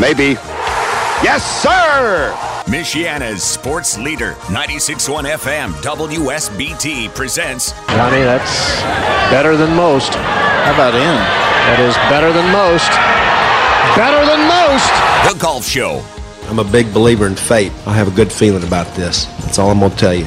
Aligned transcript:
Maybe. 0.00 0.32
Yes, 1.22 1.44
sir! 1.62 2.32
Michiana's 2.64 3.42
sports 3.42 3.98
leader, 3.98 4.32
96.1 4.48 5.28
FM, 5.34 5.72
WSBT 5.82 7.14
presents. 7.14 7.72
Johnny, 7.88 8.22
that's 8.22 8.80
better 9.30 9.58
than 9.58 9.76
most. 9.76 10.14
How 10.14 10.72
about 10.72 10.94
in? 10.94 11.02
That 11.02 11.80
is 11.80 11.94
better 12.08 12.32
than 12.32 12.50
most. 12.50 12.88
Better 13.94 14.24
than 14.24 14.48
most! 14.48 15.34
The 15.34 15.38
Golf 15.38 15.66
Show. 15.66 16.02
I'm 16.48 16.58
a 16.58 16.64
big 16.64 16.94
believer 16.94 17.26
in 17.26 17.36
fate. 17.36 17.72
I 17.86 17.92
have 17.92 18.08
a 18.08 18.16
good 18.16 18.32
feeling 18.32 18.64
about 18.64 18.86
this. 18.96 19.26
That's 19.40 19.58
all 19.58 19.70
I'm 19.70 19.80
going 19.80 19.90
to 19.90 19.96
tell 19.98 20.14
you. 20.14 20.24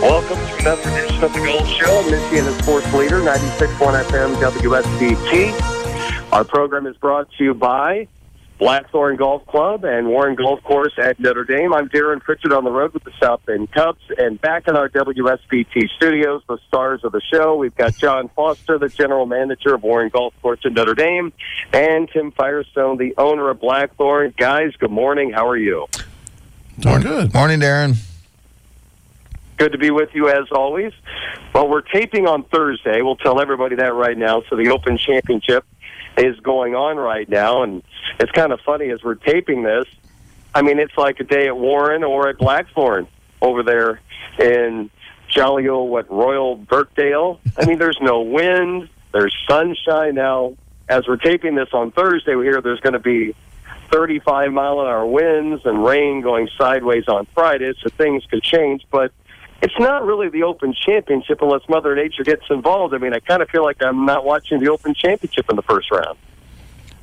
Welcome 0.00 0.38
to 0.38 0.56
another 0.58 0.88
edition 0.88 1.22
of 1.22 1.32
the 1.34 1.40
Golf 1.40 1.68
Show. 1.68 2.02
Michiana 2.04 2.62
Sports 2.62 2.94
Leader, 2.94 3.20
96.1 3.20 4.04
FM 4.04 4.34
WSBT. 4.36 5.81
Our 6.32 6.44
program 6.44 6.86
is 6.86 6.96
brought 6.96 7.30
to 7.32 7.44
you 7.44 7.52
by 7.52 8.08
Blackthorn 8.58 9.16
Golf 9.16 9.44
Club 9.46 9.84
and 9.84 10.08
Warren 10.08 10.34
Golf 10.34 10.62
Course 10.62 10.94
at 10.96 11.20
Notre 11.20 11.44
Dame. 11.44 11.74
I'm 11.74 11.90
Darren 11.90 12.22
Pritchard 12.22 12.54
on 12.54 12.64
the 12.64 12.70
road 12.70 12.94
with 12.94 13.04
the 13.04 13.12
South 13.20 13.44
Bend 13.44 13.70
Cubs. 13.70 14.00
And 14.16 14.40
back 14.40 14.66
in 14.66 14.74
our 14.74 14.88
WSBT 14.88 15.90
studios, 15.94 16.40
the 16.48 16.56
stars 16.68 17.04
of 17.04 17.12
the 17.12 17.20
show, 17.30 17.56
we've 17.56 17.76
got 17.76 17.98
John 17.98 18.30
Foster, 18.34 18.78
the 18.78 18.88
general 18.88 19.26
manager 19.26 19.74
of 19.74 19.82
Warren 19.82 20.08
Golf 20.08 20.32
Course 20.40 20.60
at 20.64 20.72
Notre 20.72 20.94
Dame, 20.94 21.34
and 21.70 22.08
Tim 22.10 22.32
Firestone, 22.32 22.96
the 22.96 23.14
owner 23.18 23.50
of 23.50 23.60
Blackthorn. 23.60 24.32
Guys, 24.34 24.72
good 24.78 24.90
morning. 24.90 25.32
How 25.32 25.46
are 25.46 25.58
you? 25.58 25.86
Doing 26.78 27.02
good. 27.02 27.34
Morning, 27.34 27.60
Darren. 27.60 27.96
Good 29.58 29.72
to 29.72 29.78
be 29.78 29.90
with 29.90 30.08
you 30.14 30.30
as 30.30 30.50
always. 30.50 30.94
Well, 31.54 31.68
we're 31.68 31.82
taping 31.82 32.26
on 32.26 32.44
Thursday. 32.44 33.02
We'll 33.02 33.16
tell 33.16 33.38
everybody 33.38 33.76
that 33.76 33.92
right 33.92 34.16
now. 34.16 34.42
So 34.48 34.56
the 34.56 34.70
Open 34.70 34.96
Championship 34.96 35.66
is 36.18 36.38
going 36.40 36.74
on 36.74 36.96
right 36.96 37.28
now, 37.28 37.62
and 37.62 37.82
it's 38.20 38.32
kind 38.32 38.52
of 38.52 38.60
funny 38.60 38.90
as 38.90 39.02
we're 39.02 39.14
taping 39.14 39.62
this. 39.62 39.86
I 40.54 40.62
mean, 40.62 40.78
it's 40.78 40.96
like 40.96 41.20
a 41.20 41.24
day 41.24 41.46
at 41.46 41.56
Warren 41.56 42.04
or 42.04 42.28
at 42.28 42.38
Blackthorn 42.38 43.08
over 43.40 43.62
there 43.62 44.00
in 44.38 44.90
jolly 45.28 45.68
old 45.68 45.90
what 45.90 46.10
Royal 46.10 46.56
Birkdale. 46.56 47.40
I 47.58 47.64
mean, 47.66 47.78
there's 47.78 47.98
no 48.00 48.20
wind, 48.20 48.88
there's 49.12 49.36
sunshine 49.48 50.14
now. 50.14 50.56
As 50.88 51.06
we're 51.08 51.16
taping 51.16 51.54
this 51.54 51.70
on 51.72 51.90
Thursday, 51.92 52.34
we 52.34 52.44
hear 52.44 52.60
there's 52.60 52.80
going 52.80 52.92
to 52.92 52.98
be 52.98 53.34
35 53.90 54.52
mile 54.52 54.80
an 54.80 54.86
hour 54.86 55.06
winds 55.06 55.64
and 55.64 55.84
rain 55.84 56.20
going 56.20 56.48
sideways 56.58 57.08
on 57.08 57.26
Friday, 57.34 57.72
so 57.80 57.88
things 57.90 58.24
could 58.26 58.42
change. 58.42 58.84
But 58.90 59.12
it's 59.62 59.78
not 59.78 60.04
really 60.04 60.28
the 60.28 60.42
Open 60.42 60.74
Championship 60.74 61.40
unless 61.40 61.62
Mother 61.68 61.94
Nature 61.94 62.24
gets 62.24 62.44
involved. 62.50 62.92
I 62.94 62.98
mean, 62.98 63.14
I 63.14 63.20
kind 63.20 63.40
of 63.42 63.48
feel 63.48 63.62
like 63.62 63.82
I'm 63.82 64.04
not 64.04 64.24
watching 64.24 64.60
the 64.60 64.68
Open 64.68 64.92
Championship 64.94 65.48
in 65.48 65.56
the 65.56 65.62
first 65.62 65.90
round. 65.90 66.18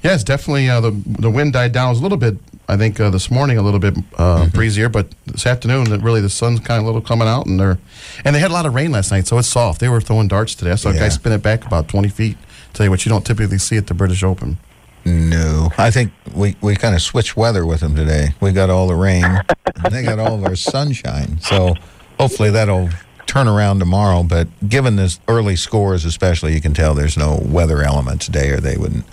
Yeah, 0.04 0.14
it's 0.14 0.24
definitely 0.24 0.70
uh, 0.70 0.80
the 0.80 0.92
the 0.92 1.30
wind 1.30 1.54
died 1.54 1.74
down. 1.74 1.94
A 1.94 1.98
little 2.00 2.18
bit, 2.18 2.38
I 2.70 2.78
think, 2.78 3.00
uh, 3.02 3.10
this 3.10 3.30
morning 3.30 3.58
a 3.58 3.62
little 3.62 3.80
bit 3.82 3.98
uh, 4.18 4.44
Mm-hmm. 4.44 4.56
breezier, 4.56 4.88
but 4.88 5.08
this 5.26 5.46
afternoon, 5.46 5.86
really 6.02 6.22
the 6.22 6.30
sun's 6.30 6.60
kind 6.62 6.80
of 6.80 6.84
a 6.84 6.86
little 6.86 7.02
coming 7.02 7.28
out, 7.28 7.48
and 7.48 7.60
they're 7.60 7.78
and 8.24 8.34
they 8.34 8.40
had 8.40 8.50
a 8.52 8.54
lot 8.54 8.66
of 8.66 8.74
rain 8.74 8.92
last 8.92 9.12
night, 9.12 9.28
so 9.28 9.38
it's 9.38 9.48
soft. 9.50 9.82
They 9.82 9.90
were 9.90 10.00
throwing 10.00 10.30
darts 10.30 10.56
today. 10.56 10.72
I 10.72 10.76
saw 10.76 10.90
a 10.90 10.94
guy 10.94 11.10
spin 11.10 11.34
it 11.34 11.44
back 11.44 11.66
about 11.66 11.90
twenty 11.90 12.08
feet. 12.08 12.38
Tell 12.74 12.86
you 12.86 12.92
what, 12.92 13.04
you 13.06 13.10
don't 13.10 13.26
typically 13.26 13.58
see 13.58 13.76
at 13.76 13.88
the 13.88 13.94
British 13.94 14.24
Open. 14.24 14.58
No. 15.06 15.72
I 15.78 15.92
think 15.92 16.12
we, 16.36 16.56
we 16.62 16.76
kind 16.76 16.94
of 16.94 17.02
switched 17.02 17.36
weather 17.36 17.66
with 17.66 17.80
them 17.80 17.96
today. 17.96 18.36
We 18.42 18.52
got 18.52 18.70
all 18.70 18.88
the 18.88 18.96
rain, 18.96 19.24
and 19.26 19.94
they 19.94 20.04
got 20.04 20.20
all 20.20 20.38
their 20.38 20.56
sunshine. 20.56 21.40
So 21.42 21.74
hopefully 22.20 22.50
that'll 22.52 22.90
turn 23.26 23.48
around 23.48 23.80
tomorrow. 23.80 24.24
But 24.24 24.48
given 24.68 24.96
this 24.96 25.20
early 25.28 25.56
scores, 25.56 26.06
especially, 26.06 26.54
you 26.54 26.62
can 26.62 26.74
tell 26.74 26.94
there's 26.94 27.18
no 27.18 27.40
weather 27.44 27.82
element 27.82 28.22
today, 28.22 28.50
or 28.50 28.58
they 28.58 28.78
wouldn't. 28.78 29.06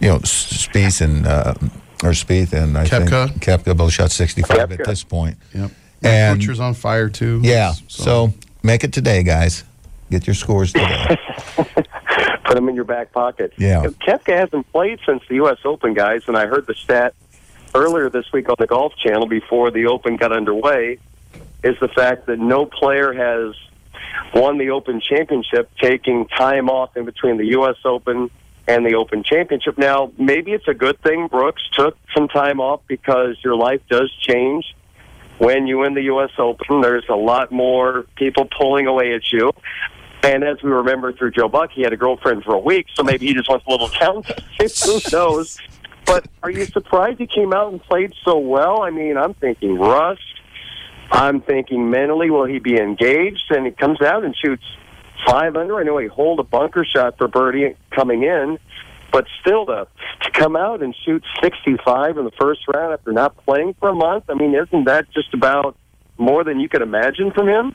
You 0.00 0.08
know, 0.10 0.16
S- 0.16 0.66
Spieth 0.68 1.00
and 1.00 1.26
uh, 1.26 1.54
or 2.04 2.10
Spieth 2.10 2.52
and 2.52 2.78
I 2.78 2.86
Koepka. 2.86 3.28
think 3.30 3.42
Koepka 3.42 3.76
both 3.76 3.92
shot 3.92 4.10
65 4.12 4.72
at 4.72 4.84
this 4.86 5.02
point. 5.04 5.36
Yep. 5.54 5.70
And- 6.02 6.38
Butcher's 6.38 6.60
on 6.60 6.74
fire 6.74 7.08
too. 7.08 7.40
Yeah. 7.42 7.72
So 7.88 8.32
make 8.62 8.84
it 8.84 8.92
today, 8.92 9.22
guys. 9.24 9.64
Get 10.10 10.26
your 10.26 10.34
scores 10.34 10.72
today. 10.72 11.16
Put 11.56 12.54
them 12.54 12.68
in 12.68 12.74
your 12.74 12.84
back 12.84 13.12
pocket. 13.12 13.52
Yeah. 13.58 13.82
Koepka 13.82 14.34
hasn't 14.38 14.70
played 14.72 15.00
since 15.04 15.22
the 15.28 15.34
U.S. 15.36 15.58
Open, 15.66 15.92
guys, 15.92 16.22
and 16.28 16.36
I 16.38 16.46
heard 16.46 16.66
the 16.66 16.74
stat 16.74 17.14
earlier 17.74 18.08
this 18.08 18.32
week 18.32 18.48
on 18.48 18.54
the 18.58 18.66
Golf 18.66 18.94
Channel 18.96 19.26
before 19.26 19.70
the 19.70 19.84
Open 19.86 20.16
got 20.16 20.32
underway 20.32 20.98
is 21.62 21.74
the 21.80 21.88
fact 21.88 22.26
that 22.26 22.38
no 22.38 22.66
player 22.66 23.12
has 23.12 23.54
won 24.34 24.58
the 24.58 24.70
Open 24.70 25.00
Championship 25.00 25.70
taking 25.80 26.26
time 26.28 26.68
off 26.68 26.96
in 26.96 27.04
between 27.04 27.36
the 27.36 27.46
U.S. 27.46 27.76
Open 27.84 28.30
and 28.66 28.84
the 28.84 28.94
Open 28.94 29.22
Championship. 29.22 29.78
Now, 29.78 30.12
maybe 30.18 30.52
it's 30.52 30.68
a 30.68 30.74
good 30.74 31.00
thing 31.02 31.26
Brooks 31.28 31.62
took 31.72 31.96
some 32.14 32.28
time 32.28 32.60
off 32.60 32.80
because 32.86 33.36
your 33.42 33.56
life 33.56 33.80
does 33.88 34.12
change 34.20 34.64
when 35.38 35.66
you 35.66 35.78
win 35.78 35.94
the 35.94 36.02
U.S. 36.02 36.30
Open. 36.38 36.80
There's 36.80 37.08
a 37.08 37.16
lot 37.16 37.50
more 37.50 38.04
people 38.16 38.46
pulling 38.58 38.86
away 38.86 39.14
at 39.14 39.32
you. 39.32 39.52
And 40.22 40.42
as 40.42 40.62
we 40.62 40.70
remember 40.70 41.12
through 41.12 41.30
Joe 41.30 41.48
Buck, 41.48 41.70
he 41.72 41.82
had 41.82 41.92
a 41.92 41.96
girlfriend 41.96 42.42
for 42.42 42.54
a 42.54 42.58
week, 42.58 42.86
so 42.94 43.04
maybe 43.04 43.26
he 43.26 43.34
just 43.34 43.48
wants 43.48 43.64
a 43.66 43.70
little 43.70 43.88
downtime. 43.88 44.42
Who 45.10 45.16
knows? 45.16 45.58
But 46.04 46.26
are 46.42 46.50
you 46.50 46.64
surprised 46.66 47.18
he 47.18 47.26
came 47.26 47.52
out 47.52 47.70
and 47.70 47.82
played 47.82 48.12
so 48.24 48.38
well? 48.38 48.82
I 48.82 48.90
mean, 48.90 49.16
I'm 49.16 49.34
thinking 49.34 49.78
rust. 49.78 50.22
I'm 51.10 51.40
thinking 51.40 51.90
mentally, 51.90 52.30
will 52.30 52.44
he 52.44 52.58
be 52.58 52.76
engaged? 52.78 53.50
And 53.50 53.66
he 53.66 53.72
comes 53.72 54.00
out 54.02 54.24
and 54.24 54.36
shoots 54.36 54.64
five 55.26 55.56
under. 55.56 55.78
I 55.78 55.82
know 55.82 55.98
he 55.98 56.06
hold 56.06 56.38
a 56.40 56.44
bunker 56.44 56.84
shot 56.84 57.16
for 57.18 57.28
birdie 57.28 57.74
coming 57.90 58.22
in, 58.22 58.58
but 59.12 59.26
still 59.40 59.66
to 59.66 59.86
to 60.22 60.30
come 60.32 60.56
out 60.56 60.82
and 60.82 60.94
shoot 61.04 61.24
65 61.42 62.18
in 62.18 62.24
the 62.24 62.30
first 62.32 62.60
round 62.72 62.92
after 62.92 63.12
not 63.12 63.36
playing 63.44 63.74
for 63.80 63.88
a 63.88 63.94
month. 63.94 64.24
I 64.28 64.34
mean, 64.34 64.54
isn't 64.54 64.84
that 64.84 65.10
just 65.12 65.32
about 65.32 65.76
more 66.18 66.42
than 66.44 66.60
you 66.60 66.68
could 66.68 66.82
imagine 66.82 67.30
from 67.30 67.48
him? 67.48 67.74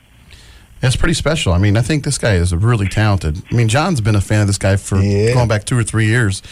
It's 0.82 0.96
pretty 0.96 1.14
special. 1.14 1.54
I 1.54 1.58
mean, 1.58 1.78
I 1.78 1.80
think 1.82 2.04
this 2.04 2.18
guy 2.18 2.34
is 2.34 2.54
really 2.54 2.88
talented. 2.88 3.42
I 3.50 3.54
mean, 3.54 3.68
John's 3.68 4.02
been 4.02 4.14
a 4.14 4.20
fan 4.20 4.42
of 4.42 4.46
this 4.46 4.58
guy 4.58 4.76
for 4.76 4.98
Yeah. 4.98 5.32
going 5.32 5.48
back 5.48 5.64
two 5.64 5.78
or 5.78 5.82
three 5.82 6.04
years. 6.06 6.42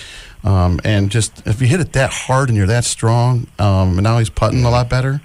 Um, 0.43 0.81
and 0.85 1.11
just 1.11 1.47
if 1.47 1.61
you 1.61 1.67
hit 1.69 1.81
it 1.81 1.93
that 1.93 2.11
hard 2.11 2.49
and 2.49 2.57
you're 2.57 2.67
that 2.67 2.85
strong, 2.85 3.47
um, 3.59 3.99
and 3.99 4.03
now 4.03 4.19
he's 4.19 4.31
putting 4.31 4.65
a 4.65 4.71
lot 4.71 4.89
better, 4.89 5.21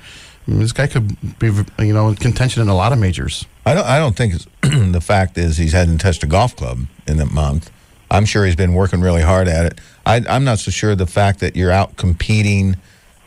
This 0.47 0.71
guy 0.71 0.87
could 0.87 1.39
be, 1.39 1.47
you 1.79 1.93
know, 1.93 2.07
in 2.07 2.15
contention 2.15 2.61
in 2.61 2.69
a 2.69 2.75
lot 2.75 2.93
of 2.93 2.99
majors. 2.99 3.45
I 3.65 3.73
don't. 3.73 3.85
I 3.85 3.99
don't 3.99 4.15
think 4.15 4.35
the 4.61 5.01
fact 5.01 5.37
is 5.37 5.57
he's 5.57 5.73
hadn't 5.73 5.97
touched 5.97 6.23
a 6.23 6.27
golf 6.27 6.55
club 6.55 6.79
in 7.05 7.19
a 7.19 7.25
month. 7.25 7.69
I'm 8.09 8.25
sure 8.25 8.45
he's 8.45 8.55
been 8.55 8.73
working 8.73 9.01
really 9.01 9.21
hard 9.21 9.49
at 9.49 9.65
it. 9.65 9.81
I, 10.05 10.23
I'm 10.29 10.45
not 10.45 10.59
so 10.59 10.71
sure 10.71 10.95
the 10.95 11.07
fact 11.07 11.41
that 11.41 11.57
you're 11.57 11.71
out 11.71 11.97
competing 11.97 12.77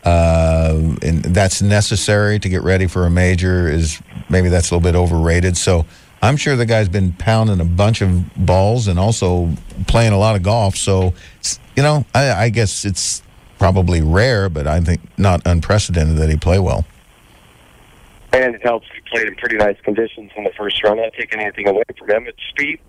uh, 0.05 0.97
and 1.03 1.23
that's 1.23 1.61
necessary 1.61 2.39
to 2.39 2.49
get 2.49 2.63
ready 2.63 2.87
for 2.87 3.05
a 3.05 3.11
major 3.11 3.69
is 3.69 4.01
maybe 4.31 4.49
that's 4.49 4.71
a 4.71 4.75
little 4.75 4.91
bit 4.91 4.97
overrated. 4.97 5.57
So 5.59 5.85
I'm 6.23 6.39
sure 6.39 6.57
the 6.57 6.65
guy's 6.65 6.89
been 6.89 7.13
pounding 7.13 7.61
a 7.61 7.65
bunch 7.67 8.01
of 8.01 8.35
balls 8.35 8.89
and 8.89 8.99
also 8.99 9.51
playing 9.87 10.13
a 10.13 10.19
lot 10.19 10.37
of 10.37 10.43
golf. 10.43 10.77
So 10.77 11.13
you 11.77 11.83
know, 11.83 12.05
I, 12.15 12.31
I 12.45 12.49
guess 12.49 12.85
it's 12.85 13.23
probably 13.59 14.01
rare, 14.01 14.49
but 14.49 14.67
I 14.67 14.81
think 14.81 15.01
not 15.19 15.43
unprecedented 15.45 16.17
that 16.17 16.31
he 16.31 16.37
play 16.37 16.59
well. 16.59 16.87
And 18.33 18.55
it 18.55 18.63
helps 18.63 18.87
he 18.95 19.01
played 19.11 19.27
in 19.27 19.35
pretty 19.35 19.57
nice 19.57 19.77
conditions 19.83 20.31
in 20.37 20.45
the 20.45 20.53
first 20.57 20.83
round. 20.85 21.01
Not 21.01 21.13
taking 21.19 21.41
anything 21.41 21.69
away 21.69 21.83
from 21.99 22.11
him. 22.11 22.27
It's 22.27 22.39
speed. 22.51 22.81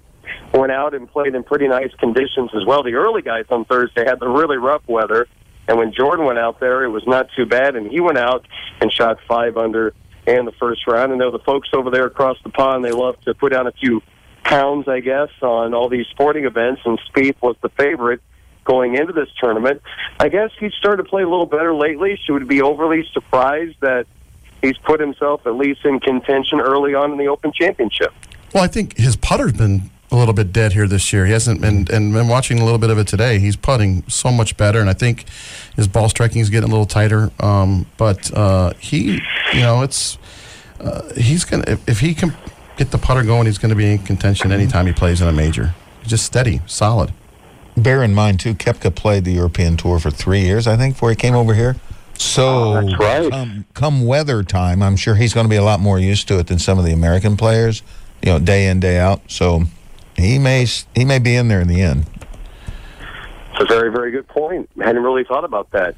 Went 0.54 0.72
out 0.72 0.94
and 0.94 1.10
played 1.10 1.34
in 1.34 1.44
pretty 1.44 1.68
nice 1.68 1.92
conditions 2.00 2.52
as 2.56 2.66
well. 2.66 2.84
The 2.84 2.94
early 2.94 3.22
guys 3.22 3.46
on 3.50 3.66
Thursday 3.66 4.06
had 4.06 4.20
the 4.20 4.28
really 4.28 4.58
rough 4.58 4.84
weather, 4.88 5.28
and 5.68 5.78
when 5.78 5.94
Jordan 5.94 6.26
went 6.26 6.38
out 6.38 6.60
there, 6.60 6.84
it 6.84 6.90
was 6.90 7.04
not 7.08 7.28
too 7.36 7.46
bad. 7.46 7.76
And 7.76 7.90
he 7.90 8.00
went 8.00 8.18
out 8.18 8.46
and 8.80 8.92
shot 8.92 9.18
five 9.28 9.58
under 9.58 9.94
in 10.28 10.46
the 10.46 10.52
first 10.54 10.86
round. 10.88 11.12
And 11.12 11.20
know 11.20 11.32
the 11.32 11.40
folks 11.40 11.70
over 11.74 11.90
there 11.90 12.06
across 12.06 12.38
the 12.44 12.50
pond, 12.50 12.86
they 12.86 12.92
love 12.92 13.20
to 13.22 13.34
put 13.34 13.52
down 13.52 13.68
a 13.68 13.72
few 13.72 14.02
pounds, 14.44 14.88
I 14.88 15.00
guess, 15.00 15.30
on 15.42 15.74
all 15.74 15.90
these 15.90 16.06
sporting 16.12 16.46
events. 16.46 16.82
And 16.86 17.00
Spieth 17.10 17.42
was 17.42 17.56
the 17.62 17.70
favorite 17.70 18.22
going 18.64 18.96
into 18.96 19.14
this 19.14 19.30
tournament. 19.40 19.82
I 20.20 20.30
guess 20.30 20.52
he 20.60 20.70
started 20.78 21.04
to 21.04 21.10
play 21.10 21.24
a 21.24 21.30
little 21.30 21.48
better 21.48 21.74
lately. 21.74 22.20
She 22.26 22.32
would 22.32 22.48
be 22.48 22.62
overly 22.62 23.08
surprised 23.14 23.78
that 23.82 24.06
he's 24.62 24.78
put 24.78 25.00
himself 25.00 25.46
at 25.46 25.56
least 25.56 25.86
in 25.86 26.00
contention 26.00 26.60
early 26.60 26.94
on 26.94 27.12
in 27.12 27.18
the 27.18 27.28
Open 27.28 27.52
Championship. 27.52 28.14
Well, 28.54 28.64
I 28.64 28.68
think 28.68 28.98
his 28.98 29.16
putter's 29.16 29.54
been 29.54 29.90
a 30.12 30.16
little 30.18 30.34
bit 30.34 30.52
dead 30.52 30.74
here 30.74 30.88
this 30.88 31.14
year. 31.14 31.26
He 31.26 31.32
hasn't, 31.32 31.64
and 31.64 31.90
and 31.90 32.14
been 32.14 32.28
watching 32.28 32.60
a 32.60 32.64
little 32.66 32.80
bit 32.80 32.90
of 32.90 32.98
it 32.98 33.08
today. 33.08 33.40
He's 33.40 33.56
putting 33.56 34.04
so 34.10 34.30
much 34.32 34.58
better, 34.58 34.80
and 34.82 34.90
I 34.90 34.94
think 34.94 35.26
his 35.76 35.88
ball 35.88 36.10
striking 36.10 36.42
is 36.42 36.50
getting 36.50 36.70
a 36.70 36.72
little 36.72 36.86
tighter. 36.86 37.32
Um, 37.40 37.86
but 37.98 38.34
uh, 38.34 38.74
he, 38.80 39.22
you 39.54 39.62
know, 39.62 39.84
it's 39.84 40.18
uh, 40.82 41.14
he's 41.14 41.46
gonna 41.46 41.64
if, 41.68 41.88
if 41.88 42.00
he 42.02 42.14
can 42.14 42.36
get 42.78 42.92
the 42.92 42.98
putter 42.98 43.24
going, 43.24 43.46
he's 43.46 43.58
going 43.58 43.70
to 43.70 43.76
be 43.76 43.92
in 43.92 44.00
contention 44.00 44.52
anytime 44.52 44.86
he 44.86 44.94
plays 44.94 45.22
in 45.22 45.28
a 45.28 45.34
major. 45.34 45.74
Just 46.04 46.26
steady, 46.26 46.62
solid. 46.66 47.14
Bear 47.78 48.04
in 48.04 48.14
mind 48.14 48.40
too, 48.40 48.54
Koepka 48.54 48.94
played 48.94 49.24
the 49.24 49.32
European 49.32 49.78
Tour 49.78 50.00
for 50.00 50.12
three 50.12 50.42
years, 50.42 50.68
I 50.68 50.76
think, 50.76 50.96
before 50.96 51.10
he 51.10 51.16
came 51.16 51.36
over 51.36 51.54
here. 51.54 51.78
So 52.22 52.48
Oh, 52.48 52.82
that's 52.82 53.00
right. 53.00 53.30
come, 53.32 53.66
come 53.74 54.06
weather 54.06 54.44
time, 54.44 54.84
I'm 54.84 54.96
sure 54.96 55.16
he's 55.16 55.34
going 55.34 55.46
to 55.46 55.50
be 55.50 55.56
a 55.56 55.64
lot 55.64 55.80
more 55.80 55.98
used 56.00 56.28
to 56.30 56.38
it 56.40 56.48
than 56.48 56.60
some 56.60 56.78
of 56.78 56.86
the 56.86 56.92
American 56.94 57.36
players. 57.36 57.82
You 58.22 58.34
know, 58.34 58.40
day 58.40 58.68
in 58.68 58.80
day 58.80 59.00
out. 59.00 59.22
So 59.28 59.64
he 60.16 60.38
may 60.38 60.68
he 60.96 61.06
may 61.06 61.18
be 61.18 61.36
in 61.36 61.48
there 61.48 61.60
in 61.62 61.68
the 61.68 61.82
end. 61.82 62.06
It's 63.54 63.62
a 63.62 63.66
very, 63.66 63.92
very 63.92 64.12
good 64.12 64.28
point. 64.28 64.70
I 64.80 64.86
hadn't 64.86 65.04
really 65.04 65.24
thought 65.24 65.44
about 65.44 65.70
that. 65.72 65.96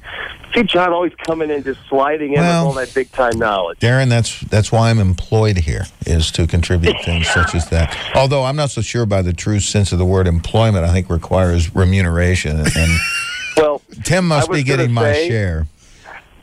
See, 0.54 0.62
John 0.64 0.92
always 0.92 1.12
coming 1.26 1.50
in, 1.50 1.62
just 1.62 1.78
sliding 1.88 2.32
in 2.32 2.40
Well- 2.40 2.66
with 2.68 2.76
all 2.78 2.84
that 2.84 2.94
big 2.94 3.12
time 3.12 3.38
knowledge. 3.38 3.78
Darren, 3.80 4.08
that's 4.08 4.40
that's 4.40 4.72
why 4.72 4.88
I'm 4.90 4.98
employed 4.98 5.58
here 5.58 5.84
is 6.06 6.30
to 6.32 6.46
contribute 6.46 6.96
things 7.04 7.28
such 7.28 7.54
as 7.54 7.68
that. 7.68 7.94
Although 8.14 8.44
I'm 8.44 8.56
not 8.56 8.70
so 8.70 8.80
sure 8.80 9.04
by 9.04 9.20
the 9.20 9.32
true 9.34 9.60
sense 9.60 9.92
of 9.92 9.98
the 9.98 10.04
word 10.06 10.26
employment, 10.26 10.84
I 10.86 10.92
think 10.92 11.10
requires 11.10 11.74
remuneration, 11.74 12.58
and 12.60 12.98
Well, 13.58 13.82
Tim 14.02 14.26
must 14.28 14.50
be 14.50 14.62
getting 14.62 14.86
gonna 14.94 15.08
my 15.08 15.12
share. 15.28 15.66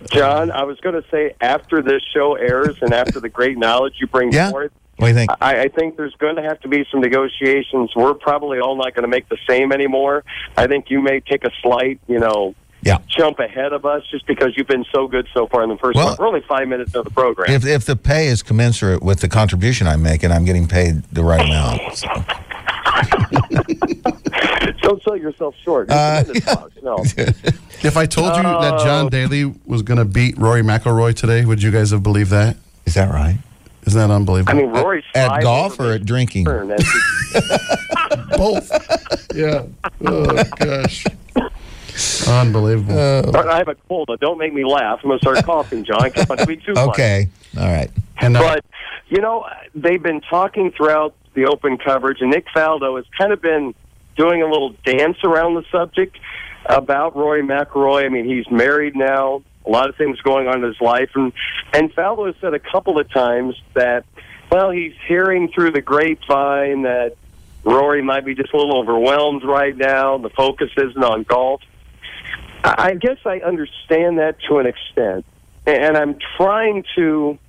John, 0.09 0.51
I 0.51 0.63
was 0.63 0.79
going 0.79 0.95
to 1.01 1.07
say 1.09 1.33
after 1.41 1.81
this 1.81 2.01
show 2.13 2.35
airs 2.35 2.77
and 2.81 2.93
after 2.93 3.19
the 3.19 3.29
great 3.29 3.57
knowledge 3.57 3.95
you 3.99 4.07
bring 4.07 4.31
Yeah. 4.31 4.49
forward, 4.49 4.71
What 4.97 5.07
do 5.07 5.11
you 5.13 5.15
think? 5.15 5.31
I, 5.41 5.61
I 5.63 5.67
think 5.67 5.97
there's 5.97 6.15
going 6.15 6.35
to 6.35 6.41
have 6.43 6.59
to 6.61 6.67
be 6.67 6.85
some 6.91 7.01
negotiations. 7.01 7.91
We're 7.95 8.13
probably 8.13 8.59
all 8.59 8.75
not 8.75 8.93
going 8.93 9.03
to 9.03 9.07
make 9.09 9.29
the 9.29 9.37
same 9.47 9.71
anymore. 9.71 10.23
I 10.57 10.67
think 10.67 10.89
you 10.89 11.01
may 11.01 11.19
take 11.21 11.43
a 11.43 11.51
slight, 11.61 11.99
you 12.07 12.19
know, 12.19 12.55
Yeah. 12.83 12.97
jump 13.07 13.39
ahead 13.39 13.73
of 13.73 13.85
us 13.85 14.03
just 14.09 14.25
because 14.25 14.53
you've 14.57 14.67
been 14.67 14.85
so 14.91 15.07
good 15.07 15.27
so 15.33 15.45
far 15.47 15.61
in 15.63 15.69
the 15.69 15.77
first 15.77 15.95
Well- 15.95 16.07
one. 16.07 16.15
We're 16.19 16.27
only 16.27 16.41
five 16.41 16.67
minutes 16.67 16.95
of 16.95 17.03
the 17.05 17.11
program. 17.11 17.51
If 17.51 17.65
if 17.65 17.85
the 17.85 17.95
pay 17.95 18.27
is 18.27 18.41
commensurate 18.41 19.03
with 19.03 19.19
the 19.19 19.27
contribution 19.27 19.87
I 19.87 19.97
make, 19.97 20.23
and 20.23 20.33
I'm 20.33 20.45
getting 20.45 20.67
paid 20.67 21.03
the 21.11 21.23
right 21.23 21.45
amount, 21.45 21.95
so. 21.95 22.07
Don't 24.81 25.01
sell 25.03 25.15
yourself 25.15 25.55
short. 25.63 25.89
Uh, 25.89 26.23
no. 26.83 27.03
If 27.83 27.97
I 27.97 28.05
told 28.05 28.35
you 28.35 28.43
that 28.43 28.79
John 28.83 29.09
Daly 29.09 29.45
was 29.65 29.81
going 29.81 29.97
to 29.97 30.05
beat 30.05 30.37
Rory 30.37 30.61
McIlroy 30.61 31.15
today, 31.15 31.45
would 31.45 31.63
you 31.63 31.71
guys 31.71 31.89
have 31.89 32.03
believed 32.03 32.29
that? 32.29 32.55
is 32.85 32.93
that 32.93 33.11
right? 33.11 33.39
Isn't 33.87 33.99
that 33.99 34.13
unbelievable? 34.13 34.51
I 34.51 34.61
mean, 34.61 34.69
Rory's 34.69 35.03
At 35.15 35.29
five 35.29 35.41
golf 35.41 35.79
or 35.79 35.93
at 35.93 36.05
drinking? 36.05 36.43
Both. 38.37 38.71
yeah. 39.33 39.63
Oh 40.05 40.43
gosh. 40.57 41.05
Unbelievable. 42.31 42.97
I 43.35 43.57
have 43.57 43.67
a 43.67 43.75
cold. 43.87 44.07
so 44.09 44.15
Don't 44.17 44.37
make 44.37 44.53
me 44.53 44.63
laugh. 44.65 44.99
I'm 45.03 45.09
going 45.09 45.19
to 45.19 45.23
start 45.23 45.45
coughing, 45.45 45.83
John. 45.83 46.09
Come 46.11 46.25
on, 46.29 46.37
don't 46.37 46.47
be 46.47 46.57
too 46.57 46.73
funny. 46.73 46.89
Okay, 46.91 47.29
all 47.57 47.67
right. 47.67 47.89
and 48.19 48.35
uh, 48.37 48.41
But 48.41 48.65
you 49.09 49.21
know, 49.21 49.45
they've 49.75 50.01
been 50.01 50.21
talking 50.21 50.71
throughout 50.71 51.13
the 51.33 51.45
open 51.45 51.77
coverage, 51.77 52.21
and 52.21 52.29
Nick 52.31 52.45
Faldo 52.55 52.97
has 52.97 53.05
kind 53.17 53.31
of 53.31 53.41
been 53.41 53.73
doing 54.15 54.41
a 54.41 54.47
little 54.47 54.73
dance 54.85 55.17
around 55.23 55.55
the 55.55 55.63
subject 55.71 56.17
about 56.65 57.15
Rory 57.15 57.41
McIlroy. 57.43 58.05
I 58.05 58.09
mean, 58.09 58.25
he's 58.25 58.49
married 58.49 58.95
now. 58.95 59.43
A 59.65 59.69
lot 59.69 59.89
of 59.89 59.95
things 59.95 60.19
going 60.21 60.47
on 60.47 60.55
in 60.57 60.63
his 60.63 60.81
life, 60.81 61.11
and 61.15 61.31
and 61.73 61.93
Faldo 61.93 62.27
has 62.27 62.35
said 62.41 62.53
a 62.53 62.59
couple 62.59 62.99
of 62.99 63.09
times 63.11 63.55
that, 63.73 64.05
well, 64.51 64.71
he's 64.71 64.93
hearing 65.07 65.49
through 65.53 65.71
the 65.71 65.81
grapevine 65.81 66.81
that 66.83 67.15
Rory 67.63 68.01
might 68.01 68.25
be 68.25 68.33
just 68.33 68.53
a 68.53 68.57
little 68.57 68.77
overwhelmed 68.79 69.43
right 69.43 69.75
now. 69.77 70.17
The 70.17 70.29
focus 70.31 70.71
isn't 70.77 71.03
on 71.03 71.23
golf. 71.23 71.61
I 72.63 72.93
guess 72.93 73.17
I 73.25 73.39
understand 73.39 74.19
that 74.19 74.37
to 74.47 74.59
an 74.59 74.67
extent, 74.67 75.25
and 75.65 75.97
I'm 75.97 76.17
trying 76.37 76.83
to 76.95 77.39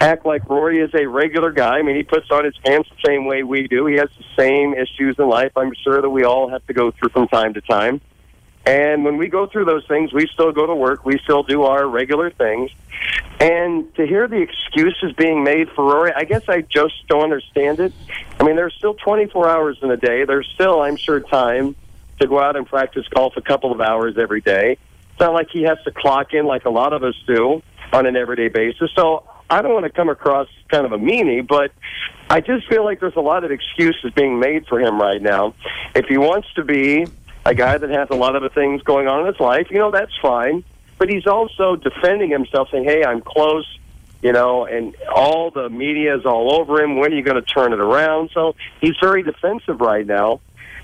act 0.00 0.26
like 0.26 0.48
Rory 0.48 0.80
is 0.80 0.90
a 0.94 1.06
regular 1.06 1.50
guy. 1.50 1.78
I 1.78 1.82
mean, 1.82 1.96
he 1.96 2.02
puts 2.02 2.30
on 2.30 2.44
his 2.44 2.56
pants 2.58 2.88
the 2.90 3.08
same 3.08 3.24
way 3.24 3.42
we 3.42 3.66
do. 3.66 3.86
He 3.86 3.96
has 3.96 4.08
the 4.16 4.24
same 4.36 4.74
issues 4.74 5.16
in 5.18 5.28
life. 5.28 5.52
I'm 5.56 5.72
sure 5.82 6.00
that 6.00 6.10
we 6.10 6.24
all 6.24 6.48
have 6.50 6.64
to 6.66 6.72
go 6.72 6.90
through 6.90 7.08
from 7.10 7.28
time 7.28 7.54
to 7.54 7.60
time. 7.62 8.00
And 8.66 9.04
when 9.04 9.16
we 9.16 9.28
go 9.28 9.46
through 9.46 9.64
those 9.64 9.86
things, 9.86 10.12
we 10.12 10.26
still 10.26 10.52
go 10.52 10.66
to 10.66 10.74
work. 10.74 11.04
We 11.04 11.18
still 11.18 11.42
do 11.42 11.62
our 11.62 11.86
regular 11.86 12.30
things. 12.30 12.70
And 13.40 13.92
to 13.94 14.06
hear 14.06 14.28
the 14.28 14.42
excuses 14.42 15.12
being 15.16 15.42
made 15.42 15.70
for 15.70 15.84
Rory, 15.84 16.12
I 16.14 16.24
guess 16.24 16.42
I 16.48 16.60
just 16.60 16.94
don't 17.08 17.22
understand 17.22 17.80
it. 17.80 17.92
I 18.38 18.44
mean, 18.44 18.56
there's 18.56 18.74
still 18.74 18.94
24 18.94 19.48
hours 19.48 19.78
in 19.82 19.90
a 19.90 19.96
day. 19.96 20.24
There's 20.24 20.48
still, 20.54 20.82
I'm 20.82 20.96
sure, 20.96 21.20
time 21.20 21.76
to 22.20 22.26
go 22.26 22.40
out 22.40 22.56
and 22.56 22.66
practice 22.66 23.06
golf 23.08 23.34
a 23.36 23.42
couple 23.42 23.72
of 23.72 23.80
hours 23.80 24.16
every 24.18 24.40
day. 24.40 24.78
It's 25.10 25.20
not 25.20 25.32
like 25.32 25.48
he 25.50 25.62
has 25.62 25.78
to 25.84 25.90
clock 25.90 26.34
in 26.34 26.46
like 26.46 26.64
a 26.64 26.70
lot 26.70 26.92
of 26.92 27.02
us 27.02 27.14
do 27.26 27.62
on 27.92 28.06
an 28.06 28.16
everyday 28.16 28.48
basis. 28.48 28.90
So 28.94 29.24
I 29.50 29.62
don't 29.62 29.72
want 29.72 29.84
to 29.84 29.90
come 29.90 30.08
across 30.08 30.48
kind 30.68 30.84
of 30.84 30.92
a 30.92 30.98
meanie, 30.98 31.46
but 31.46 31.72
I 32.30 32.40
just 32.40 32.68
feel 32.68 32.84
like 32.84 33.00
there's 33.00 33.16
a 33.16 33.20
lot 33.20 33.44
of 33.44 33.50
excuses 33.50 34.12
being 34.12 34.38
made 34.38 34.66
for 34.66 34.78
him 34.80 35.00
right 35.00 35.20
now. 35.20 35.54
If 35.94 36.06
he 36.06 36.18
wants 36.18 36.52
to 36.54 36.64
be 36.64 37.06
a 37.46 37.54
guy 37.54 37.78
that 37.78 37.90
has 37.90 38.08
a 38.10 38.14
lot 38.14 38.36
of 38.36 38.52
things 38.52 38.82
going 38.82 39.08
on 39.08 39.20
in 39.20 39.26
his 39.26 39.40
life, 39.40 39.68
you 39.70 39.78
know, 39.78 39.90
that's 39.90 40.12
fine. 40.20 40.64
But 40.98 41.08
he's 41.08 41.26
also 41.26 41.76
defending 41.76 42.30
himself, 42.30 42.68
saying, 42.70 42.84
hey, 42.84 43.04
I'm 43.04 43.22
close, 43.22 43.66
you 44.20 44.32
know, 44.32 44.66
and 44.66 44.94
all 45.14 45.50
the 45.50 45.70
media 45.70 46.16
is 46.16 46.26
all 46.26 46.54
over 46.54 46.82
him. 46.82 46.98
When 46.98 47.12
are 47.12 47.16
you 47.16 47.22
going 47.22 47.42
to 47.42 47.54
turn 47.54 47.72
it 47.72 47.80
around? 47.80 48.30
So 48.34 48.56
he's 48.80 48.96
very 49.00 49.22
defensive 49.22 49.80
right 49.80 50.06
now. 50.06 50.40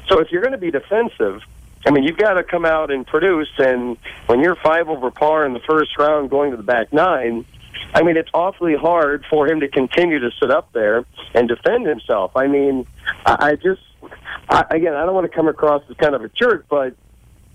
So 0.09 0.21
if 0.21 0.31
you're 0.31 0.43
going 0.43 0.53
to 0.53 0.59
be 0.59 0.71
defensive, 0.71 1.43
I 1.87 1.91
mean, 1.91 2.05
you've 2.05 2.17
got 2.17 2.35
to 2.35 2.45
come 2.45 2.65
out 2.65 2.91
and 2.91 3.07
produce. 3.07 3.51
And 3.59 3.97
when 4.27 4.41
you're 4.41 4.57
five 4.57 4.89
over 4.89 5.11
par 5.11 5.45
in 5.45 5.53
the 5.53 5.61
first 5.61 5.99
round 5.99 6.31
going 6.31 6.51
to 6.51 6.57
the 6.57 6.63
back 6.63 6.93
nine, 6.93 7.45
I 7.93 8.03
mean, 8.03 8.17
it's 8.17 8.31
awfully 8.33 8.75
hard 8.75 9.25
for 9.29 9.47
him 9.47 9.61
to 9.61 9.69
continue 9.69 10.19
to 10.19 10.31
sit 10.41 10.51
up 10.51 10.73
there 10.73 11.05
and 11.35 11.49
defend 11.49 11.87
himself. 11.87 12.37
I 12.37 12.47
mean, 12.47 12.87
I, 13.25 13.57
just, 13.57 13.83
I, 14.49 14.65
again, 14.71 14.95
I 14.95 15.05
don't 15.05 15.15
want 15.15 15.31
to 15.31 15.35
come 15.35 15.49
across 15.49 15.83
as 15.91 15.97
kind 15.97 16.15
of 16.15 16.23
a 16.23 16.29
jerk, 16.29 16.67
but 16.69 16.95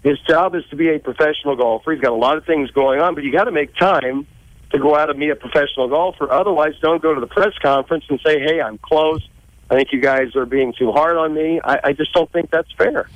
his 0.04 0.20
job 0.22 0.56
is 0.56 0.64
to 0.70 0.76
be 0.76 0.90
a 0.90 1.00
professional 1.00 1.56
golfer. 1.56 1.92
He's 1.92 2.02
got 2.02 2.12
a 2.12 2.16
lot 2.16 2.38
of 2.38 2.46
things 2.46 2.72
going 2.72 3.02
on, 3.02 3.16
but 3.16 3.24
you 3.24 3.32
got 3.32 3.46
to 3.46 3.52
make 3.52 3.76
time 3.76 4.28
to 4.72 4.80
go 4.80 4.96
out 4.96 5.10
and 5.10 5.20
be 5.20 5.30
a 5.30 5.36
professional 5.36 5.90
golfer. 5.90 6.32
Otherwise, 6.32 6.74
don't 6.82 7.02
go 7.02 7.14
to 7.14 7.20
the 7.20 7.28
press 7.28 7.54
conference 7.62 8.06
and 8.08 8.20
say, 8.26 8.40
"Hey, 8.40 8.62
I'm 8.62 8.78
close. 8.78 9.28
I 9.70 9.76
think 9.76 9.92
you 9.92 10.00
guys 10.02 10.36
are 10.36 10.46
being 10.46 10.74
too 10.78 10.92
hard 10.92 11.18
on 11.18 11.34
me." 11.34 11.60
I, 11.64 11.80
I 11.86 11.94
just 11.94 12.14
don't 12.14 12.32
think 12.32 12.50
that's 12.52 12.72
fair. 12.74 13.10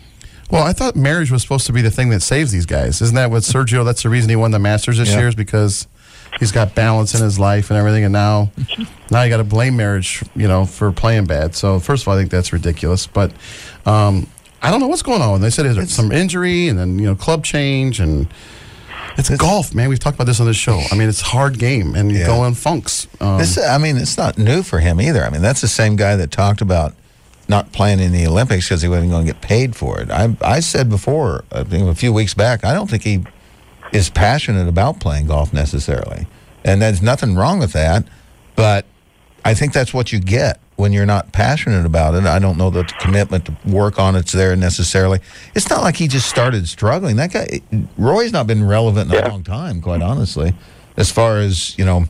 well, 0.52 0.64
I 0.64 0.74
thought 0.74 0.96
marriage 0.96 1.32
was 1.32 1.42
supposed 1.42 1.66
to 1.68 1.74
be 1.74 1.82
the 1.82 1.92
thing 1.92 2.10
that 2.10 2.22
saves 2.22 2.52
these 2.52 2.66
guys. 2.66 3.02
Isn't 3.02 3.16
that 3.16 3.32
what 3.32 3.44
Sergio? 3.44 3.84
That's 3.84 4.04
the 4.04 4.10
reason 4.10 4.30
he 4.30 4.36
won 4.36 4.52
the 4.52 4.60
Masters 4.60 4.98
this 4.98 5.10
Yeah. 5.10 5.20
year 5.20 5.28
is 5.30 5.36
because 5.36 5.88
he's 6.40 6.52
got 6.52 6.76
balance 6.76 7.16
in 7.16 7.22
his 7.24 7.40
life 7.40 7.70
and 7.72 7.78
everything. 7.78 8.04
And 8.04 8.14
now, 8.14 8.52
now 9.12 9.24
you 9.24 9.30
got 9.30 9.38
to 9.38 9.44
blame 9.44 9.76
marriage, 9.78 10.24
you 10.36 10.48
know, 10.48 10.66
for 10.66 10.92
playing 10.92 11.26
bad. 11.26 11.56
So 11.56 11.80
first 11.80 12.04
of 12.04 12.08
all, 12.08 12.16
I 12.16 12.18
think 12.20 12.30
that's 12.32 12.52
ridiculous. 12.54 13.08
But 13.08 13.32
um, 13.86 14.28
I 14.62 14.70
don't 14.72 14.80
know 14.80 14.88
what's 14.88 15.04
going 15.04 15.22
on. 15.22 15.42
They 15.42 15.50
said 15.50 15.66
there's 15.66 15.92
some 15.92 16.12
injury 16.12 16.68
and 16.68 16.78
then 16.78 17.00
you 17.00 17.06
know 17.06 17.16
club 17.16 17.44
change 17.44 18.00
and. 18.00 18.28
It's 19.18 19.30
golf, 19.38 19.76
man. 19.76 19.90
We've 19.90 20.00
talked 20.00 20.16
about 20.16 20.26
this 20.26 20.40
on 20.40 20.48
the 20.48 20.54
show. 20.54 20.82
I 20.92 20.96
mean, 20.96 21.08
it's 21.08 21.22
a 21.22 21.26
hard 21.26 21.60
game, 21.60 21.96
and 21.96 22.12
you 22.12 22.20
Yeah. 22.20 22.26
go 22.26 22.46
in 22.46 22.56
funks. 22.56 23.08
Um, 23.22 23.38
This, 23.38 23.58
I 23.58 23.78
mean, 23.78 23.98
it's 23.98 24.18
not 24.18 24.38
new 24.38 24.64
for 24.64 24.80
him 24.80 25.00
either. 25.00 25.24
I 25.24 25.30
mean, 25.30 25.42
that's 25.42 25.62
the 25.62 25.68
same 25.68 25.96
guy 25.96 26.16
that 26.16 26.32
talked 26.32 26.62
about 26.62 26.94
not 27.48 27.72
playing 27.72 28.00
in 28.00 28.12
the 28.12 28.26
Olympics 28.26 28.68
because 28.68 28.82
he 28.82 28.88
wasn't 28.88 29.12
going 29.12 29.26
to 29.28 29.32
get 29.34 29.42
paid 29.42 29.76
for 29.76 30.00
it. 30.00 30.10
I, 30.10 30.36
I 30.42 30.60
said 30.62 30.90
before, 30.90 31.44
I 31.52 31.64
think 31.64 31.88
a 31.88 31.96
few 31.96 32.12
weeks 32.12 32.34
back, 32.34 32.64
I 32.66 32.74
don't 32.74 32.90
think 32.90 33.04
he 33.04 33.24
is 33.92 34.10
passionate 34.10 34.68
about 34.68 35.00
playing 35.00 35.28
golf 35.28 35.54
necessarily, 35.54 36.26
and 36.66 36.82
there's 36.82 37.02
nothing 37.02 37.36
wrong 37.36 37.60
with 37.60 37.74
that. 37.74 38.06
But 38.56 38.86
I 39.46 39.54
think 39.54 39.74
that's 39.74 39.94
what 39.94 40.12
you 40.12 40.20
get 40.20 40.60
when 40.84 40.92
you're 40.92 41.06
not 41.06 41.32
passionate 41.32 41.86
about 41.86 42.14
it. 42.14 42.26
I 42.26 42.40
don't 42.40 42.58
know 42.58 42.70
that 42.70 42.90
the 42.90 42.94
commitment 42.96 43.46
to 43.46 43.56
work 43.66 44.00
on 44.00 44.18
it's 44.18 44.34
there 44.34 44.54
necessarily. 44.58 45.22
It's 45.56 45.70
not 45.70 45.82
like 45.82 45.96
he 45.96 46.10
just 46.10 46.28
started 46.28 46.68
struggling. 46.68 47.16
That 47.16 47.32
guy, 47.32 47.62
Rory's 47.98 48.34
not 48.34 48.48
been 48.48 48.68
relevant 48.68 49.10
in 49.10 49.24
a 49.24 49.30
long 49.30 49.46
time, 49.46 49.82
quite 49.82 50.02
honestly. 50.02 50.54
As 50.98 51.10
far 51.10 51.38
as 51.38 51.78
you 51.78 51.86
know, 51.86 52.04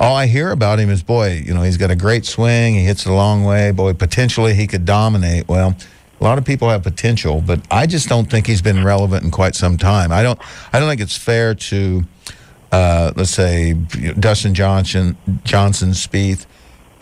all 0.00 0.16
I 0.16 0.26
hear 0.26 0.50
about 0.50 0.80
him 0.80 0.90
is, 0.90 1.04
boy, 1.04 1.40
you 1.46 1.54
know, 1.54 1.62
he's 1.62 1.76
got 1.76 1.92
a 1.92 1.94
great 1.94 2.26
swing. 2.26 2.74
He 2.74 2.80
hits 2.80 3.06
it 3.06 3.10
a 3.10 3.14
long 3.14 3.44
way. 3.44 3.70
Boy, 3.70 3.92
potentially 3.92 4.54
he 4.54 4.66
could 4.66 4.84
dominate. 4.84 5.46
Well, 5.46 5.76
a 6.20 6.24
lot 6.24 6.36
of 6.36 6.44
people 6.44 6.68
have 6.68 6.82
potential, 6.82 7.40
but 7.40 7.60
I 7.70 7.86
just 7.86 8.08
don't 8.08 8.28
think 8.28 8.48
he's 8.48 8.60
been 8.60 8.82
relevant 8.82 9.22
in 9.22 9.30
quite 9.30 9.54
some 9.54 9.78
time. 9.78 10.10
I 10.10 10.24
don't. 10.24 10.40
I 10.72 10.80
don't 10.80 10.88
think 10.88 11.00
it's 11.00 11.16
fair 11.16 11.54
to, 11.54 12.02
uh, 12.72 13.12
let's 13.14 13.30
say, 13.30 13.74
Dustin 14.18 14.52
Johnson, 14.52 15.16
Johnson, 15.44 15.90
Spieth, 15.90 16.46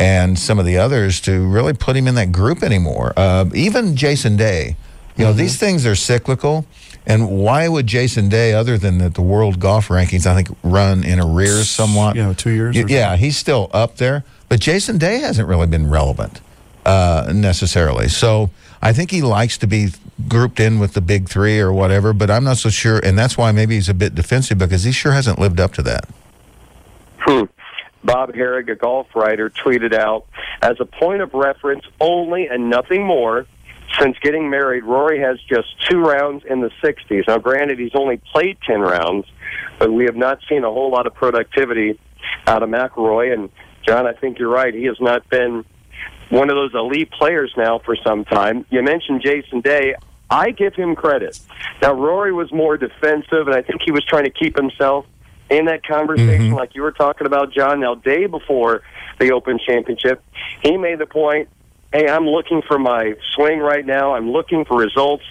and 0.04 0.38
some 0.38 0.58
of 0.58 0.66
the 0.66 0.76
others 0.76 1.18
to 1.18 1.48
really 1.48 1.72
put 1.72 1.96
him 1.96 2.06
in 2.06 2.14
that 2.14 2.30
group 2.30 2.62
anymore. 2.62 3.14
Uh, 3.16 3.46
even 3.54 3.96
Jason 3.96 4.36
Day. 4.36 4.76
You 5.16 5.24
know, 5.24 5.32
these 5.32 5.56
things 5.56 5.86
are 5.86 5.94
cyclical, 5.94 6.66
And 7.06 7.30
why 7.38 7.68
would 7.68 7.86
Jason 7.86 8.28
Day, 8.28 8.52
other 8.52 8.76
than 8.76 8.98
that 8.98 9.14
the 9.14 9.22
world 9.22 9.60
golf 9.60 9.88
rankings, 9.88 10.26
I 10.26 10.34
think 10.34 10.48
run 10.64 11.04
in 11.04 11.20
arrears 11.20 11.70
somewhat? 11.70 12.16
You 12.16 12.22
know, 12.24 12.34
two 12.34 12.50
years. 12.50 12.74
Y- 12.76 12.82
or 12.82 12.88
Yeah, 12.88 13.16
he's 13.16 13.36
still 13.36 13.70
up 13.72 13.96
there, 13.96 14.24
but 14.48 14.58
Jason 14.60 14.98
Day 14.98 15.20
hasn't 15.20 15.48
really 15.48 15.68
been 15.68 15.88
relevant 15.88 16.40
uh, 16.84 17.30
necessarily. 17.32 18.08
So 18.08 18.50
I 18.82 18.92
think 18.92 19.10
he 19.10 19.22
likes 19.22 19.56
to 19.58 19.66
be 19.68 19.90
grouped 20.28 20.58
in 20.58 20.80
with 20.80 20.94
the 20.94 21.00
big 21.00 21.28
three 21.28 21.60
or 21.60 21.72
whatever. 21.72 22.12
But 22.12 22.30
I'm 22.30 22.44
not 22.44 22.56
so 22.56 22.68
sure, 22.68 22.98
and 22.98 23.16
that's 23.16 23.38
why 23.38 23.52
maybe 23.52 23.76
he's 23.76 23.88
a 23.88 23.94
bit 23.94 24.14
defensive 24.14 24.58
because 24.58 24.82
he 24.82 24.92
sure 24.92 25.12
hasn't 25.12 25.38
lived 25.38 25.60
up 25.60 25.72
to 25.74 25.82
that. 25.82 26.08
Hmm. 27.20 27.44
Bob 28.04 28.32
Harig, 28.32 28.70
a 28.70 28.74
golf 28.74 29.08
writer, 29.14 29.50
tweeted 29.50 29.94
out, 29.94 30.26
as 30.62 30.76
a 30.80 30.84
point 30.84 31.22
of 31.22 31.32
reference 31.34 31.84
only 32.00 32.46
and 32.46 32.68
nothing 32.70 33.04
more, 33.04 33.46
since 34.00 34.16
getting 34.20 34.50
married, 34.50 34.84
Rory 34.84 35.20
has 35.20 35.38
just 35.42 35.68
two 35.88 36.00
rounds 36.00 36.44
in 36.48 36.60
the 36.60 36.70
60s. 36.82 37.28
Now, 37.28 37.38
granted, 37.38 37.78
he's 37.78 37.94
only 37.94 38.20
played 38.32 38.58
10 38.66 38.80
rounds, 38.80 39.26
but 39.78 39.92
we 39.92 40.04
have 40.04 40.16
not 40.16 40.38
seen 40.48 40.64
a 40.64 40.70
whole 40.70 40.90
lot 40.90 41.06
of 41.06 41.14
productivity 41.14 41.98
out 42.46 42.62
of 42.62 42.68
McIlroy. 42.68 43.32
And, 43.32 43.50
John, 43.86 44.06
I 44.06 44.12
think 44.12 44.38
you're 44.38 44.48
right. 44.48 44.74
He 44.74 44.84
has 44.84 45.00
not 45.00 45.28
been 45.28 45.64
one 46.30 46.50
of 46.50 46.56
those 46.56 46.74
elite 46.74 47.10
players 47.12 47.52
now 47.56 47.78
for 47.78 47.96
some 48.04 48.24
time. 48.24 48.66
You 48.70 48.82
mentioned 48.82 49.22
Jason 49.22 49.60
Day. 49.60 49.94
I 50.28 50.50
give 50.50 50.74
him 50.74 50.96
credit. 50.96 51.38
Now, 51.80 51.92
Rory 51.92 52.32
was 52.32 52.50
more 52.52 52.76
defensive, 52.76 53.46
and 53.46 53.54
I 53.54 53.62
think 53.62 53.82
he 53.84 53.92
was 53.92 54.04
trying 54.04 54.24
to 54.24 54.30
keep 54.30 54.56
himself 54.56 55.06
in 55.50 55.66
that 55.66 55.86
conversation, 55.86 56.46
mm-hmm. 56.46 56.54
like 56.54 56.74
you 56.74 56.82
were 56.82 56.92
talking 56.92 57.26
about, 57.26 57.52
John. 57.52 57.80
Now, 57.80 57.94
day 57.94 58.26
before 58.26 58.82
the 59.18 59.32
Open 59.32 59.58
Championship, 59.58 60.22
he 60.62 60.76
made 60.76 60.98
the 60.98 61.06
point 61.06 61.48
hey, 61.94 62.08
I'm 62.08 62.26
looking 62.26 62.60
for 62.60 62.76
my 62.76 63.14
swing 63.34 63.60
right 63.60 63.86
now. 63.86 64.14
I'm 64.14 64.32
looking 64.32 64.64
for 64.64 64.76
results. 64.76 65.22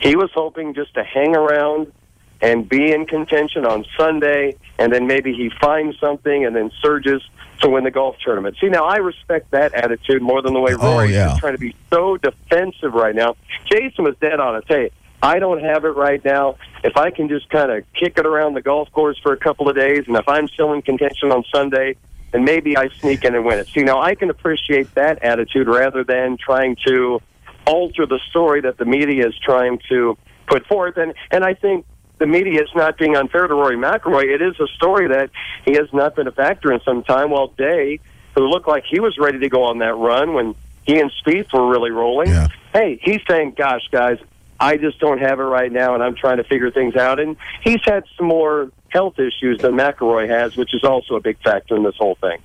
He 0.00 0.14
was 0.14 0.30
hoping 0.32 0.72
just 0.72 0.94
to 0.94 1.02
hang 1.02 1.34
around 1.34 1.92
and 2.40 2.68
be 2.68 2.92
in 2.92 3.04
contention 3.06 3.66
on 3.66 3.84
Sunday, 3.96 4.56
and 4.78 4.92
then 4.92 5.06
maybe 5.06 5.32
he 5.32 5.50
finds 5.60 5.98
something 5.98 6.44
and 6.44 6.54
then 6.54 6.70
surges 6.80 7.20
to 7.60 7.68
win 7.68 7.84
the 7.84 7.90
golf 7.90 8.16
tournament. 8.24 8.56
See, 8.60 8.68
now 8.68 8.84
I 8.84 8.96
respect 8.96 9.50
that 9.50 9.74
attitude 9.74 10.22
more 10.22 10.40
than 10.42 10.52
the 10.54 10.60
way 10.60 10.74
Oh, 10.78 11.00
yeah. 11.00 11.34
is 11.34 11.40
trying 11.40 11.54
to 11.54 11.58
be 11.58 11.74
so 11.90 12.16
defensive 12.16 12.92
right 12.94 13.14
now. 13.14 13.36
Jason 13.64 14.04
was 14.04 14.16
dead 14.20 14.38
on 14.40 14.56
it. 14.56 14.64
Hey, 14.68 14.90
I 15.24 15.38
don't 15.38 15.60
have 15.62 15.84
it 15.86 15.96
right 15.96 16.22
now. 16.24 16.56
If 16.82 16.96
I 16.98 17.10
can 17.10 17.28
just 17.28 17.48
kind 17.48 17.70
of 17.70 17.84
kick 17.94 18.18
it 18.18 18.26
around 18.26 18.54
the 18.54 18.60
golf 18.62 18.92
course 18.92 19.18
for 19.22 19.32
a 19.32 19.38
couple 19.38 19.68
of 19.70 19.74
days, 19.74 20.04
and 20.06 20.16
if 20.16 20.28
I'm 20.28 20.48
still 20.48 20.72
in 20.74 20.82
contention 20.82 21.32
on 21.32 21.44
Sunday, 21.52 21.96
then 22.32 22.44
maybe 22.44 22.76
I 22.76 22.88
sneak 23.00 23.24
in 23.24 23.34
and 23.34 23.44
win 23.44 23.58
it. 23.58 23.68
See, 23.68 23.82
now 23.82 24.02
I 24.02 24.14
can 24.16 24.28
appreciate 24.28 24.94
that 24.96 25.22
attitude 25.24 25.66
rather 25.66 26.04
than 26.04 26.36
trying 26.36 26.76
to 26.86 27.20
alter 27.66 28.04
the 28.06 28.20
story 28.28 28.60
that 28.60 28.76
the 28.76 28.84
media 28.84 29.26
is 29.26 29.34
trying 29.38 29.80
to 29.88 30.18
put 30.46 30.66
forth. 30.66 30.98
And 30.98 31.14
and 31.30 31.42
I 31.42 31.54
think 31.54 31.86
the 32.18 32.26
media 32.26 32.62
is 32.62 32.68
not 32.74 32.98
being 32.98 33.16
unfair 33.16 33.46
to 33.46 33.54
Rory 33.54 33.76
McIlroy. 33.76 34.24
It 34.24 34.42
is 34.42 34.60
a 34.60 34.66
story 34.74 35.08
that 35.08 35.30
he 35.64 35.72
has 35.72 35.88
not 35.92 36.16
been 36.16 36.26
a 36.26 36.32
factor 36.32 36.70
in 36.70 36.80
some 36.84 37.02
time. 37.02 37.30
While 37.30 37.48
Day, 37.48 37.98
who 38.34 38.46
looked 38.46 38.68
like 38.68 38.84
he 38.90 39.00
was 39.00 39.16
ready 39.18 39.38
to 39.38 39.48
go 39.48 39.64
on 39.64 39.78
that 39.78 39.94
run 39.94 40.34
when 40.34 40.54
he 40.82 41.00
and 41.00 41.10
Spieth 41.24 41.50
were 41.54 41.66
really 41.66 41.90
rolling, 41.90 42.28
Yeah. 42.28 42.48
hey, 42.74 43.00
he's 43.02 43.20
saying, 43.26 43.54
"Gosh, 43.56 43.88
guys, 43.90 44.18
I 44.64 44.76
just 44.76 44.98
don't 44.98 45.18
have 45.18 45.40
it 45.40 45.44
right 45.44 45.70
now, 45.70 45.94
and 45.94 46.02
I'm 46.02 46.14
trying 46.14 46.38
to 46.38 46.44
figure 46.44 46.70
things 46.70 46.96
out." 46.96 47.20
And 47.20 47.36
he's 47.62 47.82
had 47.84 48.04
some 48.16 48.26
more 48.26 48.70
health 48.88 49.18
issues 49.18 49.60
than 49.60 49.72
McIlroy 49.72 50.28
has, 50.28 50.56
which 50.56 50.72
is 50.72 50.84
also 50.84 51.16
a 51.16 51.20
big 51.20 51.36
factor 51.42 51.76
in 51.76 51.82
this 51.82 51.96
whole 51.96 52.16
thing. 52.16 52.40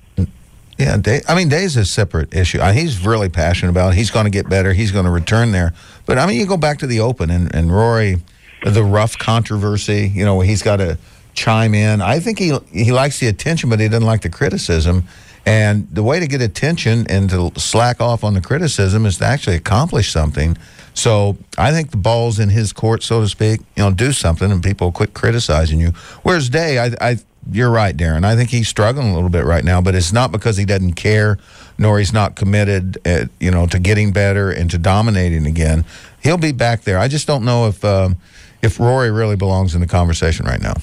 Yeah, 0.80 0.96
Day, 0.96 1.20
I 1.28 1.34
mean, 1.34 1.50
Day's 1.50 1.76
a 1.76 1.84
separate 1.84 2.34
issue. 2.34 2.58
Uh, 2.58 2.72
he's 2.72 3.04
really 3.04 3.28
passionate 3.28 3.70
about 3.70 3.92
it. 3.92 3.96
He's 3.96 4.10
going 4.10 4.24
to 4.24 4.30
get 4.30 4.48
better. 4.48 4.72
He's 4.72 4.90
going 4.90 5.04
to 5.04 5.10
return 5.10 5.52
there. 5.52 5.74
But, 6.06 6.16
I 6.16 6.26
mean, 6.26 6.40
you 6.40 6.46
go 6.46 6.56
back 6.56 6.78
to 6.78 6.86
the 6.86 7.00
Open 7.00 7.28
and, 7.30 7.54
and 7.54 7.70
Rory, 7.70 8.16
the 8.64 8.82
rough 8.82 9.18
controversy, 9.18 10.10
you 10.12 10.24
know, 10.24 10.40
he's 10.40 10.62
got 10.62 10.76
to 10.76 10.96
chime 11.34 11.74
in. 11.74 12.00
I 12.00 12.18
think 12.18 12.38
he, 12.38 12.58
he 12.72 12.92
likes 12.92 13.20
the 13.20 13.26
attention, 13.26 13.68
but 13.68 13.78
he 13.78 13.88
doesn't 13.88 14.06
like 14.06 14.22
the 14.22 14.30
criticism. 14.30 15.04
And 15.44 15.86
the 15.92 16.02
way 16.02 16.18
to 16.18 16.26
get 16.26 16.40
attention 16.40 17.06
and 17.08 17.28
to 17.28 17.52
slack 17.56 18.00
off 18.00 18.24
on 18.24 18.32
the 18.32 18.40
criticism 18.40 19.04
is 19.04 19.18
to 19.18 19.26
actually 19.26 19.56
accomplish 19.56 20.10
something. 20.10 20.56
So 21.00 21.38
I 21.56 21.72
think 21.72 21.92
the 21.92 21.96
ball's 21.96 22.38
in 22.38 22.50
his 22.50 22.74
court, 22.74 23.02
so 23.02 23.22
to 23.22 23.28
speak. 23.28 23.60
You 23.74 23.84
know, 23.84 23.90
do 23.90 24.12
something 24.12 24.52
and 24.52 24.62
people 24.62 24.92
quit 24.92 25.14
criticizing 25.14 25.80
you. 25.80 25.92
Whereas 26.22 26.50
Day, 26.50 26.78
I, 26.78 26.90
I 27.00 27.16
you're 27.50 27.70
right, 27.70 27.96
Darren. 27.96 28.22
I 28.22 28.36
think 28.36 28.50
he's 28.50 28.68
struggling 28.68 29.08
a 29.08 29.14
little 29.14 29.30
bit 29.30 29.46
right 29.46 29.64
now, 29.64 29.80
but 29.80 29.94
it's 29.94 30.12
not 30.12 30.30
because 30.30 30.58
he 30.58 30.66
doesn't 30.66 30.92
care, 30.92 31.38
nor 31.78 31.98
he's 31.98 32.12
not 32.12 32.36
committed, 32.36 32.98
at, 33.06 33.30
you 33.40 33.50
know, 33.50 33.66
to 33.68 33.78
getting 33.78 34.12
better 34.12 34.50
and 34.50 34.70
to 34.72 34.76
dominating 34.76 35.46
again. 35.46 35.86
He'll 36.22 36.36
be 36.36 36.52
back 36.52 36.82
there. 36.82 36.98
I 36.98 37.08
just 37.08 37.26
don't 37.26 37.46
know 37.46 37.66
if 37.66 37.82
um, 37.82 38.18
if 38.60 38.78
Rory 38.78 39.10
really 39.10 39.36
belongs 39.36 39.74
in 39.74 39.80
the 39.80 39.86
conversation 39.86 40.44
right 40.44 40.60
now. 40.60 40.74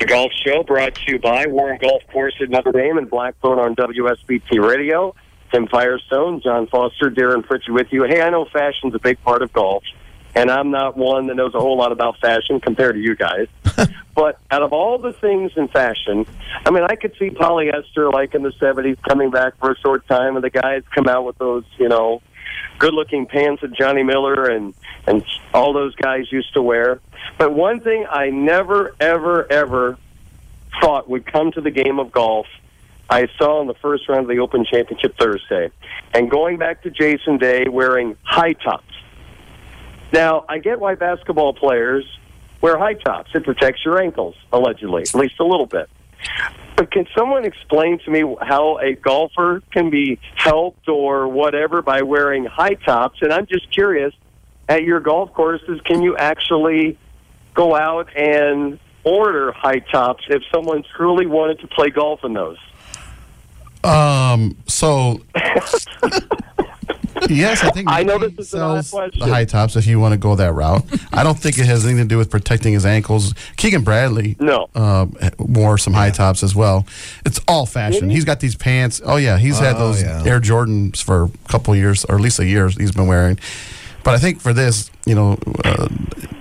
The 0.00 0.06
Golf 0.06 0.32
Show 0.44 0.64
brought 0.64 0.96
to 0.96 1.02
you 1.06 1.20
by 1.20 1.46
Warren 1.46 1.78
Golf 1.80 2.02
Course 2.10 2.34
at 2.40 2.50
Notre 2.50 2.72
Dame 2.72 2.98
and 2.98 3.08
Blackthorn 3.08 3.60
on 3.60 3.76
WSBT 3.76 4.60
Radio. 4.60 5.14
Tim 5.50 5.66
Firestone, 5.66 6.40
John 6.40 6.66
Foster, 6.66 7.10
Darren 7.10 7.44
Pritchard 7.44 7.74
with 7.74 7.88
you. 7.90 8.04
Hey, 8.04 8.20
I 8.20 8.30
know 8.30 8.44
fashion's 8.44 8.94
a 8.94 8.98
big 8.98 9.20
part 9.22 9.42
of 9.42 9.52
golf, 9.52 9.82
and 10.34 10.50
I'm 10.50 10.70
not 10.70 10.96
one 10.96 11.26
that 11.26 11.34
knows 11.34 11.54
a 11.54 11.60
whole 11.60 11.76
lot 11.76 11.92
about 11.92 12.18
fashion 12.18 12.60
compared 12.60 12.94
to 12.94 13.00
you 13.00 13.16
guys. 13.16 13.48
but 14.14 14.38
out 14.50 14.62
of 14.62 14.72
all 14.72 14.98
the 14.98 15.12
things 15.12 15.52
in 15.56 15.68
fashion, 15.68 16.26
I 16.64 16.70
mean, 16.70 16.84
I 16.84 16.94
could 16.94 17.14
see 17.18 17.30
polyester 17.30 18.12
like 18.12 18.34
in 18.34 18.42
the 18.42 18.52
70s 18.52 19.02
coming 19.02 19.30
back 19.30 19.58
for 19.58 19.72
a 19.72 19.78
short 19.78 20.06
time, 20.06 20.36
and 20.36 20.44
the 20.44 20.50
guys 20.50 20.82
come 20.94 21.08
out 21.08 21.24
with 21.24 21.38
those, 21.38 21.64
you 21.78 21.88
know, 21.88 22.22
good-looking 22.78 23.26
pants 23.26 23.62
that 23.62 23.72
Johnny 23.72 24.02
Miller 24.02 24.46
and 24.46 24.74
and 25.06 25.24
all 25.52 25.72
those 25.72 25.94
guys 25.94 26.30
used 26.30 26.52
to 26.54 26.62
wear. 26.62 27.00
But 27.38 27.52
one 27.52 27.80
thing 27.80 28.06
I 28.10 28.30
never, 28.30 28.94
ever, 29.00 29.50
ever 29.50 29.98
thought 30.80 31.08
would 31.08 31.26
come 31.26 31.52
to 31.52 31.60
the 31.60 31.70
game 31.70 31.98
of 31.98 32.12
golf, 32.12 32.46
I 33.10 33.26
saw 33.38 33.60
in 33.60 33.66
the 33.66 33.74
first 33.74 34.08
round 34.08 34.20
of 34.20 34.28
the 34.28 34.38
Open 34.38 34.64
Championship 34.64 35.18
Thursday, 35.18 35.72
and 36.14 36.30
going 36.30 36.58
back 36.58 36.84
to 36.84 36.90
Jason 36.90 37.38
Day 37.38 37.66
wearing 37.68 38.16
high 38.22 38.52
tops. 38.52 38.94
Now 40.12 40.44
I 40.48 40.58
get 40.58 40.78
why 40.78 40.94
basketball 40.94 41.52
players 41.52 42.04
wear 42.60 42.78
high 42.78 42.94
tops; 42.94 43.30
it 43.34 43.42
protects 43.42 43.84
your 43.84 44.00
ankles, 44.00 44.36
allegedly, 44.52 45.02
at 45.02 45.14
least 45.16 45.40
a 45.40 45.44
little 45.44 45.66
bit. 45.66 45.90
But 46.76 46.92
can 46.92 47.06
someone 47.18 47.44
explain 47.44 47.98
to 48.04 48.10
me 48.10 48.36
how 48.40 48.78
a 48.78 48.94
golfer 48.94 49.60
can 49.72 49.90
be 49.90 50.20
helped 50.36 50.88
or 50.88 51.26
whatever 51.26 51.82
by 51.82 52.02
wearing 52.02 52.44
high 52.44 52.74
tops? 52.74 53.22
And 53.22 53.32
I'm 53.32 53.46
just 53.46 53.72
curious, 53.72 54.14
at 54.68 54.84
your 54.84 55.00
golf 55.00 55.34
courses, 55.34 55.80
can 55.84 56.00
you 56.00 56.16
actually 56.16 56.96
go 57.54 57.74
out 57.74 58.16
and 58.16 58.78
order 59.02 59.50
high 59.50 59.80
tops 59.80 60.22
if 60.28 60.42
someone 60.54 60.84
truly 60.96 61.26
wanted 61.26 61.58
to 61.60 61.66
play 61.66 61.90
golf 61.90 62.20
in 62.22 62.34
those? 62.34 62.56
Um. 63.84 64.56
So. 64.66 65.20
yes, 67.28 67.62
I 67.62 67.70
think 67.70 67.88
I 67.90 68.02
know 68.02 68.18
this 68.18 68.48
is 68.48 68.54
an 68.54 68.60
odd 68.60 68.84
sells 68.84 68.90
question. 68.90 69.20
the 69.20 69.26
high 69.26 69.44
tops 69.44 69.76
if 69.76 69.86
you 69.86 70.00
want 70.00 70.12
to 70.12 70.18
go 70.18 70.36
that 70.36 70.52
route. 70.52 70.84
I 71.12 71.22
don't 71.22 71.38
think 71.38 71.58
it 71.58 71.66
has 71.66 71.84
anything 71.84 72.04
to 72.04 72.08
do 72.08 72.18
with 72.18 72.30
protecting 72.30 72.72
his 72.72 72.86
ankles. 72.86 73.34
Keegan 73.56 73.82
Bradley, 73.82 74.36
No. 74.40 74.68
um, 74.74 75.14
wore 75.38 75.76
some 75.78 75.92
high 75.92 76.10
tops 76.10 76.42
as 76.42 76.54
well. 76.54 76.86
It's 77.26 77.40
all 77.48 77.66
fashion. 77.66 78.10
He's 78.10 78.24
got 78.24 78.40
these 78.40 78.54
pants. 78.54 79.00
Oh 79.04 79.16
yeah, 79.16 79.38
he's 79.38 79.58
had 79.58 79.76
Oh, 79.76 79.78
those 79.90 80.02
yeah. 80.02 80.22
Air 80.24 80.40
Jordans 80.40 81.02
for 81.02 81.24
a 81.24 81.30
couple 81.48 81.74
years, 81.76 82.04
or 82.06 82.14
at 82.16 82.20
least 82.20 82.38
a 82.38 82.46
year. 82.46 82.68
He's 82.68 82.92
been 82.92 83.06
wearing. 83.06 83.38
But 84.02 84.14
I 84.14 84.18
think 84.18 84.40
for 84.40 84.54
this, 84.54 84.90
you 85.04 85.14
know, 85.14 85.38
uh, 85.62 85.88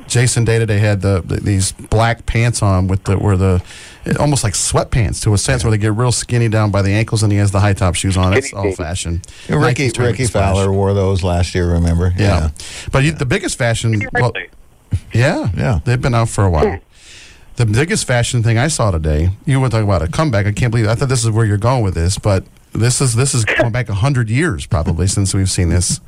Jason 0.08 0.46
Day 0.46 0.60
today 0.60 0.80
had 0.80 1.02
the, 1.02 1.22
the 1.26 1.42
these 1.42 1.74
black 1.74 2.26
pants 2.26 2.64
on 2.64 2.88
with 2.88 3.04
the 3.04 3.18
where 3.18 3.36
the 3.36 3.62
almost 4.18 4.44
like 4.44 4.54
sweatpants 4.54 5.22
to 5.24 5.34
a 5.34 5.38
sense 5.38 5.64
where 5.64 5.72
they 5.72 5.78
get 5.78 5.94
real 5.94 6.12
skinny 6.12 6.48
down 6.48 6.72
by 6.72 6.82
the 6.82 6.92
ankles, 6.92 7.24
and 7.24 7.32
he 7.32 7.38
has 7.38 7.52
the 7.52 7.60
high 7.60 7.74
top 7.74 7.96
shoes 7.96 8.18
on. 8.18 8.34
It's 8.34 8.48
Skinny 8.48 8.58
all 8.58 8.64
jeans. 8.66 8.78
fashion. 8.78 9.22
Ricky 9.48 9.60
Nike's 9.60 9.94
trying 9.94 10.12
Ricky 10.12 10.26
splash. 10.26 10.56
Fowler 10.56 10.72
wore 10.72 10.94
those 10.94 11.24
last 11.24 11.54
year. 11.54 11.72
Remember? 11.74 12.14
Yeah. 12.18 12.52
But 12.92 13.04
you, 13.04 13.12
the 13.12 13.26
biggest 13.26 13.58
fashion. 13.58 14.02
Well, 14.14 14.34
yeah. 15.14 15.50
Yeah. 15.56 15.80
They've 15.86 16.02
been 16.02 16.16
out 16.16 16.30
for 16.30 16.44
a 16.44 16.50
while. 16.50 16.80
The 17.58 17.66
biggest 17.66 18.08
fashion 18.08 18.42
thing 18.42 18.58
I 18.58 18.70
saw 18.70 18.90
today, 18.90 19.32
you 19.46 19.60
were 19.60 19.68
talking 19.68 19.84
about 19.84 20.02
a 20.02 20.08
comeback. 20.08 20.46
I 20.46 20.54
can't 20.54 20.72
believe 20.72 20.88
I 20.88 20.96
thought 20.96 21.10
this 21.10 21.26
is 21.26 21.30
where 21.30 21.46
you're 21.46 21.58
going 21.58 21.84
with 21.84 21.94
this, 21.94 22.18
but 22.18 22.46
this 22.72 23.02
is 23.02 23.16
this 23.16 23.36
is 23.36 23.44
going 23.44 23.74
back 23.74 23.90
hundred 23.90 24.30
years 24.30 24.66
probably 24.66 25.08
since 25.08 25.34
we've 25.34 25.50
seen 25.50 25.68
this. 25.68 26.00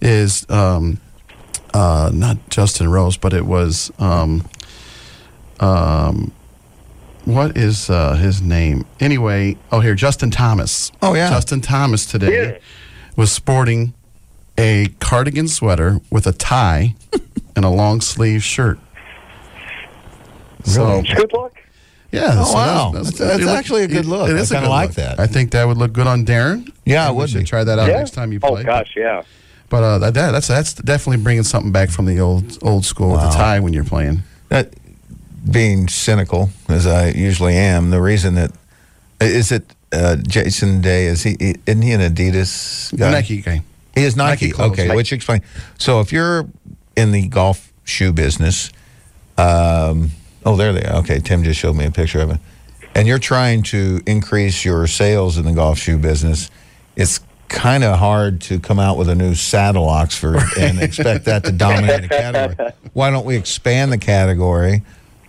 Is 0.00 0.48
um, 0.48 1.00
uh, 1.74 2.10
not 2.14 2.48
Justin 2.50 2.88
Rose, 2.88 3.16
but 3.16 3.32
it 3.32 3.46
was 3.46 3.90
um, 3.98 4.48
um, 5.58 6.32
what 7.24 7.56
is 7.56 7.88
uh, 7.90 8.14
his 8.14 8.40
name? 8.42 8.84
Anyway, 9.00 9.56
oh 9.70 9.80
here, 9.80 9.94
Justin 9.94 10.30
Thomas. 10.30 10.90
Oh, 11.02 11.14
yeah. 11.14 11.30
Justin 11.30 11.60
Thomas 11.60 12.06
today 12.06 12.52
Yeah. 12.52 12.58
was 13.16 13.30
sporting 13.32 13.94
a 14.58 14.88
cardigan 15.00 15.48
sweater 15.48 16.00
with 16.10 16.26
a 16.26 16.32
tie 16.32 16.94
and 17.56 17.64
a 17.64 17.68
long 17.70 18.00
sleeve 18.00 18.42
shirt. 18.42 18.78
So, 20.64 21.02
Good 21.02 21.32
luck. 21.32 21.52
yeah. 22.12 22.34
Oh, 22.36 22.44
so 22.44 22.54
wow. 22.54 22.90
that's- 22.92 23.10
That's- 23.12 23.18
that's 23.18 23.42
it 23.42 23.46
look- 23.46 23.58
actually 23.58 23.82
a 23.84 23.88
good 23.88 24.06
look. 24.06 24.28
It 24.30 24.36
I 24.36 24.38
is 24.38 24.50
a 24.50 24.54
kinda 24.54 24.66
good 24.68 24.70
like 24.70 24.88
look. 24.90 24.96
that. 24.96 25.20
I 25.20 25.26
think 25.26 25.50
that 25.52 25.66
would 25.66 25.76
look 25.76 25.92
good 25.92 26.06
on 26.06 26.24
Darren. 26.24 26.70
Yeah, 26.84 27.04
it 27.04 27.08
And 27.08 27.16
we 27.16 27.20
would 27.22 27.30
should 27.30 27.38
be. 27.40 27.44
try 27.44 27.64
that 27.64 27.78
out 27.78 27.88
Yeah. 27.88 27.96
next 27.98 28.12
time 28.12 28.32
you 28.32 28.38
play. 28.40 28.60
Oh 28.62 28.64
gosh, 28.64 28.92
yeah. 28.96 29.22
But 29.68 29.82
uh, 29.82 29.98
that, 30.00 30.12
that's 30.14 30.48
that's 30.48 30.74
definitely 30.74 31.22
bringing 31.22 31.44
something 31.44 31.72
back 31.72 31.88
from 31.88 32.04
the 32.04 32.20
old 32.20 32.58
old 32.62 32.84
school 32.84 33.12
with 33.12 33.22
the 33.22 33.30
tie 33.30 33.58
when 33.58 33.72
you're 33.72 33.84
playing. 33.84 34.22
That 34.50 34.74
being 35.50 35.88
cynical 35.88 36.50
as 36.68 36.86
I 36.86 37.08
usually 37.10 37.54
am, 37.54 37.90
the 37.90 38.00
reason 38.00 38.34
that 38.34 38.52
is 39.20 39.52
it 39.52 39.64
uh, 39.92 40.16
Jason 40.16 40.80
Day 40.80 41.06
is 41.06 41.22
he 41.22 41.36
isn't 41.66 41.82
he 41.82 41.92
an 41.92 42.00
Adidas 42.00 42.96
guy? 42.96 43.12
Nike 43.12 43.42
guy. 43.42 43.62
He 43.94 44.04
is 44.04 44.16
Nike. 44.16 44.48
Nike 44.48 44.62
okay, 44.62 44.86
Nike. 44.88 44.96
which 44.96 45.12
explain. 45.12 45.42
So 45.78 46.00
if 46.00 46.12
you're 46.12 46.48
in 46.96 47.12
the 47.12 47.28
golf 47.28 47.72
shoe 47.84 48.12
business, 48.12 48.70
um, 49.36 50.10
oh 50.44 50.56
there 50.56 50.72
they 50.72 50.84
are. 50.84 50.96
Okay, 50.98 51.18
Tim 51.18 51.44
just 51.44 51.60
showed 51.60 51.76
me 51.76 51.84
a 51.84 51.90
picture 51.90 52.20
of 52.20 52.30
it, 52.30 52.38
and 52.94 53.06
you're 53.06 53.18
trying 53.18 53.62
to 53.64 54.00
increase 54.06 54.64
your 54.64 54.86
sales 54.86 55.36
in 55.36 55.44
the 55.44 55.52
golf 55.52 55.78
shoe 55.78 55.98
business. 55.98 56.50
It's 56.96 57.20
kind 57.48 57.84
of 57.84 57.98
hard 57.98 58.40
to 58.40 58.58
come 58.58 58.78
out 58.78 58.96
with 58.96 59.10
a 59.10 59.14
new 59.14 59.34
saddle 59.34 59.88
Oxford 59.88 60.40
and 60.58 60.80
expect 60.82 61.26
that 61.26 61.44
to 61.44 61.52
dominate 61.52 62.04
a 62.04 62.08
category. 62.08 62.72
Why 62.94 63.10
don't 63.10 63.26
we 63.26 63.36
expand 63.36 63.92
the 63.92 63.98
category? 63.98 64.82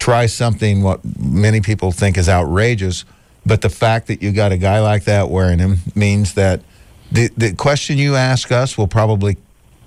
Try 0.04 0.26
something 0.26 0.84
what 0.84 1.00
many 1.18 1.62
people 1.62 1.94
think 1.94 2.18
is 2.18 2.28
outrageous, 2.28 3.06
but 3.46 3.62
the 3.62 3.70
fact 3.70 4.08
that 4.08 4.22
you 4.22 4.34
got 4.34 4.52
a 4.52 4.58
guy 4.58 4.82
like 4.82 5.06
that 5.06 5.30
wearing 5.30 5.60
them 5.60 5.78
means 5.96 6.34
that 6.34 6.60
the 7.10 7.30
the 7.38 7.54
question 7.54 7.98
you 7.98 8.18
ask 8.18 8.52
us 8.52 8.78
will 8.78 8.90
probably 8.90 9.38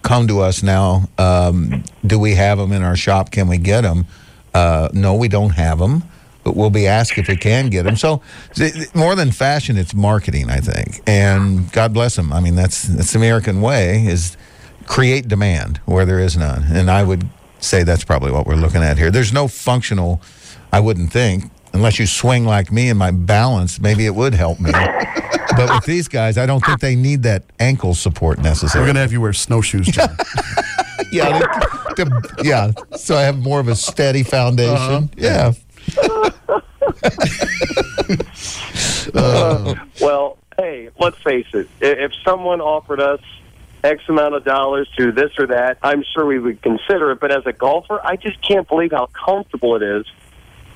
come 0.01 0.27
to 0.29 0.41
us 0.41 0.63
now. 0.63 1.07
Um, 1.19 1.85
do 2.07 2.19
we 2.19 2.35
have 2.35 2.57
them 2.57 2.73
in 2.73 2.83
our 2.83 2.97
shop? 2.97 3.31
Can 3.31 3.47
we 3.47 3.59
get 3.59 3.83
them? 3.83 4.07
Uh, 4.55 4.89
no, 4.95 5.15
we 5.15 5.29
don't 5.29 5.51
have 5.51 5.79
them, 5.79 6.03
but 6.45 6.57
we'll 6.57 6.71
be 6.71 6.87
asked 6.87 7.19
if 7.19 7.29
we 7.29 7.37
can 7.37 7.69
get 7.69 7.83
them. 7.83 7.97
So, 7.97 8.23
th- 8.55 8.95
more 8.95 9.17
than 9.17 9.33
fashion, 9.33 9.77
it's 9.77 9.93
marketing, 9.93 10.49
I 10.49 10.61
think. 10.61 11.03
And 11.07 11.71
God 11.73 11.93
bless 11.93 12.17
them. 12.17 12.33
I 12.33 12.41
mean, 12.41 12.55
that's 12.55 12.85
that's 12.85 13.13
the 13.13 13.19
American 13.19 13.61
way 13.61 14.07
is 14.07 14.35
create 14.87 15.29
demand 15.29 15.79
where 15.85 16.07
there 16.07 16.21
is 16.21 16.39
none. 16.39 16.65
And 16.71 16.91
I 16.91 17.03
would 17.03 17.29
say 17.61 17.83
that's 17.83 18.05
probably 18.05 18.31
what 18.33 18.47
we're 18.47 18.57
looking 18.57 18.83
at 18.83 18.99
here. 18.99 19.11
There's 19.11 19.33
no 19.33 19.49
functional, 19.49 20.21
I 20.73 20.81
wouldn't 20.81 21.13
think, 21.13 21.51
unless 21.73 21.99
you 21.99 22.07
swing 22.07 22.45
like 22.45 22.71
me 22.73 22.89
and 22.89 22.99
my 22.99 23.11
balance, 23.11 23.81
maybe 23.81 24.07
it 24.07 24.15
would 24.15 24.35
help 24.35 24.61
me. 24.61 24.71
but 25.57 25.71
with 25.75 25.85
these 25.85 26.09
guys, 26.09 26.39
I 26.39 26.47
don't 26.47 26.65
think 26.65 26.81
they 26.81 26.95
need 26.97 27.23
that 27.25 27.45
ankle 27.61 27.95
support 27.95 28.39
necessarily. 28.39 28.87
We're 28.89 28.93
gonna 28.95 29.01
have 29.01 29.13
you 29.13 29.21
wear 29.21 29.33
snowshoes, 29.33 29.87
John. 29.87 30.17
yeah, 31.13 31.39
to- 31.97 32.05
to- 32.05 32.35
yeah. 32.43 32.71
So 32.97 33.17
I 33.17 33.23
have 33.23 33.39
more 33.39 33.61
of 33.61 33.69
a 33.69 33.77
steady 33.77 34.23
foundation. 34.23 34.75
Uh-huh. 34.75 35.07
Yeah. 35.17 35.53
Uh, 39.15 39.75
well, 40.01 40.37
hey, 40.59 40.91
let's 40.99 41.17
face 41.23 41.47
it. 41.55 41.69
If 41.81 42.13
someone 42.25 42.61
offered 42.61 43.01
us 43.01 43.21
X 43.87 44.03
amount 44.09 44.35
of 44.35 44.45
dollars 44.45 44.89
to 44.99 45.13
this 45.13 45.33
or 45.39 45.47
that, 45.47 45.79
I'm 45.83 46.05
sure 46.13 46.27
we 46.27 46.39
would 46.39 46.61
consider 46.63 47.13
it. 47.13 47.21
But 47.21 47.31
as 47.33 47.47
a 47.47 47.53
golfer, 47.53 48.01
I 48.05 48.17
just 48.17 48.41
can't 48.43 48.69
believe 48.69 48.93
how 48.93 49.07
comfortable 49.07 49.77
it 49.77 49.83
is 49.83 50.07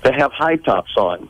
to 0.05 0.13
have 0.13 0.33
high 0.33 0.57
tops 0.57 0.97
on. 0.97 1.29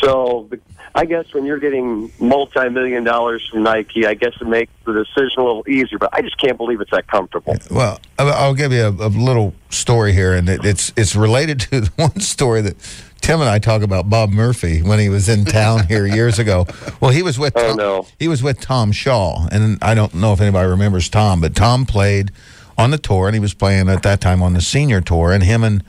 So 0.00 0.48
I 0.94 1.04
guess 1.04 1.32
when 1.32 1.44
you're 1.44 1.58
getting 1.58 2.10
multi-million 2.18 3.04
dollars 3.04 3.46
from 3.50 3.62
Nike, 3.62 4.06
I 4.06 4.14
guess 4.14 4.32
it 4.40 4.46
makes 4.46 4.72
the 4.84 4.92
decision 4.92 5.42
a 5.42 5.44
little 5.44 5.68
easier. 5.68 5.98
But 5.98 6.10
I 6.12 6.22
just 6.22 6.38
can't 6.38 6.56
believe 6.56 6.80
it's 6.80 6.90
that 6.90 7.06
comfortable. 7.06 7.56
Well, 7.70 8.00
I'll 8.18 8.54
give 8.54 8.72
you 8.72 8.82
a, 8.82 8.90
a 8.90 9.08
little 9.08 9.54
story 9.68 10.12
here, 10.12 10.34
and 10.34 10.48
it, 10.48 10.64
it's 10.64 10.92
it's 10.96 11.14
related 11.14 11.60
to 11.60 11.82
one 11.96 12.20
story 12.20 12.62
that 12.62 12.76
Tim 13.20 13.40
and 13.40 13.48
I 13.48 13.58
talk 13.58 13.82
about 13.82 14.08
Bob 14.10 14.30
Murphy 14.30 14.82
when 14.82 14.98
he 14.98 15.08
was 15.08 15.28
in 15.28 15.44
town 15.44 15.86
here 15.86 16.06
years 16.06 16.38
ago. 16.38 16.66
Well, 17.00 17.10
he 17.10 17.22
was 17.22 17.38
with 17.38 17.52
Oh, 17.56 17.68
Tom, 17.68 17.76
no. 17.76 18.06
he 18.18 18.28
was 18.28 18.42
with 18.42 18.60
Tom 18.60 18.92
Shaw, 18.92 19.46
and 19.52 19.78
I 19.82 19.94
don't 19.94 20.14
know 20.14 20.32
if 20.32 20.40
anybody 20.40 20.68
remembers 20.68 21.08
Tom, 21.08 21.40
but 21.40 21.54
Tom 21.54 21.86
played 21.86 22.30
on 22.78 22.90
the 22.90 22.98
tour, 22.98 23.26
and 23.28 23.34
he 23.34 23.40
was 23.40 23.54
playing 23.54 23.88
at 23.88 24.02
that 24.02 24.20
time 24.20 24.42
on 24.42 24.54
the 24.54 24.60
senior 24.60 25.00
tour, 25.00 25.32
and 25.32 25.42
him 25.42 25.62
and 25.64 25.84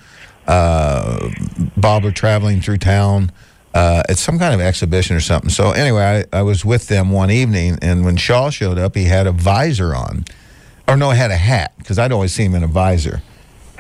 uh, 0.48 1.30
Bob 1.78 2.04
were 2.04 2.12
traveling 2.12 2.62
through 2.62 2.78
town. 2.78 3.32
Uh, 3.74 4.04
at 4.10 4.18
some 4.18 4.38
kind 4.38 4.54
of 4.54 4.60
exhibition 4.60 5.16
or 5.16 5.22
something. 5.22 5.50
So 5.50 5.72
anyway, 5.72 6.26
I, 6.34 6.40
I 6.40 6.42
was 6.42 6.66
with 6.66 6.90
them 6.90 7.10
one 7.10 7.32
evening, 7.32 7.80
and 7.82 8.04
when 8.04 8.18
Shaw 8.18 8.50
showed 8.50 8.78
up, 8.78 8.96
he 8.98 9.06
had 9.06 9.28
a 9.28 9.32
visor 9.32 9.96
on, 9.96 10.26
or 10.90 10.98
no, 10.98 11.12
he 11.12 11.18
had 11.18 11.32
a 11.32 11.38
hat 11.38 11.72
because 11.78 11.98
I'd 11.98 12.12
always 12.12 12.34
see 12.34 12.44
him 12.44 12.54
in 12.54 12.64
a 12.64 12.68
visor. 12.68 13.22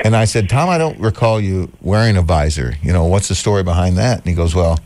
And 0.04 0.16
I 0.16 0.26
said, 0.26 0.50
Tom, 0.50 0.70
I 0.70 0.78
don't 0.78 1.00
recall 1.00 1.40
you 1.40 1.72
wearing 1.82 2.18
a 2.18 2.22
visor. 2.22 2.76
You 2.82 2.94
know, 2.94 3.06
what's 3.06 3.28
the 3.28 3.36
story 3.36 3.64
behind 3.64 3.98
that? 3.98 4.20
And 4.20 4.28
he 4.28 4.34
goes, 4.34 4.56
Well, 4.56 4.80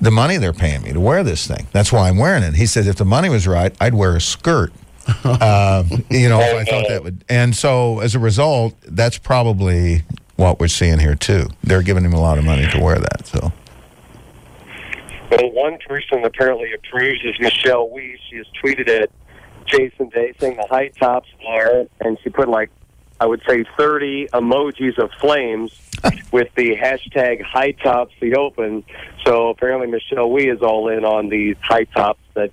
the 0.00 0.10
money 0.10 0.36
they're 0.36 0.52
paying 0.52 0.82
me 0.82 0.92
to 0.92 1.00
wear 1.00 1.22
this 1.22 1.46
thing. 1.46 1.66
That's 1.72 1.92
why 1.92 2.08
I'm 2.08 2.18
wearing 2.18 2.42
it. 2.42 2.54
He 2.54 2.66
said, 2.66 2.86
If 2.86 2.96
the 2.96 3.04
money 3.04 3.28
was 3.28 3.46
right, 3.46 3.74
I'd 3.80 3.94
wear 3.94 4.16
a 4.16 4.20
skirt. 4.20 4.72
uh, 5.24 5.84
you 6.10 6.28
know, 6.28 6.40
if 6.40 6.54
I 6.54 6.64
thought 6.64 6.88
that 6.88 7.02
would. 7.02 7.24
And 7.28 7.54
so 7.54 8.00
as 8.00 8.14
a 8.14 8.18
result, 8.18 8.74
that's 8.82 9.18
probably 9.18 10.02
what 10.36 10.60
we're 10.60 10.68
seeing 10.68 10.98
here 10.98 11.14
too. 11.14 11.48
They're 11.64 11.82
giving 11.82 12.04
him 12.04 12.12
a 12.12 12.20
lot 12.20 12.38
of 12.38 12.44
money 12.44 12.66
to 12.70 12.80
wear 12.80 12.98
that. 12.98 13.26
So. 13.26 13.52
Well, 15.30 15.50
one 15.50 15.78
person 15.86 16.24
apparently 16.24 16.72
approves 16.72 17.20
is 17.24 17.34
Michelle 17.38 17.88
Weiss. 17.90 18.18
She 18.30 18.36
has 18.36 18.46
tweeted 18.62 18.88
at 18.88 19.10
Jason 19.66 20.08
Day 20.08 20.32
saying 20.40 20.56
the 20.56 20.66
high 20.66 20.88
tops 20.88 21.28
are, 21.46 21.84
and 22.00 22.18
she 22.22 22.30
put 22.30 22.48
like, 22.48 22.70
I 23.20 23.26
would 23.26 23.42
say 23.48 23.64
30 23.76 24.28
emojis 24.28 24.98
of 24.98 25.10
flames 25.20 25.72
with 26.32 26.48
the 26.54 26.76
hashtag 26.76 27.42
high 27.42 27.72
tops 27.72 28.14
the 28.20 28.36
open. 28.36 28.84
So 29.24 29.48
apparently 29.48 29.88
Michelle 29.88 30.30
Wie 30.30 30.48
is 30.48 30.62
all 30.62 30.88
in 30.88 31.04
on 31.04 31.28
these 31.28 31.56
high 31.60 31.84
tops 31.84 32.20
that 32.34 32.50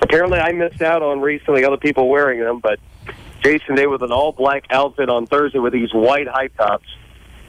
apparently 0.00 0.38
I 0.38 0.52
missed 0.52 0.82
out 0.82 1.02
on 1.02 1.20
recently, 1.20 1.64
other 1.64 1.76
people 1.76 2.08
wearing 2.08 2.40
them, 2.40 2.60
but 2.60 2.80
Jason 3.42 3.74
Day 3.74 3.86
with 3.86 4.02
an 4.02 4.10
all 4.10 4.32
black 4.32 4.64
outfit 4.70 5.08
on 5.08 5.26
Thursday 5.26 5.58
with 5.58 5.72
these 5.72 5.92
white 5.92 6.26
high 6.26 6.48
tops. 6.48 6.88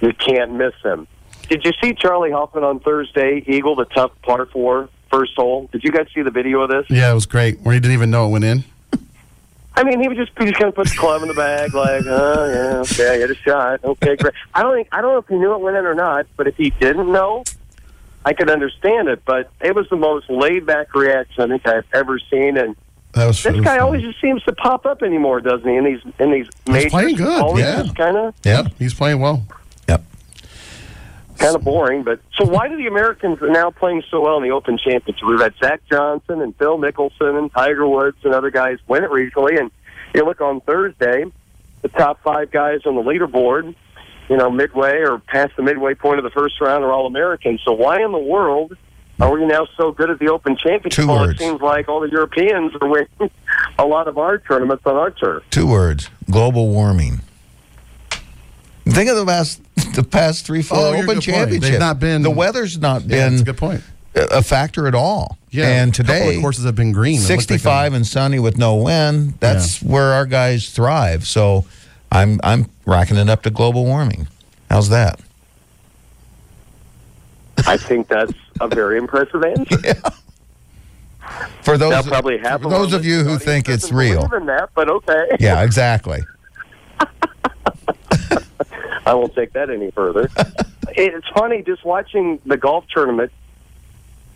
You 0.01 0.13
can't 0.13 0.53
miss 0.53 0.73
them. 0.83 1.07
Did 1.49 1.63
you 1.63 1.71
see 1.81 1.93
Charley 1.93 2.31
Hoffman 2.31 2.63
on 2.63 2.79
Thursday, 2.79 3.43
Eagle, 3.47 3.75
the 3.75 3.85
tough 3.85 4.11
par 4.23 4.45
four, 4.47 4.89
first 5.09 5.33
hole? 5.35 5.69
Did 5.71 5.83
you 5.83 5.91
guys 5.91 6.07
see 6.13 6.21
the 6.21 6.31
video 6.31 6.61
of 6.61 6.69
this? 6.69 6.85
yeah, 6.89 7.11
it 7.11 7.13
was 7.13 7.25
great. 7.25 7.61
Where 7.61 7.73
he 7.73 7.79
didn't 7.79 7.93
even 7.93 8.11
know 8.11 8.27
it 8.27 8.29
went 8.29 8.43
in. 8.43 8.63
I 9.77 9.83
mean, 9.83 9.99
he 10.01 10.07
was 10.07 10.17
just 10.17 10.31
he 10.37 10.45
just 10.45 10.57
kind 10.57 10.69
of 10.69 10.75
put 10.75 10.87
the 10.87 10.95
club 10.95 11.21
in 11.21 11.27
the 11.27 11.33
bag, 11.33 11.73
like, 11.73 12.05
oh 12.05 12.47
yeah, 12.47 12.79
okay, 12.79 13.15
I 13.15 13.17
get 13.17 13.29
a 13.29 13.35
shot, 13.35 13.83
okay, 13.83 14.15
great. 14.15 14.33
I 14.53 14.63
don't 14.63 14.73
think 14.73 14.87
I 14.91 15.01
don't 15.01 15.11
know 15.11 15.17
if 15.19 15.27
he 15.27 15.35
knew 15.35 15.53
it 15.53 15.59
went 15.59 15.75
in 15.75 15.85
or 15.85 15.93
not, 15.95 16.27
but 16.37 16.47
if 16.47 16.55
he 16.55 16.69
didn't 16.69 17.11
know, 17.11 17.43
I 18.23 18.33
could 18.33 18.49
understand 18.49 19.09
it. 19.09 19.23
But 19.25 19.51
it 19.61 19.75
was 19.75 19.87
the 19.89 19.97
most 19.97 20.29
laid 20.29 20.65
back 20.65 20.95
reaction 20.95 21.43
I 21.43 21.47
think 21.47 21.67
I've 21.67 21.85
ever 21.93 22.19
seen, 22.19 22.57
and 22.57 22.75
That 23.13 23.27
was. 23.27 23.43
this 23.43 23.59
guy 23.61 23.79
always 23.79 24.01
just 24.01 24.21
seems 24.21 24.41
to 24.43 24.53
pop 24.53 24.85
up 24.85 25.03
anymore, 25.03 25.41
doesn't 25.41 25.67
he? 25.67 25.75
In 25.75 25.83
these 25.83 26.01
in 26.19 26.31
these 26.31 26.47
majors, 26.67 26.91
playing 26.91 27.15
good, 27.17 27.57
yeah. 27.57 27.83
kind 27.95 28.17
of 28.17 28.33
Yep, 28.43 28.73
he's 28.79 28.93
playing 28.93 29.19
well. 29.19 29.45
Kind 31.45 31.55
of 31.55 31.63
boring. 31.63 32.03
But 32.03 32.21
so 32.35 32.43
why 32.43 32.67
do 32.67 32.75
the 32.75 32.87
Americans 32.87 33.39
are 33.41 33.49
now 33.49 33.69
playing 33.69 34.01
so 34.09 34.19
well 34.21 34.37
in 34.37 34.43
the 34.43 34.49
Open 34.49 34.79
Championship? 34.79 35.23
We've 35.27 35.39
had 35.39 35.53
Zach 35.63 35.81
Johnson 35.87 36.41
and 36.41 36.55
Phil 36.55 36.77
Mickelson 36.79 37.37
and 37.37 37.51
Tiger 37.53 37.87
Woods 37.87 38.17
and 38.23 38.33
other 38.33 38.49
guys 38.49 38.79
win 38.87 39.03
it 39.03 39.11
recently. 39.11 39.57
And 39.57 39.69
you 40.15 40.25
look 40.25 40.41
on 40.41 40.61
Thursday, 40.61 41.25
the 41.83 41.89
top 41.89 42.21
five 42.23 42.49
guys 42.49 42.79
on 42.87 42.95
the 42.95 43.03
leaderboard, 43.03 43.75
you 44.27 44.37
know, 44.37 44.49
midway 44.49 44.97
or 45.01 45.19
past 45.19 45.55
the 45.55 45.61
midway 45.61 45.93
point 45.93 46.17
of 46.17 46.23
the 46.23 46.31
first 46.31 46.59
round 46.59 46.83
are 46.83 46.91
all 46.91 47.05
Americans. 47.05 47.61
So 47.63 47.73
why 47.73 48.03
in 48.03 48.11
the 48.11 48.17
world 48.17 48.75
are 49.19 49.31
we 49.31 49.45
now 49.45 49.67
so 49.77 49.91
good 49.91 50.09
at 50.09 50.17
the 50.17 50.29
Open 50.29 50.57
Championship? 50.57 51.03
Two 51.03 51.07
Well, 51.07 51.27
words. 51.27 51.39
It 51.39 51.43
seems 51.43 51.61
like 51.61 51.87
all 51.87 51.99
the 51.99 52.09
Europeans 52.09 52.73
are 52.81 52.87
winning 52.87 53.07
a 53.77 53.85
lot 53.85 54.07
of 54.07 54.17
our 54.17 54.39
tournaments 54.39 54.83
on 54.87 54.95
our 54.95 55.11
turf. 55.11 55.43
Two 55.51 55.67
words: 55.67 56.09
global 56.29 56.69
warming. 56.69 57.21
Think 58.87 59.09
of 59.09 59.15
the 59.15 59.25
past 59.25 59.61
the 59.95 60.03
past 60.03 60.45
three, 60.45 60.61
four 60.61 60.77
Oh, 60.77 60.93
you're 60.93 61.03
Open. 61.03 61.21
Championships. 61.21 61.69
They've 61.69 61.79
not 61.79 61.99
been- 61.99 62.21
the 62.21 62.29
weather's 62.31 62.77
not 62.77 63.01
Yeah, 63.03 63.07
been 63.07 63.29
that's 63.31 63.41
a 63.41 63.45
good 63.45 63.57
point. 63.57 63.81
a 64.15 64.41
factor 64.43 64.87
at 64.87 64.95
all. 64.95 65.37
Yeah, 65.51 65.67
and 65.81 65.93
a 65.93 66.03
couple 66.03 66.15
of 66.15 66.21
today 66.25 66.41
courses 66.41 66.65
have 66.65 66.75
been 66.75 66.91
green. 66.91 67.15
It 67.15 67.19
looked 67.21 67.29
like 67.29 67.39
sixty-five 67.41 67.93
and 67.93 68.05
sunny 68.05 68.39
with 68.39 68.57
no 68.57 68.75
wind. 68.75 69.35
That's 69.39 69.81
where 69.81 70.11
our 70.13 70.25
guys 70.25 70.69
thrive. 70.69 71.25
So, 71.25 71.65
I'm 72.11 72.39
I'm 72.43 72.69
racking 72.85 73.17
it 73.17 73.29
up 73.29 73.43
to 73.43 73.49
global 73.49 73.85
warming. 73.85 74.27
How's 74.69 74.89
that? 74.89 75.19
I 77.67 77.77
think 77.77 78.07
that's 78.09 78.33
a 78.59 78.67
very 78.67 78.97
impressive 78.97 79.43
answer. 79.43 79.95
For 81.63 81.77
those 81.77 81.91
Now, 81.91 82.01
probably 82.03 82.37
half 82.37 82.61
for 82.61 82.67
of 82.67 82.71
those 82.71 82.93
of 82.93 83.03
you 83.03 83.23
who 83.23 83.39
think 83.39 83.67
it's 83.67 83.91
real. 83.91 84.27
believe 84.27 84.41
in 84.41 84.45
that, 84.47 84.69
but 84.75 84.87
okay. 84.89 85.25
Yeah, 85.39 85.63
exactly. 85.63 86.21
I 89.05 89.13
won't 89.13 89.35
take 89.35 89.53
that 89.53 89.69
any 89.69 89.91
further. 89.91 90.29
it's 90.89 91.27
funny 91.29 91.61
just 91.61 91.85
watching 91.85 92.39
the 92.45 92.57
golf 92.57 92.85
tournament. 92.93 93.31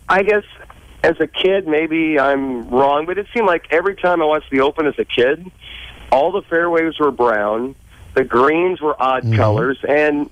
I 0.08 0.22
guess 0.22 0.44
as 1.02 1.18
a 1.20 1.26
kid, 1.26 1.66
maybe 1.66 2.18
I'm 2.18 2.68
wrong, 2.68 3.06
but 3.06 3.18
it 3.18 3.26
seemed 3.34 3.46
like 3.46 3.66
every 3.70 3.96
time 3.96 4.22
I 4.22 4.26
watched 4.26 4.50
the 4.50 4.60
Open 4.60 4.86
as 4.86 4.98
a 4.98 5.04
kid, 5.04 5.50
all 6.12 6.32
the 6.32 6.42
fairways 6.42 6.98
were 6.98 7.10
brown, 7.10 7.74
the 8.14 8.24
greens 8.24 8.80
were 8.80 9.00
odd 9.00 9.24
mm-hmm. 9.24 9.36
colors, 9.36 9.78
and 9.88 10.28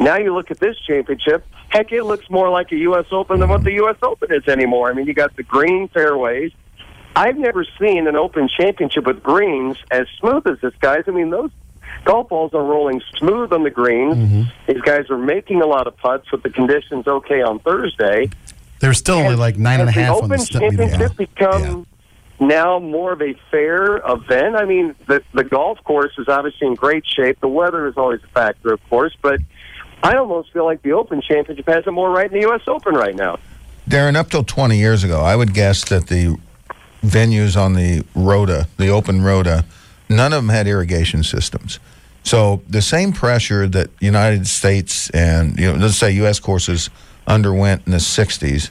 now 0.00 0.16
you 0.16 0.34
look 0.34 0.50
at 0.50 0.58
this 0.58 0.76
championship. 0.86 1.46
Heck, 1.68 1.92
it 1.92 2.04
looks 2.04 2.30
more 2.30 2.48
like 2.48 2.72
a 2.72 2.76
U.S. 2.76 3.06
Open 3.10 3.40
than 3.40 3.48
what 3.48 3.62
the 3.62 3.70
mm-hmm. 3.70 3.84
U.S. 3.84 3.96
Open 4.02 4.32
is 4.32 4.48
anymore. 4.48 4.90
I 4.90 4.94
mean, 4.94 5.06
you 5.06 5.12
got 5.12 5.36
the 5.36 5.42
green 5.42 5.88
fairways. 5.88 6.52
I've 7.14 7.36
never 7.36 7.66
seen 7.78 8.06
an 8.06 8.16
Open 8.16 8.48
Championship 8.48 9.04
with 9.04 9.22
greens 9.22 9.76
as 9.90 10.06
smooth 10.18 10.46
as 10.46 10.60
this, 10.60 10.72
guys. 10.80 11.04
I 11.06 11.10
mean, 11.10 11.30
those 11.30 11.50
golf 12.04 12.28
balls 12.28 12.54
are 12.54 12.64
rolling 12.64 13.00
smooth 13.16 13.52
on 13.52 13.64
the 13.64 13.70
greens. 13.70 14.16
Mm-hmm. 14.16 14.72
These 14.72 14.82
guys 14.82 15.10
are 15.10 15.18
making 15.18 15.62
a 15.62 15.66
lot 15.66 15.86
of 15.86 15.96
putts 15.96 16.30
with 16.32 16.42
the 16.42 16.50
conditions 16.50 17.06
okay 17.06 17.42
on 17.42 17.58
Thursday. 17.60 18.30
There's 18.80 18.98
still 18.98 19.16
only 19.16 19.36
like 19.36 19.58
nine 19.58 19.80
and 19.80 19.88
a 19.88 19.92
half 19.92 20.18
the 20.18 20.22
on 20.22 20.28
the 20.28 20.38
st- 20.38 20.62
Championship 20.62 21.16
become 21.16 21.86
now 22.40 22.78
more 22.78 23.12
of 23.12 23.22
a 23.22 23.34
fair 23.50 23.96
event? 23.98 24.56
I 24.56 24.64
mean, 24.64 24.94
the 25.06 25.22
the 25.32 25.44
golf 25.44 25.82
course 25.84 26.12
is 26.18 26.28
obviously 26.28 26.68
in 26.68 26.74
great 26.74 27.04
shape. 27.06 27.40
The 27.40 27.48
weather 27.48 27.86
is 27.86 27.96
always 27.96 28.22
a 28.22 28.28
factor, 28.28 28.72
of 28.72 28.88
course, 28.88 29.16
but 29.20 29.40
I 30.02 30.16
almost 30.16 30.52
feel 30.52 30.64
like 30.64 30.82
the 30.82 30.92
Open 30.92 31.20
Championship 31.20 31.66
has 31.66 31.86
it 31.86 31.90
more 31.90 32.10
right 32.10 32.30
in 32.30 32.40
the 32.40 32.46
U.S. 32.48 32.62
Open 32.66 32.94
right 32.94 33.14
now. 33.14 33.38
Darren, 33.88 34.16
up 34.16 34.30
till 34.30 34.44
20 34.44 34.76
years 34.76 35.02
ago, 35.02 35.20
I 35.20 35.34
would 35.34 35.54
guess 35.54 35.88
that 35.88 36.08
the 36.08 36.38
venues 37.02 37.56
on 37.56 37.72
the 37.72 38.04
Rota, 38.14 38.68
the 38.76 38.88
open 38.88 39.22
rota, 39.22 39.64
none 40.08 40.32
of 40.32 40.42
them 40.42 40.48
had 40.48 40.66
irrigation 40.66 41.22
systems. 41.22 41.78
So 42.22 42.62
the 42.68 42.82
same 42.82 43.12
pressure 43.12 43.66
that 43.68 43.90
United 44.00 44.46
States 44.46 45.08
and 45.10 45.58
you 45.58 45.72
know, 45.72 45.78
let's 45.78 45.96
say 45.96 46.10
U.S. 46.12 46.40
courses 46.40 46.90
underwent 47.26 47.82
in 47.86 47.92
the 47.92 47.98
'60s, 47.98 48.70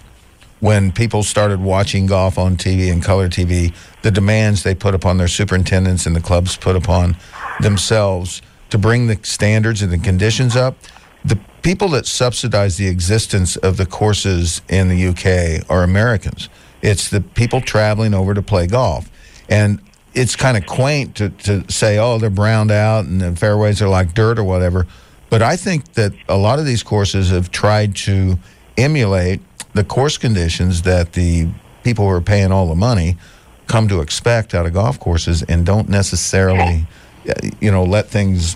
when 0.60 0.92
people 0.92 1.24
started 1.24 1.62
watching 1.62 2.08
golf 2.08 2.38
on 2.38 2.58
TV 2.58 2.92
and 2.92 3.04
color 3.04 3.30
TV, 3.30 3.74
the 4.02 4.12
demands 4.12 4.64
they 4.64 4.76
put 4.76 4.96
upon 4.96 5.18
their 5.18 5.28
superintendents 5.28 6.06
and 6.06 6.16
the 6.16 6.22
clubs 6.22 6.58
put 6.58 6.76
upon 6.76 7.16
themselves 7.60 8.42
to 8.70 8.78
bring 8.78 9.08
the 9.08 9.20
standards 9.24 9.82
and 9.82 9.92
the 9.92 9.98
conditions 9.98 10.56
up. 10.56 10.78
The 11.24 11.40
people 11.62 11.90
that 11.90 12.06
subsidize 12.06 12.78
the 12.78 12.88
existence 12.88 13.56
of 13.58 13.78
the 13.78 13.86
courses 13.86 14.62
in 14.70 14.90
the 14.90 15.08
UK 15.08 15.70
are 15.70 15.84
Americans. 15.84 16.50
It's 16.82 17.10
the 17.10 17.22
people 17.22 17.62
traveling 17.62 18.14
over 18.14 18.34
to 18.34 18.42
play 18.42 18.68
golf. 18.68 19.10
And 19.50 19.82
it's 20.18 20.36
kind 20.36 20.58
of 20.58 20.66
quaint 20.66 21.16
to, 21.16 21.30
to 21.30 21.72
say, 21.72 22.00
oh, 22.00 22.18
they're 22.18 22.32
browned 22.32 22.72
out 22.72 23.06
and 23.06 23.22
the 23.22 23.36
fairways 23.36 23.82
are 23.84 23.88
like 23.88 24.16
dirt 24.16 24.40
or 24.40 24.44
whatever. 24.44 24.88
But 25.30 25.44
I 25.44 25.56
think 25.56 25.94
that 25.94 26.12
a 26.28 26.38
lot 26.38 26.58
of 26.58 26.66
these 26.66 26.82
courses 26.82 27.30
have 27.30 27.52
tried 27.52 27.96
to 27.98 28.40
emulate 28.78 29.42
the 29.74 29.84
course 29.84 30.18
conditions 30.18 30.82
that 30.84 31.14
the 31.14 31.48
people 31.84 32.06
who 32.06 32.12
are 32.12 32.22
paying 32.22 32.52
all 32.52 32.68
the 32.68 32.76
money 32.76 33.18
come 33.68 33.88
to 33.90 34.02
expect 34.02 34.56
out 34.56 34.66
of 34.66 34.74
golf 34.74 35.00
courses 35.00 35.44
and 35.44 35.66
don't 35.66 35.88
necessarily, 35.88 36.88
you 37.62 37.70
know, 37.70 37.84
let 37.84 38.08
things 38.08 38.56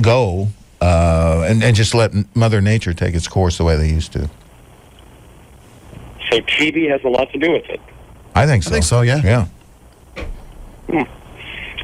go 0.00 0.48
uh, 0.80 1.46
and, 1.46 1.62
and 1.62 1.76
just 1.76 1.94
let 1.94 2.12
Mother 2.34 2.60
Nature 2.60 2.94
take 2.94 3.14
its 3.14 3.28
course 3.28 3.58
the 3.58 3.64
way 3.64 3.76
they 3.76 3.88
used 3.88 4.12
to. 4.12 4.28
So 6.30 6.40
TV 6.40 6.90
has 6.90 7.04
a 7.04 7.08
lot 7.08 7.30
to 7.32 7.38
do 7.38 7.52
with 7.52 7.66
it. 7.66 7.80
I 8.34 8.46
think 8.46 8.64
so. 8.64 8.70
I 8.70 8.72
think 8.72 8.84
so, 8.84 9.02
yeah. 9.02 9.20
Yeah. 9.22 9.46
Hmm. 10.86 11.02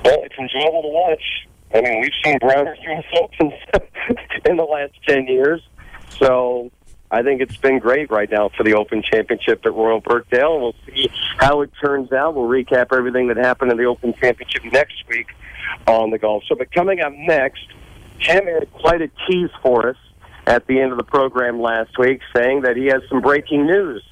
Well, 0.05 0.23
it's 0.25 0.35
enjoyable 0.39 0.83
to 0.83 0.89
watch. 0.89 1.49
I 1.75 1.81
mean, 1.81 2.01
we've 2.01 2.13
seen 2.25 2.39
Browner 2.39 2.77
U.S. 2.83 3.05
Opens 3.21 3.55
in 4.45 4.57
the 4.57 4.65
last 4.65 4.93
10 5.07 5.27
years. 5.27 5.63
So 6.11 6.71
I 7.11 7.23
think 7.23 7.41
it's 7.41 7.57
been 7.57 7.79
great 7.79 8.11
right 8.11 8.31
now 8.31 8.51
for 8.57 8.65
the 8.65 8.75
Open 8.75 9.03
Championship 9.03 9.65
at 9.65 9.73
Royal 9.73 10.01
Birkdale. 10.01 10.61
We'll 10.61 10.75
see 10.87 11.11
how 11.39 11.63
it 11.63 11.71
turns 11.83 12.13
out. 12.13 12.35
We'll 12.35 12.49
recap 12.49 12.97
everything 12.97 13.29
that 13.29 13.37
happened 13.37 13.71
in 13.71 13.79
the 13.79 13.85
Open 13.85 14.15
Championship 14.15 14.65
next 14.73 15.05
week 15.09 15.29
on 15.87 16.11
the 16.11 16.19
golf 16.19 16.43
show. 16.45 16.55
But 16.55 16.73
coming 16.73 17.01
up 17.01 17.13
next, 17.13 17.67
Tim 18.21 18.47
had 18.47 18.71
quite 18.73 19.03
a 19.03 19.11
tease 19.27 19.51
for 19.63 19.91
us 19.91 19.97
at 20.47 20.67
the 20.67 20.81
end 20.81 20.93
of 20.93 20.99
the 20.99 21.05
program 21.05 21.61
last 21.61 21.99
week 21.99 22.21
saying 22.35 22.63
that 22.63 22.77
he 22.77 22.87
has 22.87 23.03
some 23.09 23.21
breaking 23.21 23.67
news 23.67 24.03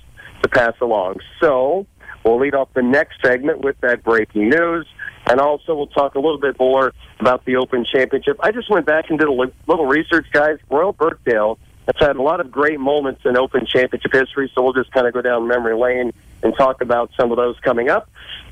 to 0.42 0.48
pass 0.48 0.74
along. 0.80 1.16
So 1.40 1.86
we'll 2.24 2.38
lead 2.38 2.54
off 2.54 2.68
the 2.74 2.82
next 2.82 3.20
segment 3.22 3.60
with 3.60 3.80
that 3.80 4.02
breaking 4.02 4.50
news. 4.50 4.86
And 5.26 5.40
also, 5.40 5.74
we'll 5.74 5.86
talk 5.86 6.14
a 6.14 6.18
little 6.18 6.40
bit 6.40 6.58
more 6.58 6.92
about 7.20 7.44
the 7.44 7.56
Open 7.56 7.84
Championship. 7.84 8.38
I 8.40 8.52
just 8.52 8.70
went 8.70 8.86
back 8.86 9.10
and 9.10 9.18
did 9.18 9.28
a 9.28 9.32
little 9.32 9.86
research, 9.86 10.26
guys. 10.32 10.58
Royal 10.70 10.92
Birkdale 10.92 11.58
has 11.86 11.94
had 11.98 12.16
a 12.16 12.22
lot 12.22 12.40
of 12.40 12.50
great 12.50 12.80
moments 12.80 13.22
in 13.24 13.36
Open 13.36 13.66
Championship 13.66 14.12
history, 14.12 14.50
so 14.54 14.62
we'll 14.62 14.72
just 14.72 14.90
kind 14.92 15.06
of 15.06 15.12
go 15.12 15.22
down 15.22 15.46
memory 15.46 15.76
lane 15.76 16.12
and 16.42 16.54
talk 16.56 16.80
about 16.80 17.10
some 17.18 17.30
of 17.30 17.36
those 17.36 17.58
coming 17.60 17.90
up. 17.90 18.08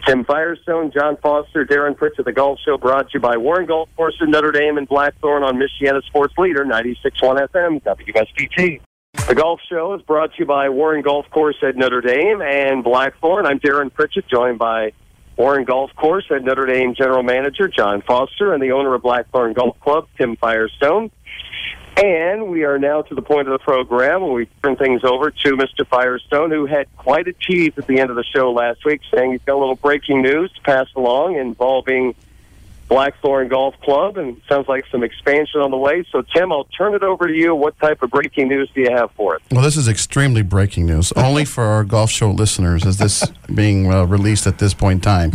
Tim 0.07 0.25
Firestone, 0.25 0.91
John 0.93 1.17
Foster, 1.17 1.65
Darren 1.65 1.97
Pritchett, 1.97 2.25
The 2.25 2.33
Golf 2.33 2.59
Show, 2.65 2.79
brought 2.79 3.11
to 3.11 3.15
you 3.15 3.21
by 3.21 3.37
Warren 3.37 3.67
Golf 3.67 3.89
Course 3.97 4.17
in 4.21 4.31
Notre 4.31 4.53
Dame 4.53 4.79
and 4.79 4.89
Blackthorn 4.89 5.43
on 5.43 5.57
Michiana 5.57 6.03
Sports 6.05 6.35
Leader, 6.39 6.65
96.1 6.65 7.49
FM, 7.49 7.83
WSBT. 7.83 8.81
The 9.29 9.35
Golf 9.35 9.61
Show 9.69 9.93
is 9.93 10.01
brought 10.01 10.33
to 10.33 10.39
you 10.39 10.47
by 10.47 10.71
Warren 10.71 11.03
Golf 11.03 11.29
Course 11.29 11.57
at 11.63 11.77
Notre 11.77 12.01
Dame 12.01 12.41
and 12.41 12.83
Blackthorn. 12.83 13.45
I'm 13.45 13.61
Darren 13.61 13.93
Pritchett, 13.93 14.27
joined 14.27 14.59
by 14.59 14.95
Warren 15.37 15.67
Golf 15.67 15.95
Course 15.95 16.25
at 16.31 16.43
Notre 16.43 16.65
Dame 16.65 16.95
General 16.95 17.23
Manager 17.23 17.69
John 17.69 18.01
Foster 18.01 18.55
and 18.55 18.63
the 18.63 18.73
owner 18.73 18.95
of 18.95 19.03
Blackthorn 19.03 19.53
Golf 19.53 19.79
Club, 19.81 20.09
Tim 20.17 20.37
Firestone. 20.37 21.11
And 22.03 22.49
we 22.49 22.65
are 22.65 22.79
now 22.79 23.03
to 23.03 23.15
the 23.15 23.21
point 23.21 23.49
of 23.49 23.53
the 23.53 23.63
program 23.63 24.23
where 24.23 24.33
we 24.33 24.49
turn 24.63 24.77
things 24.77 25.05
over 25.05 25.31
to 25.31 25.57
Mr. 25.57 25.87
Firestone, 25.87 26.51
who 26.51 26.65
had 26.65 26.87
quite 26.97 27.29
a 27.29 27.35
tease 27.35 27.75
at 27.77 27.87
the 27.87 28.01
end 28.01 28.09
of 28.09 28.17
the 28.17 28.25
show 28.35 28.51
last 28.51 28.83
week, 28.87 29.03
saying 29.15 29.33
he's 29.33 29.43
got 29.45 29.57
a 29.57 29.61
little 29.61 29.77
breaking 29.77 30.23
news 30.23 30.51
to 30.53 30.63
pass 30.63 30.87
along 30.97 31.37
involving 31.37 32.15
Blackthorn 32.89 33.49
Golf 33.49 33.79
Club, 33.83 34.17
and 34.17 34.41
sounds 34.49 34.67
like 34.67 34.85
some 34.91 35.03
expansion 35.03 35.61
on 35.61 35.71
the 35.71 35.77
way. 35.77 36.05
So, 36.11 36.23
Tim, 36.23 36.51
I'll 36.51 36.65
turn 36.65 36.95
it 36.95 37.03
over 37.03 37.27
to 37.27 37.35
you. 37.35 37.55
What 37.55 37.79
type 37.79 38.03
of 38.03 38.11
breaking 38.11 38.49
news 38.49 38.71
do 38.75 38.81
you 38.81 38.91
have 38.91 39.11
for 39.13 39.37
us? 39.37 39.43
Well, 39.51 39.63
this 39.63 39.77
is 39.77 39.89
extremely 39.89 40.43
breaking 40.43 40.87
news. 40.87 41.13
Only 41.13 41.45
for 41.45 41.65
our 41.65 41.85
golf 41.85 42.11
show 42.11 42.31
listeners 42.31 42.85
is 42.85 42.97
this 42.97 43.27
being 43.55 43.93
uh, 43.93 44.05
released 44.05 44.47
at 44.47 44.59
this 44.59 44.75
point 44.75 44.99
in 44.99 45.01
time. 45.01 45.33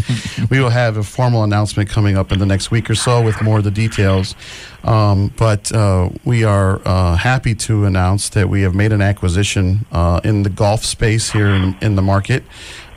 We 0.49 0.59
will 0.59 0.71
have 0.71 0.97
a 0.97 1.03
formal 1.03 1.43
announcement 1.43 1.89
coming 1.89 2.17
up 2.17 2.31
in 2.31 2.39
the 2.39 2.45
next 2.45 2.71
week 2.71 2.89
or 2.89 2.95
so 2.95 3.21
with 3.21 3.41
more 3.41 3.59
of 3.59 3.63
the 3.63 3.71
details. 3.71 4.35
Um, 4.83 5.33
but 5.37 5.71
uh, 5.71 6.09
we 6.25 6.43
are 6.43 6.81
uh, 6.85 7.15
happy 7.15 7.55
to 7.55 7.85
announce 7.85 8.29
that 8.29 8.49
we 8.49 8.63
have 8.63 8.75
made 8.75 8.91
an 8.91 9.01
acquisition 9.01 9.85
uh, 9.91 10.19
in 10.23 10.43
the 10.43 10.49
golf 10.49 10.83
space 10.83 11.31
here 11.31 11.49
in, 11.49 11.77
in 11.81 11.95
the 11.95 12.01
market. 12.01 12.43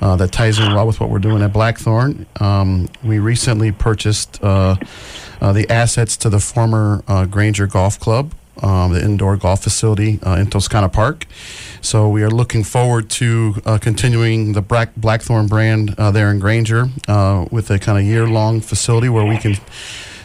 Uh, 0.00 0.14
that 0.16 0.30
ties 0.30 0.58
in 0.58 0.74
well 0.74 0.86
with 0.86 1.00
what 1.00 1.08
we're 1.08 1.18
doing 1.18 1.42
at 1.42 1.52
Blackthorn. 1.52 2.26
Um, 2.38 2.88
we 3.02 3.18
recently 3.18 3.72
purchased 3.72 4.42
uh, 4.42 4.76
uh, 5.40 5.52
the 5.52 5.68
assets 5.70 6.18
to 6.18 6.28
the 6.28 6.38
former 6.38 7.02
uh, 7.08 7.24
Granger 7.24 7.66
Golf 7.66 7.98
Club, 7.98 8.34
um, 8.62 8.92
the 8.92 9.02
indoor 9.02 9.36
golf 9.38 9.62
facility 9.62 10.18
uh, 10.22 10.36
in 10.36 10.48
Toscana 10.48 10.90
Park. 10.90 11.26
So 11.80 12.08
we 12.08 12.22
are 12.22 12.30
looking 12.30 12.62
forward 12.62 13.08
to 13.10 13.54
continuing 13.80 14.52
the 14.52 14.62
Black, 14.62 14.94
Blackthorn 14.96 15.46
brand 15.46 15.90
there 15.90 16.30
in 16.30 16.40
Granger 16.40 16.88
with 17.50 17.70
a 17.70 17.78
kind 17.78 17.98
of 17.98 18.04
year-long 18.04 18.60
facility 18.60 19.08
where 19.08 19.24
we 19.24 19.38
can 19.38 19.56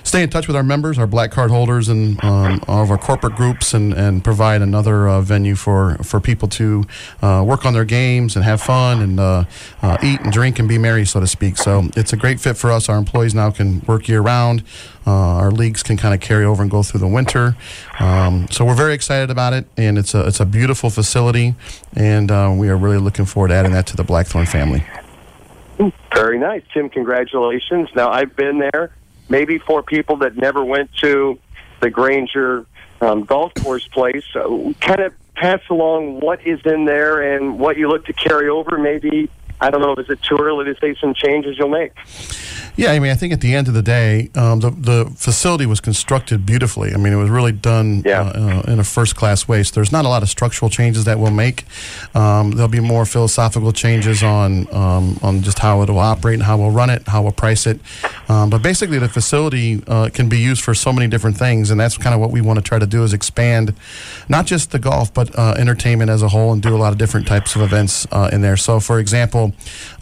stay 0.04 0.24
in 0.24 0.30
touch 0.30 0.48
with 0.48 0.56
our 0.56 0.64
members, 0.64 0.98
our 0.98 1.08
black 1.08 1.32
card 1.32 1.52
holders, 1.52 1.90
and 1.90 2.24
um, 2.24 2.64
all 2.68 2.84
of 2.84 2.92
our 2.92 2.98
corporate 2.98 3.36
groups, 3.36 3.74
and, 3.74 3.94
and 3.94 4.24
provide 4.24 4.62
another 4.62 5.08
uh, 5.08 5.22
venue 5.22 5.56
for, 5.56 5.96
for 6.04 6.20
people 6.20 6.48
to 6.50 6.86
uh, 7.22 7.44
work 7.46 7.66
on 7.66 7.74
their 7.74 7.86
games 7.86 8.36
and 8.36 8.46
have 8.46 8.62
fun 8.62 9.02
and 9.02 9.20
uh, 9.20 9.44
uh, 9.82 9.98
eat 10.04 10.20
and 10.22 10.32
drink 10.32 10.60
and 10.60 10.68
be 10.68 10.78
merry, 10.78 11.06
so 11.06 11.20
to 11.20 11.28
speak. 11.28 11.58
So 11.58 11.90
it's 11.96 12.14
a 12.14 12.18
great 12.18 12.40
fit 12.40 12.58
for 12.58 12.72
us. 12.72 12.90
Our 12.90 12.98
employees 12.98 13.34
now 13.34 13.52
can 13.52 13.82
work 13.82 14.08
year 14.08 14.22
round. 14.22 14.64
Uh, 15.06 15.12
our 15.12 15.52
leagues 15.52 15.82
can 15.82 15.98
kind 15.98 16.14
of 16.14 16.20
carry 16.20 16.46
over 16.46 16.62
and 16.62 16.70
go 16.70 16.84
through 16.84 17.00
the 17.00 17.08
winter. 17.08 17.56
Um, 18.00 18.48
so 18.52 18.64
we're 18.66 18.76
very 18.76 18.94
excited 18.94 19.32
about 19.32 19.54
it, 19.54 19.66
and 19.76 19.98
it's 19.98 20.14
a 20.14 20.28
it's 20.28 20.40
a 20.40 20.46
beautiful 20.46 20.92
facility, 20.92 21.56
and 21.96 22.30
uh, 22.30 22.54
we 22.56 22.70
are 22.70 22.78
really 22.78 23.00
looking 23.00 23.26
forward 23.26 23.48
to 23.48 23.56
adding 23.56 23.72
that 23.72 23.88
to 23.88 23.96
the 23.96 24.04
Blackthorn 24.04 24.46
family. 24.46 24.86
Very 26.14 26.38
nice, 26.38 26.62
Tim. 26.72 26.90
Congratulations. 26.90 27.90
Now 27.96 28.12
I've 28.12 28.36
been 28.36 28.60
there. 28.60 28.92
Maybe 29.32 29.60
for 29.60 29.82
people 29.82 30.18
that 30.18 30.36
never 30.36 30.64
went 30.64 30.94
to 30.98 31.40
the 31.80 31.90
Granger 31.90 32.66
um, 33.00 33.24
golf 33.24 33.54
course 33.56 33.88
place, 33.88 34.26
uh, 34.36 34.74
kind 34.82 35.00
of 35.00 35.14
pass 35.36 35.62
along 35.70 36.20
what 36.20 36.46
is 36.46 36.60
in 36.66 36.84
there 36.84 37.34
and 37.34 37.58
what 37.58 37.78
you 37.78 37.88
look 37.88 38.06
to 38.08 38.14
carry 38.14 38.50
over. 38.50 38.78
Maybe 38.78 39.30
I 39.62 39.70
don't 39.70 39.82
know. 39.82 39.94
Is 39.96 40.10
it 40.10 40.22
too 40.24 40.38
early 40.38 40.66
to 40.66 40.76
say 40.80 40.96
some 41.00 41.14
changes 41.14 41.58
you'll 41.58 41.70
make? 41.70 41.92
Yeah, 42.78 42.92
I 42.94 43.00
mean, 43.00 43.12
I 43.12 43.16
think 43.16 43.32
at 43.34 43.42
the 43.42 43.54
end 43.54 43.68
of 43.68 43.74
the 43.74 43.82
day, 43.82 44.30
um, 44.36 44.62
the 44.62 44.72
the 44.72 45.14
facility 45.18 45.66
was 45.66 45.80
constructed 45.82 46.46
beautifully. 46.46 46.94
I 46.94 46.98
mean, 46.98 47.14
it 47.14 47.18
was 47.18 47.30
really 47.30 47.52
done 47.52 48.02
Yeah. 48.06 48.22
uh, 48.22 48.62
uh, 48.68 48.72
in 48.72 48.80
a 48.80 48.84
first 48.84 49.16
class 49.16 49.48
way. 49.48 49.62
So 49.64 49.76
there's 49.76 49.92
not 49.92 50.06
a 50.06 50.08
lot 50.08 50.24
of 50.24 50.30
structural 50.30 50.70
changes 50.70 51.04
that 51.06 51.20
we'll 51.20 51.32
make. 51.32 51.66
Um, 52.16 52.52
there'll 52.52 52.70
be 52.70 52.80
more 52.80 53.06
philosophical 53.06 53.72
changes 53.74 54.24
on 54.24 54.68
um, 54.74 55.20
on 55.22 55.42
just 55.44 55.60
how 55.60 55.82
it'll 55.84 56.00
operate 56.00 56.36
and 56.36 56.44
how 56.44 56.58
we'll 56.58 56.72
run 56.72 56.90
it, 56.90 57.08
how 57.08 57.22
we'll 57.22 57.34
price 57.34 57.68
it. 57.68 57.80
Um, 58.30 58.50
but 58.50 58.62
basically, 58.64 58.98
the 59.00 59.10
facility 59.10 59.84
uh, 59.88 60.10
can 60.12 60.28
be 60.30 60.40
used 60.40 60.64
for 60.64 60.74
so 60.74 60.92
many 60.94 61.08
different 61.08 61.38
things, 61.38 61.70
and 61.72 61.80
that's 61.80 61.98
kind 61.98 62.16
of 62.16 62.22
what 62.22 62.32
we 62.32 62.42
want 62.42 62.58
to 62.58 62.64
try 62.64 62.80
to 62.80 62.88
do 62.88 63.04
is 63.04 63.14
expand, 63.14 63.74
not 64.30 64.46
just 64.46 64.72
the 64.72 64.80
golf, 64.80 65.14
but 65.14 65.38
uh, 65.38 65.54
entertainment 65.58 66.10
as 66.10 66.24
a 66.24 66.30
whole, 66.30 66.52
and 66.54 66.62
do 66.64 66.74
a 66.76 66.78
lot 66.80 66.94
of 66.94 66.98
different 66.98 67.28
types 67.28 67.56
of 67.56 67.62
events 67.62 68.08
uh, 68.12 68.30
in 68.32 68.42
there. 68.42 68.58
So, 68.58 68.80
for 68.80 68.98
example, 68.98 69.51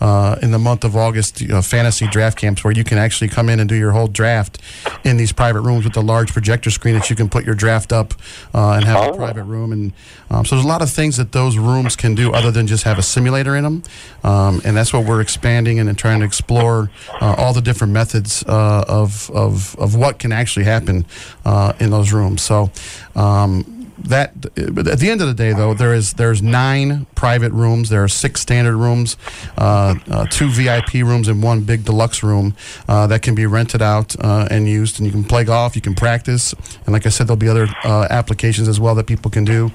uh, 0.02 0.36
in 0.42 0.52
the 0.52 0.60
month 0.60 0.84
of 0.84 0.96
August 0.96 1.42
uh, 1.50 1.62
fantasy 1.62 2.08
draft 2.08 2.38
camps 2.38 2.64
where 2.64 2.74
you 2.74 2.84
can 2.84 2.98
actually 2.98 3.28
come 3.28 3.50
in 3.50 3.60
and 3.60 3.70
do 3.70 3.76
your 3.76 3.92
whole 3.92 4.08
draft 4.08 4.60
in 5.04 5.18
these 5.18 5.32
private 5.32 5.62
rooms 5.62 5.86
with 5.86 5.96
a 5.98 6.02
large 6.02 6.34
projector 6.34 6.70
screen 6.70 6.96
that 6.96 7.10
you 7.10 7.16
can 7.16 7.30
put 7.30 7.46
your 7.46 7.56
draft 7.56 7.92
up 7.92 8.14
uh, 8.54 8.74
and 8.74 8.86
have 8.86 9.14
a 9.14 9.18
private 9.18 9.44
room. 9.44 9.72
And 9.72 9.94
um, 10.30 10.46
so 10.46 10.56
there's 10.56 10.66
a 10.66 10.68
lot 10.68 10.82
of 10.82 10.90
things 10.90 11.18
that 11.18 11.32
those 11.32 11.58
rooms 11.58 11.96
can 11.96 12.16
do 12.16 12.32
other 12.32 12.52
than 12.52 12.68
just 12.68 12.84
have 12.84 12.98
a 12.98 13.04
simulator 13.04 13.56
in 13.56 13.64
them. 13.64 13.84
Um, 14.24 14.62
and 14.66 14.76
that's 14.76 14.94
what 14.94 15.06
we're 15.06 15.22
expanding 15.22 15.80
and, 15.80 15.90
and 15.90 15.98
trying 15.98 16.20
to 16.20 16.26
explore 16.26 16.92
uh, 17.22 17.36
all 17.38 17.54
the 17.54 17.62
different 17.62 17.94
methods 17.94 18.44
uh, 18.48 18.84
of, 18.88 19.30
of, 19.32 19.76
of 19.78 19.96
what 19.96 20.20
can 20.20 20.32
actually 20.32 20.66
happen 20.66 21.06
uh, 21.46 21.74
in 21.80 21.90
those 21.90 22.12
rooms. 22.12 22.42
So 22.42 22.72
um, 23.16 23.79
that 24.04 24.34
at 24.58 25.00
the 25.00 25.10
end 25.10 25.22
of 25.22 25.28
the 25.28 25.34
day 25.34 25.54
though 25.54 25.74
there 25.74 25.94
is 25.94 26.14
there's 26.14 26.42
nine 26.42 27.06
private 27.16 27.52
rooms. 27.52 27.90
There 27.90 28.04
are 28.04 28.08
six 28.08 28.42
standard 28.42 28.78
rooms 28.78 29.18
uh, 29.58 29.96
uh, 30.10 30.26
two 30.30 30.50
vip 30.50 30.94
rooms 30.94 31.28
and 31.28 31.44
one 31.44 31.62
big 31.62 31.86
deluxe 31.86 32.24
room 32.24 32.56
uh, 32.88 33.08
that 33.08 33.22
can 33.22 33.36
be 33.36 33.46
rented 33.46 33.82
out 33.82 34.16
uh, 34.24 34.48
and 34.50 34.68
used. 34.68 35.00
And 35.00 35.06
you 35.06 35.12
can 35.12 35.24
play 35.24 35.44
golf 35.44 35.76
you 35.76 35.82
can 35.82 35.96
practice. 35.96 36.54
And 36.86 36.94
like 36.94 37.06
i 37.06 37.10
said 37.10 37.28
there'll 37.28 37.38
be 37.38 37.50
other 37.50 37.68
uh, 37.84 38.08
applications 38.10 38.68
as 38.68 38.80
well 38.80 38.96
that 38.96 39.08
people 39.08 39.30
can 39.30 39.46
do. 39.46 39.72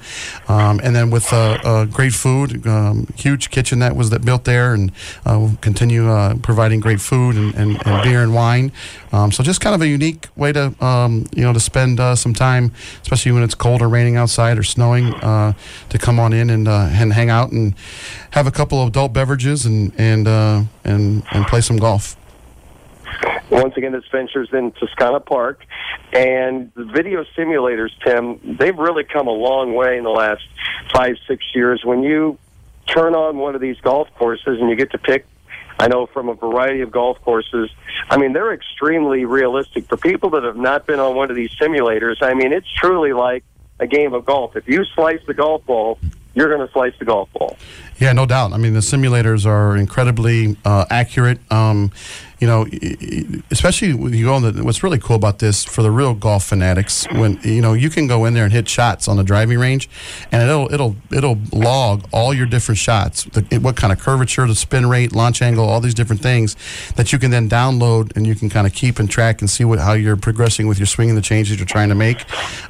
Um, 0.47 0.79
and 0.83 0.95
then 0.95 1.11
with 1.11 1.31
uh, 1.31 1.85
great 1.85 2.13
food 2.13 2.65
um, 2.67 3.07
huge 3.15 3.49
kitchen 3.49 3.79
that 3.79 3.95
was 3.95 4.09
that 4.09 4.25
built 4.25 4.45
there. 4.45 4.73
And 4.73 4.91
we'll 5.25 5.57
continue 5.61 6.05
providing 6.39 6.79
great 6.79 7.01
food 7.01 7.35
and, 7.35 7.53
and, 7.55 7.85
and 7.85 8.03
beer 8.03 8.21
and 8.21 8.33
wine. 8.33 8.71
Um, 9.11 9.31
so 9.31 9.43
just 9.43 9.61
kind 9.61 9.75
of 9.75 9.81
a 9.81 9.87
unique 9.87 10.27
way 10.35 10.51
to 10.51 10.73
um, 10.83 11.25
you 11.35 11.43
know 11.43 11.53
to 11.53 11.59
spend 11.59 11.99
some 12.17 12.33
time 12.33 12.71
especially 13.01 13.31
when 13.31 13.43
it's 13.43 13.55
cold 13.55 13.81
or 13.81 13.87
raining 13.87 14.14
outside 14.17 14.57
or 14.57 14.63
snowing 14.63 15.13
uh, 15.15 15.53
to 15.89 15.97
come 15.97 16.19
on 16.19 16.33
in 16.33 16.49
and 16.49 16.67
uh, 16.67 16.89
and 16.91 17.13
hang 17.13 17.29
out 17.29 17.51
and 17.51 17.75
have 18.31 18.47
a 18.47 18.51
couple 18.51 18.81
of 18.81 18.89
adult 18.89 19.13
beverages 19.13 19.65
and 19.65 19.93
and 19.97 20.27
uh, 20.27 20.63
and 20.83 21.23
and 21.31 21.47
play 21.47 21.61
some 21.61 21.77
golf. 21.77 22.15
Once 23.49 23.77
again, 23.77 23.91
this 23.91 24.03
venture's 24.11 24.49
in 24.53 24.71
Toscana 24.71 25.19
Park, 25.19 25.65
and 26.11 26.71
the 26.75 26.83
video 26.83 27.23
simulators, 27.37 27.91
Tim, 28.03 28.57
they've 28.57 28.77
really 28.77 29.03
come 29.03 29.27
a 29.27 29.31
long 29.31 29.73
way 29.75 29.97
in 29.97 30.03
the 30.03 30.09
last 30.09 30.43
five, 30.91 31.15
six 31.27 31.43
years. 31.53 31.85
When 31.85 32.01
you 32.03 32.39
turn 32.87 33.15
on 33.15 33.37
one 33.37 33.55
of 33.55 33.61
these 33.61 33.79
golf 33.81 34.07
courses 34.15 34.59
and 34.59 34.69
you 34.69 34.75
get 34.75 34.91
to 34.91 34.97
pick 34.97 35.25
I 35.77 35.87
know 35.87 36.05
from 36.05 36.29
a 36.29 36.33
variety 36.33 36.81
of 36.81 36.91
golf 36.91 37.21
courses. 37.21 37.69
I 38.09 38.17
mean, 38.17 38.33
they're 38.33 38.53
extremely 38.53 39.25
realistic. 39.25 39.87
For 39.87 39.97
people 39.97 40.29
that 40.31 40.43
have 40.43 40.55
not 40.55 40.87
been 40.87 40.99
on 40.99 41.15
one 41.15 41.29
of 41.29 41.35
these 41.35 41.51
simulators, 41.61 42.17
I 42.21 42.33
mean, 42.33 42.53
it's 42.53 42.71
truly 42.71 43.13
like 43.13 43.43
a 43.79 43.87
game 43.87 44.13
of 44.13 44.25
golf. 44.25 44.55
If 44.55 44.67
you 44.67 44.83
slice 44.85 45.19
the 45.27 45.33
golf 45.33 45.65
ball, 45.65 45.99
you're 46.33 46.49
going 46.49 46.65
to 46.65 46.71
slice 46.73 46.93
the 46.99 47.05
golf 47.05 47.31
ball. 47.33 47.57
Yeah, 47.97 48.11
no 48.13 48.25
doubt. 48.25 48.53
I 48.53 48.57
mean, 48.57 48.73
the 48.73 48.81
simulators 48.81 49.45
are 49.45 49.77
incredibly 49.77 50.57
uh, 50.65 50.85
accurate. 50.89 51.39
Um, 51.51 51.91
you 52.39 52.47
know, 52.47 52.65
especially 53.51 53.93
when 53.93 54.13
you 54.13 54.25
go 54.25 54.33
on 54.33 54.41
the. 54.41 54.63
What's 54.63 54.83
really 54.83 54.99
cool 54.99 55.15
about 55.15 55.39
this 55.39 55.63
for 55.63 55.81
the 55.81 55.91
real 55.91 56.13
golf 56.13 56.45
fanatics, 56.45 57.05
when 57.11 57.39
you 57.43 57.61
know 57.61 57.73
you 57.73 57.89
can 57.89 58.07
go 58.07 58.25
in 58.25 58.33
there 58.33 58.43
and 58.43 58.51
hit 58.51 58.67
shots 58.67 59.07
on 59.07 59.17
the 59.17 59.23
driving 59.23 59.57
range, 59.57 59.89
and 60.31 60.43
it'll 60.43 60.71
it'll 60.73 60.95
it'll 61.11 61.37
log 61.53 62.05
all 62.11 62.33
your 62.33 62.45
different 62.45 62.77
shots, 62.77 63.23
the, 63.25 63.59
what 63.59 63.77
kind 63.77 63.93
of 63.93 63.99
curvature, 63.99 64.45
the 64.47 64.55
spin 64.55 64.85
rate, 64.85 65.13
launch 65.13 65.41
angle, 65.41 65.65
all 65.65 65.79
these 65.79 65.93
different 65.93 66.21
things 66.21 66.55
that 66.95 67.13
you 67.13 67.19
can 67.19 67.31
then 67.31 67.49
download 67.49 68.15
and 68.15 68.27
you 68.27 68.35
can 68.35 68.49
kind 68.49 68.67
of 68.67 68.73
keep 68.73 68.99
and 68.99 69.09
track 69.09 69.41
and 69.41 69.49
see 69.49 69.63
what 69.63 69.79
how 69.79 69.93
you're 69.93 70.17
progressing 70.17 70.67
with 70.67 70.77
your 70.77 70.87
swing 70.87 71.09
and 71.09 71.17
the 71.17 71.21
changes 71.21 71.57
you're 71.57 71.65
trying 71.65 71.89
to 71.89 71.95
make. 71.95 72.25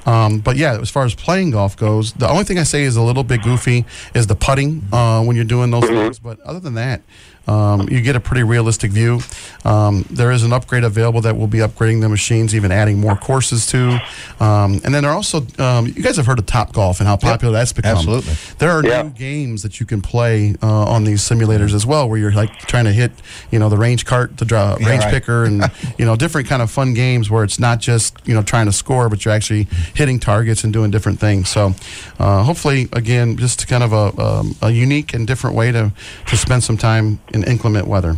Um, 0.08 0.40
but 0.40 0.58
yeah, 0.58 0.80
as 0.80 0.90
far 0.90 1.06
as 1.06 1.16
playing 1.16 1.52
golf 1.52 1.76
goes, 1.76 2.14
the 2.14 2.30
only 2.30 2.44
thing 2.44 2.60
I 2.60 2.64
say 2.64 2.84
is 2.84 2.96
a 2.96 3.02
little 3.02 3.24
bit 3.24 3.42
goofy 3.42 3.86
is 4.14 4.28
the 4.28 4.36
putting 4.36 4.84
uh, 4.92 5.24
when 5.24 5.36
you're 5.36 5.46
doing 5.46 5.72
those 5.72 5.84
mm-hmm. 5.86 5.96
things. 5.96 6.20
But 6.20 6.40
other 6.42 6.60
than 6.60 6.76
that. 6.76 7.02
Um, 7.48 7.88
you 7.90 8.02
get 8.02 8.16
a 8.16 8.20
pretty 8.20 8.44
realistic 8.44 8.92
view. 8.92 9.20
Um, 9.64 10.06
there 10.10 10.32
is 10.32 10.44
an 10.44 10.54
upgrade 10.54 10.84
available 10.84 11.22
that 11.22 11.38
will 11.38 11.48
be 11.48 11.60
upgrading 11.60 12.02
the 12.02 12.10
machines, 12.10 12.56
even 12.56 12.72
adding 12.72 13.00
more 13.00 13.16
courses 13.16 13.66
to. 13.68 14.00
Um, 14.40 14.82
and 14.84 14.94
then 14.94 15.04
there 15.04 15.12
are 15.12 15.16
also, 15.16 15.46
um, 15.60 15.88
you 15.88 16.02
guys 16.02 16.18
have 16.18 16.26
heard 16.26 16.40
of 16.40 16.46
Top 16.46 16.74
Golf 16.74 17.00
and 17.00 17.08
how 17.08 17.18
popular 17.18 17.54
yep. 17.54 17.62
that's 17.62 17.74
become. 17.74 17.98
Absolutely. 17.98 18.34
There 18.58 18.72
are 18.72 18.86
yeah. 18.86 19.04
new 19.04 19.10
games 19.10 19.64
that 19.64 19.80
you 19.80 19.86
can 19.86 20.02
play 20.02 20.56
uh, 20.62 20.86
on 20.86 21.04
these 21.04 21.22
simulators 21.22 21.74
as 21.74 21.86
well, 21.86 22.10
where 22.10 22.18
you're 22.18 22.32
like 22.32 22.52
trying 22.60 22.86
to 22.86 22.92
hit, 22.94 23.12
you 23.52 23.60
know, 23.60 23.70
the 23.70 23.78
range 23.78 24.06
cart, 24.06 24.38
the 24.38 24.46
draw, 24.46 24.78
yeah, 24.80 24.88
range 24.88 25.04
right. 25.04 25.14
picker, 25.14 25.46
and 25.46 25.64
you 25.98 26.06
know, 26.06 26.16
different 26.16 26.48
kind 26.48 26.62
of 26.62 26.72
fun 26.72 26.94
games 26.94 27.30
where 27.30 27.44
it's 27.44 27.60
not 27.60 27.80
just 27.80 28.16
you 28.26 28.34
know 28.34 28.42
trying 28.42 28.66
to 28.66 28.72
score, 28.72 29.10
but 29.10 29.26
you're 29.26 29.34
actually 29.34 29.68
hitting 29.94 30.20
targets 30.20 30.64
and 30.64 30.74
doing 30.74 30.92
different 30.92 31.20
things. 31.20 31.50
So, 31.50 31.74
uh, 32.20 32.44
hopefully, 32.44 32.88
again, 32.94 33.38
just 33.38 33.68
kind 33.68 33.84
of 33.84 33.94
a, 33.94 34.22
um, 34.22 34.56
a 34.62 34.72
unique 34.72 35.14
and 35.14 35.28
different 35.28 35.56
way 35.56 35.72
to 35.72 35.92
to 36.28 36.38
spend 36.38 36.64
some 36.64 36.78
time 36.78 37.20
in 37.36 37.44
inclement 37.44 37.88
weather. 37.88 38.18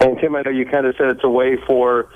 And 0.00 0.16
Tim, 0.20 0.36
I 0.36 0.42
know 0.42 0.50
you 0.50 0.66
kind 0.66 0.86
of 0.86 0.94
said 0.96 1.08
it's 1.08 1.24
a 1.24 1.28
way 1.28 1.56
for 1.66 2.08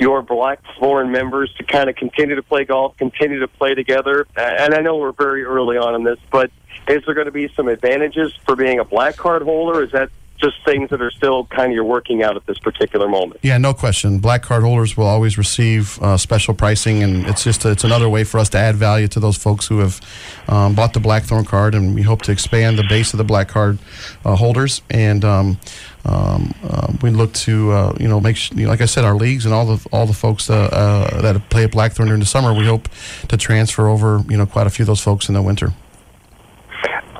your 0.00 0.22
Black 0.22 0.60
Foreign 0.78 1.12
members 1.12 1.52
to 1.58 1.64
kind 1.64 1.88
of 1.88 1.94
continue 1.94 2.34
to 2.34 2.42
play 2.42 2.64
golf, 2.64 2.96
continue 2.96 3.38
to 3.40 3.48
play 3.48 3.74
together. 3.74 4.26
And 4.36 4.74
I 4.74 4.80
know 4.80 4.96
we're 4.96 5.12
very 5.12 5.44
early 5.44 5.76
on 5.76 5.94
in 5.94 6.02
this, 6.02 6.18
but 6.32 6.50
is 6.88 7.04
there 7.04 7.14
going 7.14 7.26
to 7.26 7.32
be 7.32 7.52
some 7.54 7.68
advantages 7.68 8.32
for 8.46 8.56
being 8.56 8.80
a 8.80 8.84
black 8.84 9.16
card 9.16 9.42
holder? 9.42 9.84
Is 9.84 9.92
that 9.92 10.10
just 10.40 10.56
things 10.64 10.90
that 10.90 11.00
are 11.02 11.10
still 11.10 11.44
kind 11.44 11.70
of 11.70 11.74
you're 11.74 11.84
working 11.84 12.22
out 12.22 12.36
at 12.36 12.46
this 12.46 12.58
particular 12.58 13.08
moment. 13.08 13.40
Yeah, 13.42 13.58
no 13.58 13.74
question. 13.74 14.18
Black 14.18 14.42
card 14.42 14.62
holders 14.62 14.96
will 14.96 15.06
always 15.06 15.36
receive 15.36 16.00
uh, 16.02 16.16
special 16.16 16.54
pricing, 16.54 17.02
and 17.02 17.26
it's 17.26 17.44
just 17.44 17.64
a, 17.64 17.70
it's 17.70 17.84
another 17.84 18.08
way 18.08 18.24
for 18.24 18.38
us 18.38 18.48
to 18.50 18.58
add 18.58 18.76
value 18.76 19.08
to 19.08 19.20
those 19.20 19.36
folks 19.36 19.66
who 19.66 19.78
have 19.78 20.00
um, 20.48 20.74
bought 20.74 20.94
the 20.94 21.00
Blackthorn 21.00 21.44
card, 21.44 21.74
and 21.74 21.94
we 21.94 22.02
hope 22.02 22.22
to 22.22 22.32
expand 22.32 22.78
the 22.78 22.84
base 22.88 23.12
of 23.12 23.18
the 23.18 23.24
black 23.24 23.48
card 23.48 23.78
uh, 24.24 24.34
holders. 24.36 24.82
And 24.90 25.24
um, 25.24 25.58
um, 26.04 26.54
uh, 26.64 26.92
we 27.02 27.10
look 27.10 27.32
to 27.34 27.72
uh, 27.72 27.96
you 28.00 28.08
know 28.08 28.20
make 28.20 28.50
you 28.52 28.64
know, 28.64 28.70
like 28.70 28.80
I 28.80 28.86
said, 28.86 29.04
our 29.04 29.14
leagues 29.14 29.44
and 29.44 29.54
all 29.54 29.66
the 29.66 29.86
all 29.92 30.06
the 30.06 30.14
folks 30.14 30.48
uh, 30.48 30.54
uh, 30.72 31.20
that 31.22 31.50
play 31.50 31.64
at 31.64 31.72
Blackthorn 31.72 32.08
during 32.08 32.20
the 32.20 32.26
summer. 32.26 32.54
We 32.54 32.66
hope 32.66 32.88
to 33.28 33.36
transfer 33.36 33.88
over 33.88 34.22
you 34.28 34.36
know 34.36 34.46
quite 34.46 34.66
a 34.66 34.70
few 34.70 34.84
of 34.84 34.86
those 34.86 35.00
folks 35.00 35.28
in 35.28 35.34
the 35.34 35.42
winter. 35.42 35.72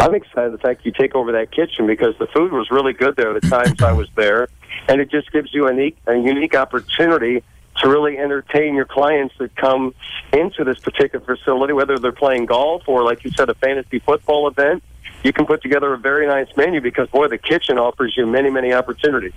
I'm 0.01 0.15
excited 0.15 0.53
the 0.53 0.59
fact 0.59 0.87
you 0.87 0.93
take 0.93 1.15
over 1.15 1.33
that 1.33 1.51
kitchen 1.51 1.87
because 1.87 2.17
the 2.19 2.27
food 2.29 2.53
was 2.53 2.71
really 2.71 2.95
good 2.95 3.17
there 3.17 3.37
at 3.37 3.43
the 3.43 3.49
times 3.51 3.83
I 3.83 3.93
was 3.93 4.09
there, 4.17 4.49
and 4.89 4.99
it 4.99 5.11
just 5.11 5.31
gives 5.31 5.53
you 5.53 5.67
a 5.67 5.73
unique 5.73 5.99
a 6.07 6.15
unique 6.15 6.55
opportunity 6.55 7.43
to 7.83 7.89
really 7.89 8.17
entertain 8.17 8.75
your 8.75 8.87
clients 8.87 9.35
that 9.39 9.55
come 9.57 9.95
into 10.33 10.65
this 10.65 10.79
particular 10.79 11.23
facility, 11.25 11.75
whether 11.75 11.99
they're 11.99 12.13
playing 12.13 12.47
golf 12.47 12.83
or, 12.87 13.05
like 13.05 13.25
you 13.25 13.31
said, 13.31 13.51
a 13.51 13.55
fantasy 13.55 13.99
football 13.99 14.49
event. 14.49 14.83
You 15.23 15.33
can 15.33 15.47
put 15.47 15.63
together 15.63 15.93
a 15.93 15.99
very 15.99 16.27
nice 16.27 16.49
menu 16.57 16.81
because, 16.81 17.09
boy, 17.11 17.29
the 17.29 17.39
kitchen 17.39 17.79
offers 17.79 18.17
you 18.17 18.27
many, 18.27 18.51
many 18.51 18.73
opportunities. 18.73 19.33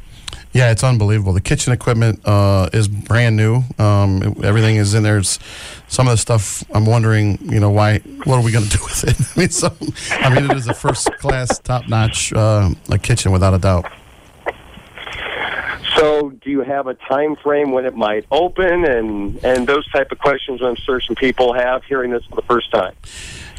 Yeah, 0.54 0.72
it's 0.72 0.84
unbelievable. 0.84 1.34
The 1.34 1.42
kitchen 1.42 1.74
equipment 1.74 2.22
uh, 2.26 2.70
is 2.74 2.88
brand 2.88 3.36
new. 3.36 3.64
Um, 3.80 4.36
everything 4.44 4.76
is 4.76 4.94
in 4.94 5.02
there. 5.02 5.18
It's, 5.18 5.40
some 5.88 6.08
of 6.08 6.14
the 6.14 6.18
stuff 6.18 6.64
I'm 6.74 6.86
wondering, 6.86 7.40
you 7.42 7.60
know, 7.60 7.72
why? 7.72 8.00
What 8.24 8.36
are 8.38 8.44
we 8.44 8.52
going 8.52 8.66
to 8.70 8.78
do 8.78 8.84
with 8.84 9.04
it? 9.04 9.20
I 9.36 9.40
mean, 9.40 9.50
so, 9.50 9.76
I 10.12 10.34
mean, 10.34 10.50
it 10.50 10.58
is 10.58 10.68
a 10.68 10.74
first 10.74 11.12
class, 11.14 11.60
top 11.60 11.88
notch 11.90 12.32
uh, 12.34 12.70
kitchen 13.02 13.32
without 13.32 13.54
a 13.54 13.58
doubt. 13.58 13.92
So, 15.98 16.32
do 16.32 16.50
you 16.50 16.62
have 16.62 16.88
a 16.88 16.96
time 16.96 17.36
frame 17.36 17.72
when 17.72 17.86
it 17.86 17.96
might 17.96 18.26
open, 18.32 18.86
and 18.86 19.44
and 19.44 19.68
those 19.68 19.90
type 19.92 20.12
of 20.12 20.20
questions? 20.20 20.62
I'm 20.62 20.76
sure 20.76 21.00
some 21.00 21.16
people 21.16 21.54
have 21.54 21.84
hearing 21.84 22.12
this 22.12 22.24
for 22.26 22.36
the 22.36 22.42
first 22.44 22.72
time. 22.72 22.94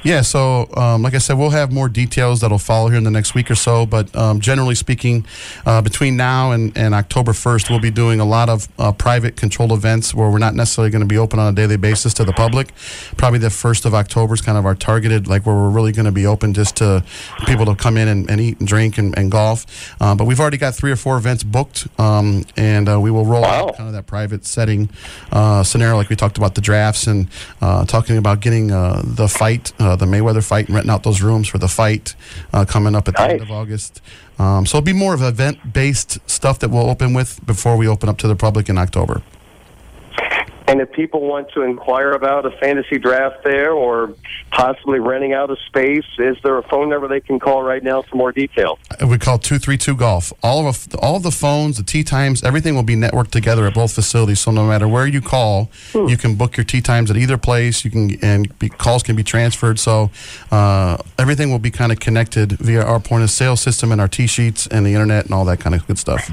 Yeah, 0.04 0.20
so 0.20 0.68
um, 0.76 1.00
like 1.00 1.14
I 1.14 1.18
said, 1.18 1.38
we'll 1.38 1.48
have 1.48 1.72
more 1.72 1.88
details 1.88 2.42
that'll 2.42 2.58
follow 2.58 2.88
here 2.88 2.98
in 2.98 3.04
the 3.04 3.10
next 3.10 3.34
week 3.34 3.50
or 3.50 3.54
so. 3.54 3.86
But 3.86 4.14
um, 4.14 4.38
generally 4.38 4.74
speaking, 4.74 5.24
uh, 5.64 5.80
between 5.80 6.14
now 6.14 6.52
and, 6.52 6.76
and 6.76 6.94
October 6.94 7.32
1st, 7.32 7.70
we'll 7.70 7.80
be 7.80 7.90
doing 7.90 8.20
a 8.20 8.24
lot 8.26 8.50
of 8.50 8.68
uh, 8.78 8.92
private 8.92 9.34
controlled 9.34 9.72
events 9.72 10.14
where 10.14 10.28
we're 10.28 10.36
not 10.36 10.54
necessarily 10.54 10.90
going 10.90 11.00
to 11.00 11.06
be 11.06 11.16
open 11.16 11.38
on 11.38 11.50
a 11.50 11.56
daily 11.56 11.78
basis 11.78 12.12
to 12.14 12.24
the 12.24 12.34
public. 12.34 12.74
Probably 13.16 13.38
the 13.38 13.48
1st 13.48 13.86
of 13.86 13.94
October 13.94 14.34
is 14.34 14.42
kind 14.42 14.58
of 14.58 14.66
our 14.66 14.74
targeted, 14.74 15.26
like 15.26 15.46
where 15.46 15.54
we're 15.54 15.70
really 15.70 15.92
going 15.92 16.04
to 16.04 16.12
be 16.12 16.26
open 16.26 16.52
just 16.52 16.76
to 16.76 17.02
people 17.46 17.64
to 17.64 17.74
come 17.74 17.96
in 17.96 18.06
and, 18.06 18.30
and 18.30 18.42
eat 18.42 18.58
and 18.58 18.68
drink 18.68 18.98
and, 18.98 19.16
and 19.18 19.32
golf. 19.32 19.94
Uh, 20.02 20.14
but 20.14 20.26
we've 20.26 20.38
already 20.38 20.58
got 20.58 20.74
three 20.74 20.92
or 20.92 20.96
four 20.96 21.16
events 21.16 21.42
booked, 21.42 21.88
um, 21.98 22.44
and 22.58 22.90
uh, 22.90 23.00
we 23.00 23.10
will 23.10 23.24
roll 23.24 23.40
wow. 23.40 23.68
out 23.68 23.76
kind 23.78 23.88
of 23.88 23.94
that 23.94 24.06
private 24.06 24.44
setting 24.44 24.90
uh, 25.32 25.62
scenario, 25.62 25.96
like 25.96 26.10
we 26.10 26.16
talked 26.16 26.36
about 26.36 26.54
the 26.56 26.60
drafts 26.60 27.06
and 27.06 27.26
uh, 27.62 27.86
talking 27.86 28.18
about 28.18 28.40
getting 28.40 28.66
the 28.66 29.28
fight 29.30 29.72
uh, 29.94 29.96
the 29.96 30.06
Mayweather 30.06 30.44
fight 30.44 30.66
and 30.66 30.74
renting 30.74 30.90
out 30.90 31.02
those 31.02 31.22
rooms 31.22 31.48
for 31.48 31.58
the 31.58 31.68
fight 31.68 32.14
uh, 32.52 32.64
coming 32.64 32.94
up 32.94 33.08
at 33.08 33.14
the 33.16 33.22
end 33.22 33.42
of 33.42 33.50
August. 33.50 34.00
Um, 34.38 34.66
so 34.66 34.78
it'll 34.78 34.84
be 34.84 34.92
more 34.92 35.14
of 35.14 35.22
event 35.22 35.72
based 35.72 36.18
stuff 36.28 36.58
that 36.58 36.70
we'll 36.70 36.90
open 36.90 37.14
with 37.14 37.44
before 37.46 37.76
we 37.76 37.88
open 37.88 38.08
up 38.08 38.18
to 38.18 38.28
the 38.28 38.36
public 38.36 38.68
in 38.68 38.76
October. 38.78 39.22
And 40.66 40.80
if 40.80 40.90
people 40.92 41.20
want 41.20 41.50
to 41.50 41.62
inquire 41.62 42.12
about 42.12 42.46
a 42.46 42.50
fantasy 42.52 42.98
draft 42.98 43.44
there 43.44 43.72
or 43.72 44.14
possibly 44.50 44.98
renting 44.98 45.34
out 45.34 45.50
a 45.50 45.56
space, 45.66 46.06
is 46.18 46.36
there 46.42 46.56
a 46.56 46.62
phone 46.62 46.88
number 46.88 47.06
they 47.06 47.20
can 47.20 47.38
call 47.38 47.62
right 47.62 47.82
now 47.82 48.00
for 48.02 48.16
more 48.16 48.32
details? 48.32 48.78
We 49.06 49.18
call 49.18 49.38
two 49.38 49.58
three 49.58 49.76
two 49.76 49.94
golf. 49.94 50.32
All 50.42 50.66
of 50.66 50.88
all 51.00 51.16
of 51.16 51.22
the 51.22 51.30
phones, 51.30 51.76
the 51.76 51.82
tee 51.82 52.02
times, 52.02 52.42
everything 52.42 52.74
will 52.74 52.82
be 52.82 52.96
networked 52.96 53.30
together 53.30 53.66
at 53.66 53.74
both 53.74 53.92
facilities. 53.92 54.40
So 54.40 54.50
no 54.50 54.66
matter 54.66 54.88
where 54.88 55.06
you 55.06 55.20
call, 55.20 55.70
you 55.92 56.16
can 56.16 56.34
book 56.34 56.56
your 56.56 56.64
tee 56.64 56.80
times 56.80 57.10
at 57.10 57.16
either 57.16 57.36
place. 57.36 57.84
You 57.84 57.90
can 57.90 58.18
and 58.22 58.58
be, 58.58 58.70
calls 58.70 59.02
can 59.02 59.16
be 59.16 59.24
transferred. 59.24 59.78
So 59.78 60.10
uh, 60.50 60.96
everything 61.18 61.50
will 61.50 61.58
be 61.58 61.70
kind 61.70 61.92
of 61.92 62.00
connected 62.00 62.52
via 62.52 62.82
our 62.82 63.00
point 63.00 63.22
of 63.22 63.30
sale 63.30 63.56
system 63.56 63.92
and 63.92 64.00
our 64.00 64.08
tee 64.08 64.26
sheets 64.26 64.66
and 64.66 64.86
the 64.86 64.94
internet 64.94 65.26
and 65.26 65.34
all 65.34 65.44
that 65.44 65.60
kind 65.60 65.74
of 65.74 65.86
good 65.86 65.98
stuff. 65.98 66.30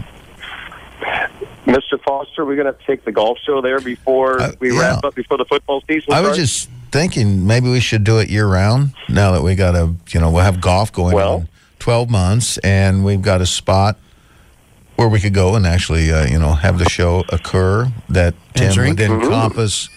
Mr. 1.66 2.02
Foster, 2.04 2.46
we're 2.46 2.56
going 2.56 2.74
to 2.74 2.80
take 2.86 3.06
the 3.06 3.12
golf 3.12 3.38
show 3.46 3.62
there 3.62 3.80
before 3.80 4.42
Uh, 4.42 4.52
we 4.60 4.74
yeah. 4.74 4.80
wrap 4.80 5.04
up 5.04 5.16
before 5.16 5.38
the 5.38 5.46
football 5.46 5.82
season. 5.88 6.12
I 6.14 6.22
was 6.22 6.36
just 6.38 6.70
thinking 6.92 7.46
maybe 7.46 7.70
we 7.70 7.80
should 7.80 8.04
do 8.04 8.18
it 8.18 8.30
year 8.30 8.48
round. 8.48 8.94
Now 9.10 9.32
that 9.34 9.44
we 9.44 9.56
got 9.56 9.76
a, 9.76 9.94
you 10.10 10.20
know, 10.20 10.32
we'll 10.32 10.44
have 10.44 10.60
golf 10.62 10.92
going 10.92 11.16
Well- 11.16 11.34
on 11.34 11.48
twelve 11.80 12.10
months, 12.10 12.58
and 12.60 13.04
we've 13.06 13.22
got 13.22 13.42
a 13.42 13.46
spot 13.46 13.98
where 14.96 15.08
we 15.08 15.20
could 15.20 15.34
go 15.34 15.56
and 15.56 15.66
actually, 15.66 16.12
uh, 16.12 16.28
you 16.28 16.38
know, 16.38 16.54
have 16.54 16.78
the 16.78 16.90
show 16.90 17.24
occur 17.30 17.92
that 18.10 18.34
Tim 18.54 18.76
would 18.88 19.00
encompass 19.00 19.90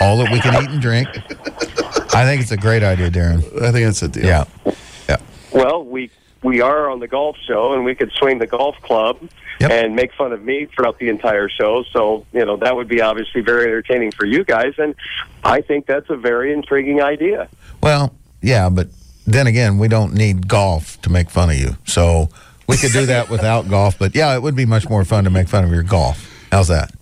all 0.00 0.18
that 0.18 0.30
we 0.32 0.40
can 0.40 0.62
eat 0.62 0.68
and 0.70 0.82
drink. 0.82 1.08
I 2.14 2.24
think 2.26 2.42
it's 2.42 2.50
a 2.52 2.56
great 2.58 2.82
idea, 2.82 3.10
Darren. 3.10 3.38
I 3.62 3.70
think 3.72 3.86
that's 3.86 4.02
a 4.02 4.08
deal. 4.08 4.24
Yeah, 4.26 4.44
yeah. 5.08 5.16
Well, 5.52 5.84
we 5.84 6.10
we 6.42 6.60
are 6.60 6.90
on 6.90 7.00
the 7.00 7.08
golf 7.08 7.36
show, 7.46 7.72
and 7.72 7.84
we 7.84 7.94
could 7.94 8.10
swing 8.18 8.38
the 8.38 8.46
golf 8.46 8.76
club 8.82 9.16
Yep. 9.62 9.70
and 9.70 9.96
make 9.96 10.12
fun 10.14 10.32
of 10.32 10.42
me 10.42 10.66
throughout 10.66 10.98
the 10.98 11.08
entire 11.08 11.48
show. 11.48 11.84
So 11.92 12.26
you 12.32 12.44
know 12.44 12.56
that 12.56 12.74
would 12.74 12.88
be 12.88 13.00
obviously 13.00 13.40
very 13.40 13.64
entertaining 13.64 14.10
for 14.12 14.26
you 14.26 14.44
guys, 14.44 14.74
and 14.78 14.94
I 15.44 15.60
think 15.60 15.86
that's 15.86 16.10
a 16.10 16.16
very 16.16 16.52
intriguing 16.52 17.00
idea. 17.02 17.48
Well, 17.82 18.14
yeah, 18.40 18.68
but 18.68 18.88
then 19.26 19.46
again, 19.46 19.78
we 19.78 19.88
don't 19.88 20.14
need 20.14 20.48
golf 20.48 21.00
to 21.02 21.10
make 21.10 21.30
fun 21.30 21.50
of 21.50 21.56
you. 21.56 21.76
So 21.84 22.28
we 22.66 22.76
could 22.76 22.92
do 22.92 23.06
that 23.06 23.28
without 23.30 23.68
golf. 23.68 23.98
But 23.98 24.14
yeah, 24.14 24.34
it 24.34 24.42
would 24.42 24.56
be 24.56 24.66
much 24.66 24.88
more 24.88 25.04
fun 25.04 25.24
to 25.24 25.30
make 25.30 25.48
fun 25.48 25.64
of 25.64 25.70
your 25.70 25.82
golf. 25.82 26.28
How's 26.50 26.68
that? 26.68 26.92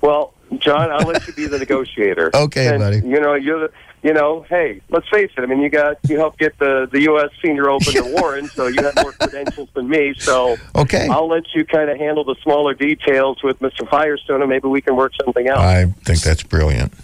Well, 0.00 0.34
John, 0.58 0.90
I'll 0.90 1.06
let 1.06 1.26
you 1.26 1.32
be 1.32 1.46
the 1.46 1.58
negotiator. 1.58 2.30
Okay, 2.40 2.68
and, 2.68 2.78
buddy. 2.78 2.96
You 2.96 3.20
know, 3.20 3.34
you're 3.34 3.68
the. 3.68 3.72
You 4.02 4.14
know, 4.14 4.46
hey, 4.48 4.80
let's 4.88 5.06
face 5.10 5.30
it. 5.36 5.42
I 5.42 5.46
mean, 5.46 5.60
you 5.60 5.68
got 5.68 5.98
you 6.08 6.16
helped 6.16 6.38
get 6.38 6.58
the 6.58 6.88
the 6.90 7.02
U.S. 7.02 7.28
Senior 7.44 7.68
Open 7.68 7.92
to 7.92 8.14
Warren, 8.18 8.48
so 8.48 8.66
you 8.66 8.82
have 8.82 8.94
more 8.96 9.12
credentials 9.12 9.68
than 9.74 9.88
me. 9.90 10.14
So 10.18 10.56
Okay. 10.74 11.06
I'll 11.08 11.28
let 11.28 11.42
you 11.54 11.66
kind 11.66 11.90
of 11.90 11.98
handle 11.98 12.24
the 12.24 12.34
smaller 12.42 12.72
details 12.72 13.42
with 13.42 13.58
Mr. 13.60 13.86
Firestone, 13.90 14.40
and 14.40 14.48
maybe 14.48 14.68
we 14.68 14.80
can 14.80 14.96
work 14.96 15.12
something 15.22 15.48
out. 15.50 15.58
I 15.58 15.84
think 16.04 16.20
that's 16.20 16.42
brilliant. 16.42 16.94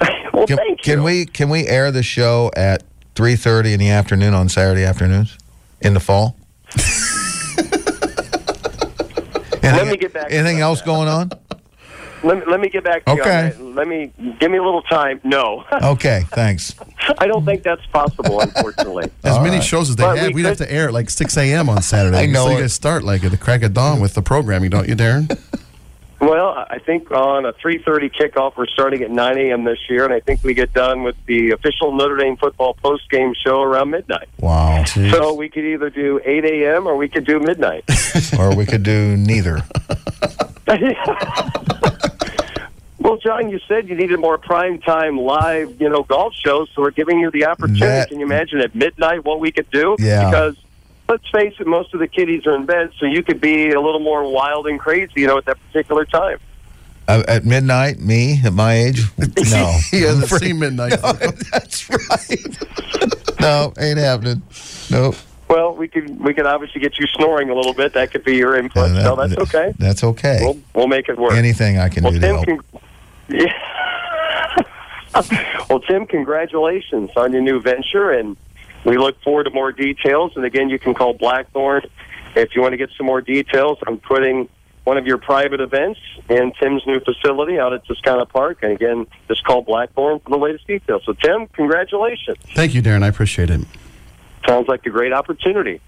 well, 0.32 0.46
Can, 0.46 0.56
thank 0.56 0.82
can 0.82 1.02
we 1.02 1.26
can 1.26 1.48
we 1.48 1.66
air 1.66 1.90
the 1.90 2.02
show 2.04 2.50
at 2.56 2.84
three 3.16 3.34
thirty 3.34 3.72
in 3.72 3.80
the 3.80 3.90
afternoon 3.90 4.34
on 4.34 4.48
Saturday 4.48 4.84
afternoons 4.84 5.36
in 5.80 5.94
the 5.94 6.00
fall? 6.00 6.36
anything, 9.62 9.88
me 9.90 9.96
get 9.96 10.12
back 10.12 10.26
Anything 10.30 10.60
else 10.60 10.80
that. 10.80 10.86
going 10.86 11.08
on? 11.08 11.30
Let 12.24 12.38
me, 12.38 12.44
let 12.50 12.60
me 12.60 12.68
get 12.68 12.84
back 12.84 13.04
to 13.06 13.12
Okay. 13.12 13.20
you 13.58 13.64
on 13.66 13.74
that. 13.74 13.80
Let 13.80 13.88
me 13.88 14.12
give 14.38 14.50
me 14.50 14.58
a 14.58 14.62
little 14.62 14.82
time. 14.82 15.20
No, 15.24 15.64
Okay, 15.82 16.24
thanks. 16.30 16.74
I 17.18 17.26
don't 17.26 17.44
think 17.44 17.62
that's 17.64 17.84
possible, 17.86 18.40
unfortunately. 18.40 19.10
As 19.24 19.36
All 19.36 19.42
many 19.42 19.56
right. 19.56 19.64
shows 19.64 19.90
as 19.90 19.96
they 19.96 20.04
But 20.04 20.18
have, 20.18 20.28
we 20.28 20.34
we'd 20.34 20.46
have 20.46 20.58
to 20.58 20.72
air 20.72 20.86
at 20.88 20.92
like 20.92 21.10
6 21.10 21.36
a.m. 21.36 21.68
on 21.68 21.82
Saturday. 21.82 22.18
I 22.22 22.26
know 22.26 22.44
So 22.46 22.50
you 22.52 22.58
it. 22.58 22.60
guys 22.62 22.72
start 22.72 23.02
like 23.02 23.24
at 23.24 23.30
the 23.32 23.36
crack 23.36 23.62
of 23.62 23.74
dawn 23.74 24.00
with 24.00 24.14
the 24.14 24.22
programming, 24.22 24.70
don't 24.70 24.88
you, 24.88 24.94
Darren? 24.94 25.36
well, 26.20 26.64
I 26.70 26.78
think 26.78 27.10
on 27.10 27.44
a 27.44 27.52
3:30 27.54 28.12
kickoff, 28.14 28.56
we're 28.56 28.66
starting 28.68 29.02
at 29.02 29.10
9 29.10 29.38
a.m. 29.38 29.64
this 29.64 29.78
year, 29.90 30.04
and 30.04 30.14
I 30.14 30.20
think 30.20 30.44
we 30.44 30.54
get 30.54 30.72
done 30.72 31.02
with 31.02 31.16
the 31.26 31.50
official 31.50 31.92
Notre 31.92 32.16
Dame 32.16 32.36
football 32.36 32.74
post-game 32.74 33.34
show 33.44 33.60
around 33.62 33.90
midnight. 33.90 34.28
Wow. 34.38 34.84
So 34.84 35.34
we 35.34 35.48
could 35.48 35.64
either 35.64 35.90
do 35.90 36.20
8 36.24 36.44
a.m. 36.44 36.86
or 36.86 36.96
we 36.96 37.08
could 37.08 37.24
do 37.26 37.40
midnight. 37.40 37.84
or 38.38 38.54
we 38.54 38.64
could 38.66 38.84
do 38.84 39.16
neither. 39.16 39.62
Well, 43.02 43.16
John, 43.18 43.50
you 43.50 43.58
said 43.68 43.88
you 43.88 43.94
needed 43.94 44.18
more 44.20 44.38
prime 44.38 44.80
time 44.80 45.18
live, 45.18 45.80
you 45.80 45.88
know, 45.88 46.02
golf 46.04 46.32
shows, 46.34 46.70
so 46.74 46.82
we're 46.82 46.90
giving 46.90 47.18
you 47.18 47.30
the 47.30 47.46
opportunity. 47.46 47.80
That- 47.86 48.08
Can 48.08 48.20
you 48.20 48.26
imagine 48.26 48.60
at 48.60 48.74
midnight 48.74 49.24
what 49.24 49.40
we 49.40 49.50
could 49.52 49.70
do? 49.70 49.96
Yeah. 49.98 50.24
Because 50.30 50.56
let's 51.08 51.28
face 51.30 51.54
it, 51.58 51.66
most 51.66 51.92
of 51.94 52.00
the 52.00 52.06
kiddies 52.08 52.46
are 52.46 52.54
in 52.54 52.64
bed, 52.66 52.90
so 52.98 53.06
you 53.06 53.22
could 53.22 53.40
be 53.40 53.70
a 53.70 53.80
little 53.80 54.00
more 54.00 54.30
wild 54.30 54.66
and 54.66 54.78
crazy, 54.78 55.12
you 55.16 55.26
know, 55.26 55.38
at 55.38 55.44
that 55.46 55.58
particular 55.68 56.04
time. 56.04 56.38
Uh, 57.08 57.24
at 57.26 57.44
midnight, 57.44 57.98
me 57.98 58.40
at 58.44 58.52
my 58.52 58.74
age, 58.74 59.02
no. 59.50 59.78
he 59.90 60.02
hasn't 60.02 60.28
seen 60.40 60.58
midnight. 60.60 60.90
That's 61.52 61.90
right. 61.90 63.40
no, 63.40 63.72
ain't 63.78 63.98
happening. 63.98 64.42
Nope. 64.88 65.16
Well, 65.48 65.74
we 65.74 65.88
could 65.88 66.18
we 66.24 66.32
could 66.32 66.46
obviously 66.46 66.80
get 66.80 66.98
you 66.98 67.06
snoring 67.08 67.50
a 67.50 67.54
little 67.54 67.74
bit. 67.74 67.92
That 67.92 68.12
could 68.12 68.24
be 68.24 68.36
your 68.36 68.56
input. 68.56 68.92
Uh, 68.92 69.02
so 69.02 69.16
that- 69.16 69.28
that's 69.30 69.42
okay. 69.54 69.74
That's 69.78 70.04
okay. 70.04 70.38
We'll 70.42 70.58
we'll 70.74 70.86
make 70.86 71.08
it 71.08 71.18
work. 71.18 71.32
Anything 71.32 71.76
I 71.78 71.88
can 71.88 72.04
well, 72.04 72.12
do 72.12 72.20
to 72.20 72.26
help. 72.26 72.46
con- 72.46 72.60
yeah. 73.28 73.52
well, 75.68 75.80
Tim, 75.80 76.06
congratulations 76.06 77.10
on 77.16 77.32
your 77.32 77.42
new 77.42 77.60
venture, 77.60 78.12
and 78.12 78.36
we 78.84 78.96
look 78.96 79.20
forward 79.22 79.44
to 79.44 79.50
more 79.50 79.72
details. 79.72 80.32
And 80.36 80.44
again, 80.44 80.70
you 80.70 80.78
can 80.78 80.94
call 80.94 81.14
Blackthorn 81.14 81.82
if 82.34 82.54
you 82.54 82.62
want 82.62 82.72
to 82.72 82.78
get 82.78 82.90
some 82.96 83.06
more 83.06 83.20
details. 83.20 83.78
I'm 83.86 83.98
putting 83.98 84.48
one 84.84 84.96
of 84.96 85.06
your 85.06 85.18
private 85.18 85.60
events 85.60 86.00
in 86.28 86.52
Tim's 86.60 86.82
new 86.86 86.98
facility 87.00 87.58
out 87.58 87.72
at 87.72 87.84
Toscana 87.86 88.26
Park, 88.26 88.58
and 88.62 88.72
again, 88.72 89.06
just 89.28 89.44
call 89.44 89.62
Blackthorn 89.62 90.18
for 90.20 90.30
the 90.30 90.38
latest 90.38 90.66
details. 90.66 91.02
So, 91.04 91.12
Tim, 91.12 91.46
congratulations. 91.48 92.38
Thank 92.54 92.74
you, 92.74 92.82
Darren. 92.82 93.02
I 93.02 93.08
appreciate 93.08 93.50
it. 93.50 93.60
Sounds 94.46 94.66
like 94.66 94.84
a 94.86 94.90
great 94.90 95.12
opportunity. 95.12 95.80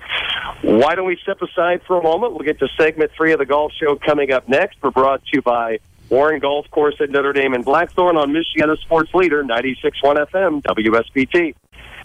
Why 0.63 0.95
don't 0.95 1.07
we 1.07 1.19
step 1.23 1.43
aside 1.43 1.83
for 1.87 1.99
a 1.99 2.03
moment? 2.03 2.35
We'll 2.35 2.45
get 2.45 2.61
to 2.61 2.69
segment 2.79 3.11
three 3.17 3.33
of 3.33 3.41
the 3.41 3.47
golf 3.47 3.73
show 3.73 3.97
coming 3.97 4.31
up 4.31 4.49
next. 4.49 4.77
We're 4.81 4.91
brought 4.91 5.25
to 5.25 5.31
you 5.33 5.43
by 5.43 5.81
Warren 6.11 6.39
Golf 6.39 6.71
Course 6.71 6.97
at 7.01 7.11
Notre 7.11 7.33
Dame 7.33 7.55
and 7.55 7.65
Blackthorn 7.65 8.17
on 8.17 8.31
Michiana 8.31 8.79
Sports 8.79 9.13
Leader 9.15 9.43
96.1 9.43 10.27
FM, 10.31 10.63
WSBT. 10.63 11.55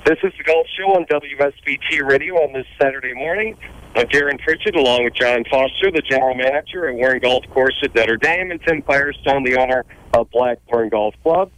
This 0.06 0.18
is 0.24 0.32
the 0.38 0.44
Golf 0.46 0.66
Show 0.78 0.94
on 0.96 1.06
WSBT 1.06 2.02
Radio 2.04 2.36
on 2.36 2.54
this 2.54 2.66
Saturday 2.82 3.14
morning. 3.14 3.58
I'm 3.96 4.08
Darren 4.08 4.40
Pritchett 4.40 4.76
along 4.76 5.04
with 5.04 5.16
John 5.16 5.44
Foster, 5.52 5.92
the 5.92 6.02
general 6.02 6.34
manager 6.34 6.88
at 6.88 6.96
Warren 6.96 7.20
Golf 7.20 7.44
Course 7.50 7.76
at 7.84 7.94
Notre 7.94 8.16
Dame, 8.16 8.52
and 8.52 8.62
Tim 8.62 8.82
Firestone, 8.84 9.44
the 9.44 9.58
owner 9.58 9.84
of 10.14 10.32
Blackthorn 10.32 10.88
Golf 10.88 11.16
Club. 11.22 11.52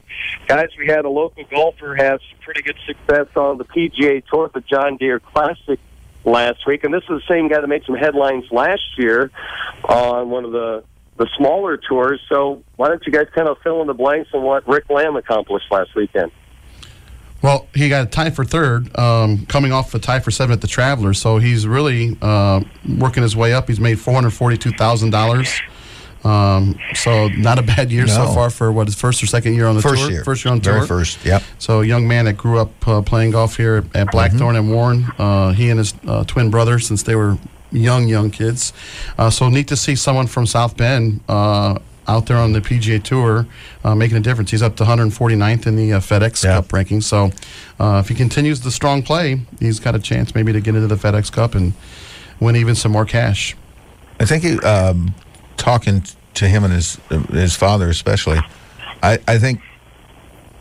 Guys, 0.47 0.69
we 0.79 0.87
had 0.87 1.05
a 1.05 1.09
local 1.09 1.43
golfer 1.51 1.95
have 1.95 2.19
some 2.31 2.39
pretty 2.39 2.63
good 2.63 2.77
success 2.87 3.27
on 3.35 3.59
the 3.59 3.65
PGA 3.65 4.23
Tour, 4.25 4.45
at 4.45 4.53
the 4.53 4.61
John 4.61 4.97
Deere 4.97 5.19
Classic 5.19 5.79
last 6.25 6.65
week, 6.65 6.83
and 6.83 6.91
this 6.93 7.03
is 7.03 7.21
the 7.21 7.23
same 7.29 7.47
guy 7.47 7.61
that 7.61 7.67
made 7.67 7.83
some 7.85 7.95
headlines 7.95 8.45
last 8.51 8.97
year 8.97 9.29
on 9.87 10.29
one 10.31 10.45
of 10.45 10.51
the 10.51 10.83
the 11.17 11.27
smaller 11.37 11.77
tours. 11.77 12.19
So 12.29 12.63
why 12.75 12.87
don't 12.87 13.05
you 13.05 13.11
guys 13.11 13.27
kind 13.35 13.47
of 13.47 13.57
fill 13.63 13.81
in 13.81 13.87
the 13.87 13.93
blanks 13.93 14.29
on 14.33 14.43
what 14.43 14.67
Rick 14.67 14.89
Lamb 14.89 15.15
accomplished 15.15 15.71
last 15.71 15.93
weekend? 15.95 16.31
Well, 17.41 17.67
he 17.73 17.89
got 17.89 18.05
a 18.05 18.09
tie 18.09 18.29
for 18.29 18.45
third, 18.45 18.95
um, 18.99 19.47
coming 19.47 19.71
off 19.71 19.95
a 19.95 19.99
tie 19.99 20.19
for 20.19 20.29
seven 20.29 20.53
at 20.53 20.61
the 20.61 20.67
Travelers. 20.67 21.19
So 21.19 21.39
he's 21.39 21.67
really 21.67 22.15
uh, 22.21 22.61
working 22.99 23.23
his 23.23 23.35
way 23.35 23.53
up. 23.53 23.67
He's 23.67 23.79
made 23.79 23.99
four 23.99 24.13
hundred 24.13 24.31
forty-two 24.31 24.71
thousand 24.73 25.09
dollars. 25.09 25.59
Um, 26.23 26.77
so 26.93 27.29
not 27.29 27.57
a 27.57 27.63
bad 27.63 27.91
year 27.91 28.07
so 28.07 28.27
far 28.27 28.51
for 28.51 28.71
what 28.71 28.85
his 28.85 28.93
first 28.93 29.23
or 29.23 29.25
second 29.25 29.55
year 29.55 29.65
on 29.65 29.75
the 29.75 29.81
First 29.81 30.03
tour. 30.03 30.11
year. 30.11 30.23
First 30.23 30.45
year 30.45 30.51
on 30.51 30.61
tour. 30.61 30.73
Very 30.75 30.85
first. 30.85 31.25
Yep. 31.25 31.41
So 31.57 31.81
a 31.81 31.83
young 31.83 32.07
man 32.07 32.25
that 32.25 32.33
grew 32.37 32.59
up 32.59 32.87
uh, 32.87 33.01
playing 33.01 33.31
golf 33.31 33.57
here 33.57 33.77
at, 33.77 33.95
at 33.95 34.11
Blackthorn 34.11 34.55
and 34.55 34.71
Warren. 34.71 35.07
Uh, 35.17 35.51
he 35.53 35.71
and 35.71 35.79
his 35.79 35.95
uh, 36.05 36.23
twin 36.25 36.51
brother 36.51 36.77
since 36.77 37.01
they 37.01 37.15
were 37.15 37.39
young, 37.71 38.07
young 38.07 38.31
kids. 38.31 38.73
Uh, 39.17 39.29
so 39.29 39.49
neat 39.49 39.67
to 39.69 39.75
see 39.75 39.95
someone 39.95 40.27
from 40.27 40.45
South 40.45 40.75
Bend 40.77 41.21
uh, 41.27 41.79
out 42.07 42.25
there 42.25 42.37
on 42.37 42.51
the 42.53 42.61
PGA 42.61 43.01
Tour 43.01 43.47
uh, 43.83 43.95
making 43.95 44.17
a 44.17 44.21
difference. 44.21 44.51
He's 44.51 44.61
up 44.61 44.75
to 44.77 44.83
149th 44.83 45.67
in 45.67 45.75
the 45.75 45.93
uh, 45.93 45.99
FedEx 45.99 46.43
Yeah. 46.43 46.55
Cup 46.55 46.73
ranking. 46.73 47.01
So 47.01 47.31
uh, 47.79 48.01
if 48.03 48.09
he 48.09 48.15
continues 48.15 48.61
the 48.61 48.71
strong 48.71 49.03
play, 49.03 49.41
he's 49.59 49.79
got 49.79 49.95
a 49.95 49.99
chance 49.99 50.35
maybe 50.35 50.51
to 50.53 50.59
get 50.61 50.75
into 50.75 50.87
the 50.87 50.95
FedEx 50.95 51.31
Cup 51.31 51.55
and 51.55 51.73
win 52.39 52.55
even 52.55 52.75
some 52.75 52.91
more 52.91 53.05
cash. 53.05 53.55
I 54.19 54.25
think 54.25 54.43
he, 54.43 54.59
um, 54.59 55.13
talking 55.57 56.03
to 56.33 56.47
him 56.47 56.63
and 56.63 56.73
his 56.73 56.97
his 57.31 57.55
father 57.55 57.89
especially, 57.89 58.39
I, 59.03 59.19
I 59.27 59.37
think 59.37 59.61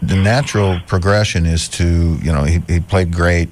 the 0.02 0.16
natural 0.16 0.80
progression 0.86 1.46
is 1.46 1.68
to 1.68 1.84
you 2.22 2.32
know 2.32 2.44
he, 2.44 2.60
he 2.68 2.80
played 2.80 3.12
great. 3.12 3.48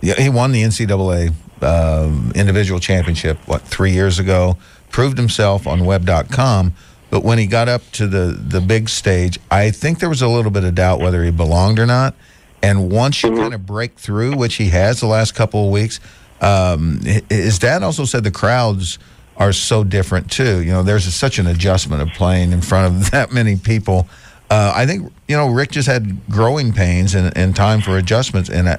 Yeah, 0.00 0.14
he 0.14 0.28
won 0.28 0.52
the 0.52 0.62
NCAA 0.62 1.32
um, 1.62 2.32
individual 2.34 2.80
championship 2.80 3.38
what 3.46 3.62
three 3.62 3.92
years 3.92 4.18
ago. 4.18 4.56
Proved 4.90 5.16
himself 5.16 5.66
on 5.66 5.86
Web.com, 5.86 6.74
but 7.08 7.24
when 7.24 7.38
he 7.38 7.46
got 7.46 7.66
up 7.66 7.80
to 7.92 8.06
the 8.06 8.36
the 8.38 8.60
big 8.60 8.90
stage, 8.90 9.38
I 9.50 9.70
think 9.70 10.00
there 10.00 10.10
was 10.10 10.20
a 10.20 10.28
little 10.28 10.50
bit 10.50 10.64
of 10.64 10.74
doubt 10.74 11.00
whether 11.00 11.24
he 11.24 11.30
belonged 11.30 11.78
or 11.78 11.86
not. 11.86 12.14
And 12.62 12.92
once 12.92 13.22
you 13.22 13.34
kind 13.34 13.54
of 13.54 13.66
break 13.66 13.96
through, 13.98 14.36
which 14.36 14.56
he 14.56 14.68
has 14.68 15.00
the 15.00 15.06
last 15.06 15.34
couple 15.34 15.64
of 15.64 15.72
weeks, 15.72 15.98
um, 16.42 17.00
hi- 17.02 17.22
his 17.28 17.58
dad 17.58 17.82
also 17.82 18.04
said 18.04 18.22
the 18.22 18.30
crowds 18.30 18.98
are 19.36 19.52
so 19.52 19.82
different 19.82 20.30
too. 20.30 20.62
You 20.62 20.72
know, 20.72 20.82
there's 20.82 21.06
a, 21.06 21.10
such 21.10 21.38
an 21.38 21.46
adjustment 21.46 22.02
of 22.02 22.08
playing 22.10 22.52
in 22.52 22.60
front 22.60 22.94
of 22.94 23.10
that 23.12 23.32
many 23.32 23.56
people. 23.56 24.06
Uh, 24.52 24.70
I 24.76 24.84
think 24.84 25.10
you 25.28 25.34
know 25.34 25.48
Rick 25.48 25.70
just 25.70 25.88
had 25.88 26.28
growing 26.28 26.74
pains 26.74 27.14
and, 27.14 27.34
and 27.34 27.56
time 27.56 27.80
for 27.80 27.96
adjustments, 27.96 28.50
and 28.50 28.68
I, 28.68 28.78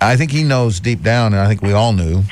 I 0.00 0.16
think 0.16 0.30
he 0.30 0.44
knows 0.44 0.80
deep 0.80 1.02
down, 1.02 1.34
and 1.34 1.42
I 1.42 1.46
think 1.46 1.60
we 1.60 1.74
all 1.74 1.92
knew 1.92 2.22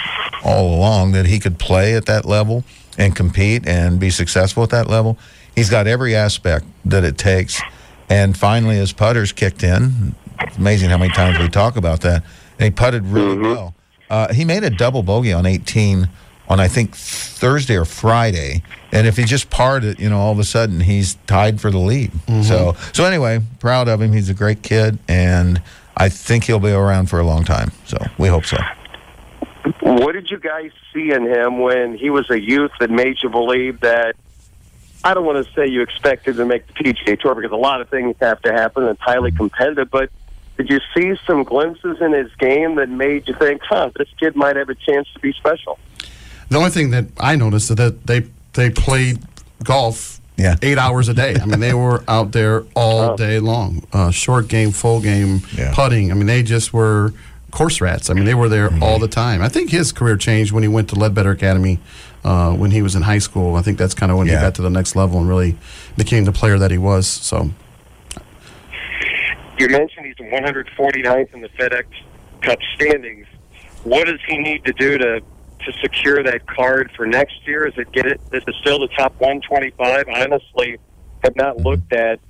all 0.43 0.75
along 0.75 1.13
that 1.13 1.27
he 1.27 1.39
could 1.39 1.59
play 1.59 1.95
at 1.97 2.07
that 2.07 2.25
level 2.25 2.65
and 2.97 3.15
compete 3.15 3.69
and 3.69 4.01
be 4.01 4.09
successful 4.09 4.63
at 4.63 4.71
that 4.71 4.89
level. 4.89 5.19
He's 5.55 5.69
got 5.69 5.87
every 5.87 6.17
aspect 6.17 6.65
that 6.87 7.05
it 7.05 7.19
takes, 7.19 7.61
and 8.09 8.35
finally 8.35 8.77
his 8.77 8.95
putters 8.95 9.33
kicked 9.33 9.63
in. 9.63 10.15
It's 10.41 10.57
amazing 10.57 10.89
how 10.89 10.97
many 10.97 11.13
times 11.13 11.39
we 11.39 11.51
talk 11.51 11.77
about 11.77 12.01
that, 12.01 12.25
and 12.59 12.65
he 12.65 12.71
putted 12.71 13.05
really 13.05 13.37
well. 13.37 13.75
Uh, 14.09 14.33
he 14.33 14.47
made 14.47 14.65
a 14.65 14.71
double 14.71 15.03
bogey 15.03 15.35
on 15.35 15.45
18 15.45 16.09
on 16.49 16.59
I 16.59 16.69
think 16.69 16.95
Thursday 16.95 17.77
or 17.77 17.85
Friday, 17.85 18.63
and 18.93 19.07
if 19.07 19.17
he 19.17 19.25
just 19.25 19.51
parred 19.51 19.85
it, 19.85 20.01
you 20.01 20.09
know, 20.09 20.19
all 20.19 20.33
of 20.33 20.39
a 20.39 20.45
sudden 20.45 20.81
he's 20.81 21.15
tied 21.27 21.61
for 21.61 21.71
the 21.71 21.79
lead. 21.79 22.11
Mm-hmm. 22.11 22.43
So, 22.43 22.77
so 22.93 23.05
anyway, 23.05 23.41
proud 23.61 23.89
of 23.89 24.01
him. 24.01 24.13
He's 24.13 24.29
a 24.29 24.35
great 24.35 24.63
kid, 24.63 24.99
and 25.09 25.63
I 25.97 26.09
think 26.09 26.45
he'll 26.45 26.61
be 26.61 26.71
around 26.71 27.11
for 27.11 27.19
a 27.19 27.25
long 27.25 27.45
time. 27.45 27.73
So 27.87 27.99
we 28.19 28.29
hope 28.29 28.45
so. 28.47 28.59
What 29.81 30.13
did 30.13 30.31
you 30.31 30.39
guys 30.39 30.71
see 30.95 31.13
in 31.13 31.27
him 31.27 31.59
when 31.59 31.97
he 31.97 32.11
was 32.11 32.31
a 32.31 32.41
youth 32.41 32.71
that 32.81 32.91
made 32.91 33.23
you 33.23 33.29
believe 33.29 33.81
that? 33.81 34.17
I 35.05 35.15
don't 35.15 35.25
want 35.25 35.47
to 35.47 35.53
say 35.53 35.67
you 35.67 35.83
expected 35.83 36.37
to 36.37 36.45
make 36.45 36.67
the 36.67 36.73
PGA 36.73 37.21
Tour 37.21 37.35
because 37.35 37.53
a 37.53 37.57
lot 37.57 37.81
of 37.81 37.89
things 37.89 38.17
have 38.21 38.41
to 38.43 38.53
happen. 38.53 38.83
and 38.85 38.93
It's 38.93 39.01
highly 39.01 39.31
competitive, 39.31 39.91
but 39.91 40.11
did 40.57 40.71
you 40.71 40.81
see 40.95 41.15
some 41.25 41.45
glimpses 41.45 42.01
in 42.01 42.13
his 42.13 42.35
game 42.37 42.75
that 42.77 42.89
made 42.89 43.29
you 43.29 43.35
think, 43.35 43.63
"Huh, 43.63 43.91
this 43.97 44.09
kid 44.19 44.35
might 44.35 44.57
have 44.57 44.69
a 44.69 44.75
chance 44.75 45.07
to 45.13 45.21
be 45.21 45.33
special"? 45.33 45.79
The 46.49 46.57
only 46.57 46.71
thing 46.71 46.91
that 46.91 47.05
I 47.21 47.37
noticed 47.37 47.71
is 47.71 47.77
that 47.77 48.07
they 48.07 48.25
they 48.59 48.71
played 48.71 49.19
golf 49.63 50.21
Yeah. 50.37 50.57
eight 50.63 50.79
hours 50.79 51.09
a 51.09 51.15
day. 51.15 51.37
I 51.41 51.47
mean, 51.47 51.61
they 51.61 51.73
were 51.75 52.03
out 52.09 52.33
there 52.33 52.65
all 52.75 53.17
day 53.17 53.39
long, 53.39 53.85
uh, 53.93 54.11
short 54.11 54.49
game, 54.49 54.73
full 54.73 55.01
game, 55.01 55.43
Yeah. 55.57 55.73
putting. 55.75 56.11
I 56.11 56.15
mean, 56.15 56.27
they 56.27 56.43
just 56.43 56.73
were 56.73 57.13
course 57.51 57.81
rats. 57.81 58.11
I 58.11 58.15
mean, 58.15 58.25
they 58.27 58.35
were 58.35 58.49
there 58.49 58.71
all 58.83 58.99
the 58.99 59.09
time. 59.09 59.41
I 59.43 59.49
think 59.49 59.71
his 59.71 59.91
career 59.93 60.17
changed 60.17 60.53
when 60.53 60.63
he 60.63 60.69
went 60.69 60.89
to 60.91 60.97
Leadbetter 60.97 61.31
Academy 61.31 61.79
uh, 62.25 62.53
when 62.53 62.71
he 62.73 62.83
was 62.83 62.95
in 62.95 63.03
high 63.03 63.19
school. 63.21 63.55
I 63.57 63.63
think 63.63 63.79
that's 63.79 63.95
kind 63.95 64.13
of 64.13 64.19
when 64.19 64.27
Yeah. 64.27 64.37
he 64.37 64.41
got 64.43 64.55
to 64.57 64.63
the 64.63 64.71
next 64.71 64.95
level 64.97 65.19
and 65.21 65.29
really 65.29 65.57
became 65.97 66.25
the 66.25 66.33
player 66.33 66.59
that 66.59 66.71
he 66.71 66.79
was. 66.79 67.07
So. 67.07 67.51
You 69.59 69.69
mentioned 69.69 70.07
he's 70.07 70.15
149th 70.31 71.35
in 71.35 71.41
the 71.41 71.49
FedEx 71.59 71.85
Cup 72.43 72.59
standings. 72.77 73.27
What 73.83 74.07
does 74.07 74.21
he 74.29 74.39
need 74.39 74.65
to 74.65 74.73
do 74.75 74.99
to 74.99 75.21
to 75.69 75.79
secure 75.81 76.23
that 76.23 76.47
card 76.47 76.91
for 76.97 77.07
next 77.07 77.47
year? 77.47 77.67
Is 77.67 77.75
it 77.77 77.93
get 77.93 78.07
it? 78.07 78.21
This 78.31 78.43
is 78.49 78.55
still 78.61 78.79
the 78.79 78.89
top 78.89 79.13
125. 79.21 80.09
I 80.09 80.23
honestly 80.25 80.79
have 81.23 81.37
not 81.37 81.59
looked 81.59 81.93
at 81.93 82.21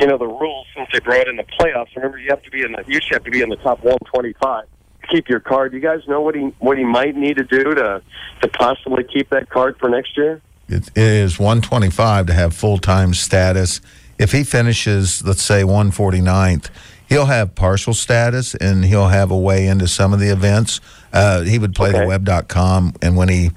you 0.00 0.06
know 0.06 0.18
the 0.18 0.26
rules 0.26 0.66
since 0.76 0.88
they 0.92 0.98
brought 1.00 1.28
in 1.28 1.36
the 1.36 1.44
playoffs. 1.44 1.94
Remember, 1.94 2.18
you 2.18 2.28
have 2.30 2.42
to 2.42 2.50
be 2.50 2.62
in 2.62 2.72
the 2.72 2.82
you 2.86 3.00
should 3.00 3.14
have 3.14 3.24
to 3.24 3.30
be 3.30 3.40
in 3.40 3.48
the 3.48 3.56
top 3.56 3.82
125 3.84 4.64
to 4.64 5.06
keep 5.06 5.28
your 5.28 5.40
card. 5.40 5.70
Do 5.70 5.76
you 5.78 5.82
guys 5.82 6.00
know 6.08 6.20
what 6.20 6.34
he 6.34 6.42
what 6.58 6.76
he 6.76 6.84
might 6.84 7.14
need 7.14 7.36
to 7.36 7.44
do 7.44 7.74
to 7.74 8.02
to 8.42 8.48
possibly 8.48 9.04
keep 9.04 9.30
that 9.30 9.48
card 9.48 9.76
for 9.78 9.88
next 9.88 10.16
year? 10.16 10.40
It 10.68 10.90
is 10.96 11.38
125 11.38 12.26
to 12.26 12.32
have 12.32 12.54
full 12.54 12.78
time 12.78 13.14
status. 13.14 13.80
If 14.18 14.32
he 14.32 14.44
finishes, 14.44 15.24
let's 15.24 15.42
say 15.42 15.62
149th, 15.62 16.68
he'll 17.08 17.26
have 17.26 17.54
partial 17.54 17.94
status 17.94 18.54
and 18.54 18.84
he'll 18.84 19.08
have 19.08 19.30
a 19.30 19.38
way 19.38 19.66
into 19.66 19.88
some 19.88 20.12
of 20.12 20.20
the 20.20 20.28
events. 20.28 20.80
Uh, 21.12 21.42
he 21.42 21.58
would 21.58 21.74
play 21.74 21.90
the 21.92 21.98
Okay. 21.98 22.06
web.com, 22.06 22.94
and 23.02 23.16
when 23.16 23.28
he, 23.28 23.50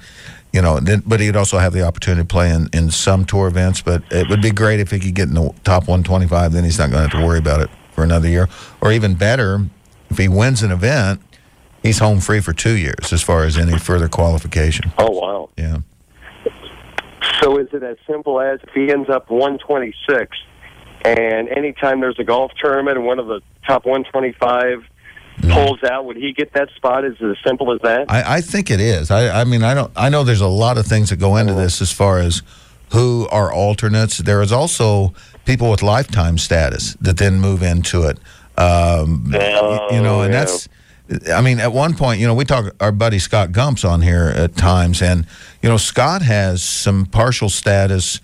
you 0.51 0.61
know, 0.61 0.79
then, 0.79 1.03
but 1.05 1.19
he'd 1.19 1.35
also 1.35 1.57
have 1.59 1.73
the 1.73 1.83
opportunity 1.85 2.21
to 2.23 2.27
play 2.27 2.49
in, 2.49 2.67
in 2.73 2.89
some 2.91 3.25
tour 3.25 3.47
events. 3.47 3.81
But 3.81 4.03
it 4.11 4.29
would 4.29 4.41
be 4.41 4.51
great 4.51 4.79
if 4.79 4.91
he 4.91 4.99
could 4.99 5.13
get 5.15 5.27
in 5.27 5.35
the 5.35 5.53
top 5.63 5.83
125. 5.87 6.51
Then 6.53 6.63
he's 6.63 6.79
not 6.79 6.89
going 6.91 7.03
to 7.03 7.09
have 7.09 7.19
to 7.21 7.25
worry 7.25 7.39
about 7.39 7.61
it 7.61 7.69
for 7.91 8.03
another 8.03 8.27
year. 8.27 8.49
Or 8.81 8.91
even 8.91 9.13
better, 9.15 9.65
if 10.09 10.17
he 10.17 10.27
wins 10.27 10.63
an 10.63 10.71
event, 10.71 11.21
he's 11.83 11.99
home 11.99 12.19
free 12.19 12.39
for 12.39 12.53
two 12.53 12.75
years 12.75 13.13
as 13.13 13.21
far 13.21 13.43
as 13.43 13.57
any 13.57 13.77
further 13.77 14.07
qualification. 14.07 14.91
Oh 14.97 15.11
wow! 15.11 15.49
Yeah. 15.57 15.77
So 17.41 17.57
is 17.57 17.67
it 17.73 17.83
as 17.83 17.97
simple 18.07 18.39
as 18.39 18.59
if 18.63 18.69
he 18.73 18.91
ends 18.91 19.09
up 19.09 19.29
126, 19.29 20.37
and 21.03 21.49
anytime 21.49 21.99
there's 21.99 22.19
a 22.19 22.23
golf 22.23 22.51
tournament 22.61 22.97
and 22.97 23.05
one 23.05 23.19
of 23.19 23.27
the 23.27 23.41
top 23.67 23.85
125 23.85 24.83
pulls 25.41 25.83
out, 25.83 26.05
would 26.05 26.17
he 26.17 26.33
get 26.33 26.53
that 26.53 26.69
spot? 26.75 27.05
Is 27.05 27.15
it 27.19 27.25
as 27.25 27.37
simple 27.45 27.71
as 27.73 27.79
that? 27.81 28.09
I, 28.09 28.37
I 28.37 28.41
think 28.41 28.69
it 28.69 28.79
is. 28.79 29.11
I, 29.11 29.41
I 29.41 29.43
mean, 29.43 29.63
I 29.63 29.73
don't. 29.73 29.91
I 29.95 30.09
know 30.09 30.23
there's 30.23 30.41
a 30.41 30.47
lot 30.47 30.77
of 30.77 30.85
things 30.85 31.09
that 31.09 31.17
go 31.17 31.37
into 31.37 31.53
this 31.53 31.81
as 31.81 31.91
far 31.91 32.19
as 32.19 32.41
who 32.91 33.27
are 33.31 33.51
alternates. 33.51 34.19
There 34.19 34.41
is 34.41 34.51
also 34.51 35.13
people 35.45 35.71
with 35.71 35.81
lifetime 35.81 36.37
status 36.37 36.93
that 37.01 37.17
then 37.17 37.39
move 37.39 37.63
into 37.63 38.03
it. 38.03 38.17
Um, 38.57 39.31
y- 39.31 39.87
you 39.91 40.01
know, 40.01 40.21
and 40.21 40.33
yeah. 40.33 40.39
that's. 40.45 40.69
I 41.31 41.41
mean, 41.41 41.59
at 41.59 41.73
one 41.73 41.95
point, 41.95 42.21
you 42.21 42.27
know, 42.27 42.33
we 42.33 42.45
talk 42.45 42.73
our 42.79 42.91
buddy 42.91 43.19
Scott 43.19 43.51
Gumps 43.51 43.83
on 43.83 44.01
here 44.01 44.31
at 44.35 44.55
times, 44.55 45.01
and 45.01 45.27
you 45.61 45.69
know, 45.69 45.77
Scott 45.77 46.21
has 46.21 46.63
some 46.63 47.05
partial 47.05 47.49
status 47.49 48.21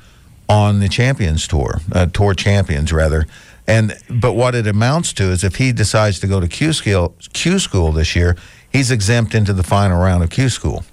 on 0.48 0.80
the 0.80 0.88
Champions 0.90 1.48
Tour, 1.48 1.82
uh, 1.92 2.06
Tour 2.08 2.34
Champions 2.34 2.94
rather. 2.94 3.28
And 3.70 3.94
but 4.10 4.34
what 4.34 4.56
it 4.56 4.66
amounts 4.66 5.14
to 5.14 5.26
is 5.26 5.44
if 5.44 5.58
he 5.58 5.72
decides 5.72 6.20
to 6.22 6.28
go 6.28 6.40
to 6.40 6.48
Q 6.48 6.74
school, 6.74 7.16
Q 7.34 7.60
school 7.60 7.92
this 7.92 8.16
year, 8.16 8.36
he's 8.72 8.90
exempt 8.90 9.36
into 9.36 9.54
the 9.54 9.62
final 9.62 10.02
round 10.02 10.24
of 10.24 10.32
Q 10.32 10.50
school. 10.50 10.84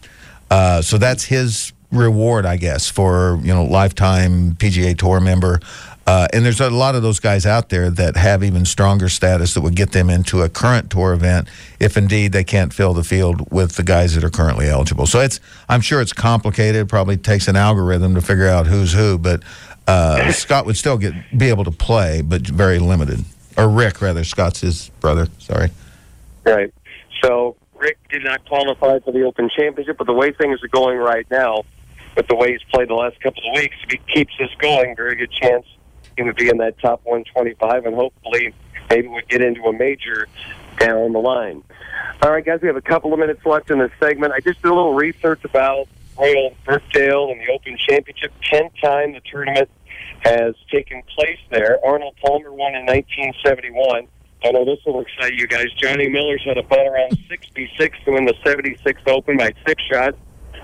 Uh, 0.51 0.83
so 0.83 0.99
that's 0.99 1.25
his 1.25 1.73
reward, 1.91 2.45
I 2.45 2.59
guess, 2.59 2.91
for 2.91 3.41
you 3.43 3.55
know 3.55 3.65
lifetime 3.65 4.57
PGA 4.57 4.97
Tour 4.97 5.21
member. 5.21 5.59
Uh, 6.07 6.29
and 6.33 6.45
there's 6.45 6.61
a 6.61 6.71
lot 6.71 6.95
of 6.95 7.03
those 7.03 7.19
guys 7.19 7.45
out 7.45 7.69
there 7.69 7.91
that 7.91 8.17
have 8.17 8.45
even 8.45 8.65
stronger 8.65 9.09
status 9.09 9.55
that 9.55 9.63
would 9.63 9.75
get 9.75 9.91
them 9.91 10.09
into 10.09 10.43
a 10.43 10.49
current 10.49 10.89
tour 10.89 11.13
event 11.13 11.49
if 11.81 11.97
indeed 11.97 12.31
they 12.31 12.45
can't 12.45 12.73
fill 12.73 12.95
the 12.95 13.03
field 13.03 13.51
with 13.51 13.75
the 13.75 13.83
guys 13.83 14.15
that 14.15 14.23
are 14.23 14.31
currently 14.31 14.69
eligible. 14.69 15.07
So 15.07 15.19
it's 15.21 15.41
I'm 15.69 15.81
sure 15.81 16.01
it's 16.01 16.13
complicated. 16.13 16.83
It 16.83 16.89
probably 16.89 17.17
takes 17.17 17.49
an 17.49 17.57
algorithm 17.57 18.15
to 18.15 18.21
figure 18.21 18.47
out 18.47 18.67
who's 18.67 18.93
who, 18.93 19.19
but 19.19 19.43
uh, 19.87 20.33
Scott 20.33 20.67
would 20.67 20.77
still 20.77 20.99
get 20.99 21.15
be 21.37 21.49
able 21.49 21.65
to 21.65 21.71
play, 21.71 22.23
but 22.23 22.43
very 22.43 22.79
limited. 22.79 23.25
Or 23.57 23.69
Rick, 23.69 24.01
rather. 24.03 24.25
Scott's 24.25 24.61
his 24.61 24.91
brother. 25.01 25.29
Sorry. 25.39 25.71
Right. 26.45 26.73
So 27.23 27.57
Rick 27.75 27.99
did 28.11 28.25
not 28.25 28.45
qualify 28.47 28.99
for 29.01 29.13
the 29.13 29.23
Open 29.23 29.49
Championship, 29.49 29.97
but 29.99 30.07
the 30.07 30.13
way 30.13 30.33
things 30.33 30.63
are 30.63 30.69
going 30.69 30.99
right 30.99 31.27
now, 31.31 31.65
with 32.17 32.29
the 32.29 32.37
way 32.37 32.53
he's 32.53 32.63
played 32.73 32.89
the 32.89 32.95
last 32.95 33.21
couple 33.21 33.43
of 33.49 33.55
weeks, 33.55 33.77
if 33.85 33.91
he 33.91 34.13
keeps 34.13 34.35
this 34.39 34.51
going, 34.59 34.95
very 34.95 35.17
good 35.17 35.31
chance 35.31 35.67
he 36.17 36.23
would 36.23 36.37
be 36.37 36.49
in 36.49 36.59
that 36.59 36.79
top 36.79 37.01
125, 37.05 37.87
and 37.87 37.95
hopefully 37.95 38.55
maybe 38.89 39.09
would 39.09 39.29
get 39.29 39.43
into 39.43 39.63
a 39.65 39.73
major 39.73 40.27
down 40.79 41.13
the 41.13 41.19
line. 41.19 41.63
All 42.23 42.31
right, 42.31 42.45
guys, 42.45 42.61
we 42.63 42.69
have 42.69 42.77
a 42.77 42.83
couple 42.83 43.13
of 43.13 43.19
minutes 43.19 43.45
left 43.45 43.71
in 43.71 43.79
this 43.79 43.91
segment. 44.01 44.33
I 44.33 44.41
just 44.41 44.63
did 44.63 44.71
a 44.71 44.75
little 44.75 44.95
research 44.95 45.45
about 45.45 45.89
Royal 46.19 46.55
Birkdale 46.65 47.31
and 47.31 47.41
the 47.41 47.53
Open 47.53 47.77
Championship. 47.89 48.33
Tenth 48.43 48.73
time 48.83 49.13
the 49.13 49.21
tournament 49.31 49.69
has 50.21 50.55
taken 50.71 51.03
place 51.15 51.39
there. 51.51 51.79
Arnold 51.85 52.17
Palmer 52.25 52.53
won 52.53 52.75
in 52.75 52.87
1971. 52.87 54.09
I 54.45 54.51
know 54.51 54.65
this 54.65 54.79
will 54.85 55.01
excite 55.01 55.35
you 55.35 55.47
guys. 55.47 55.67
Johnny 55.77 56.09
Miller's 56.09 56.43
had 56.45 56.59
a 56.59 56.63
putt 56.63 56.87
around 56.87 57.19
66 57.29 57.99
to 58.05 58.13
win 58.13 58.25
the 58.27 58.35
76th 58.45 59.09
Open 59.09 59.37
by 59.37 59.53
six 59.67 59.83
shots. 59.85 60.17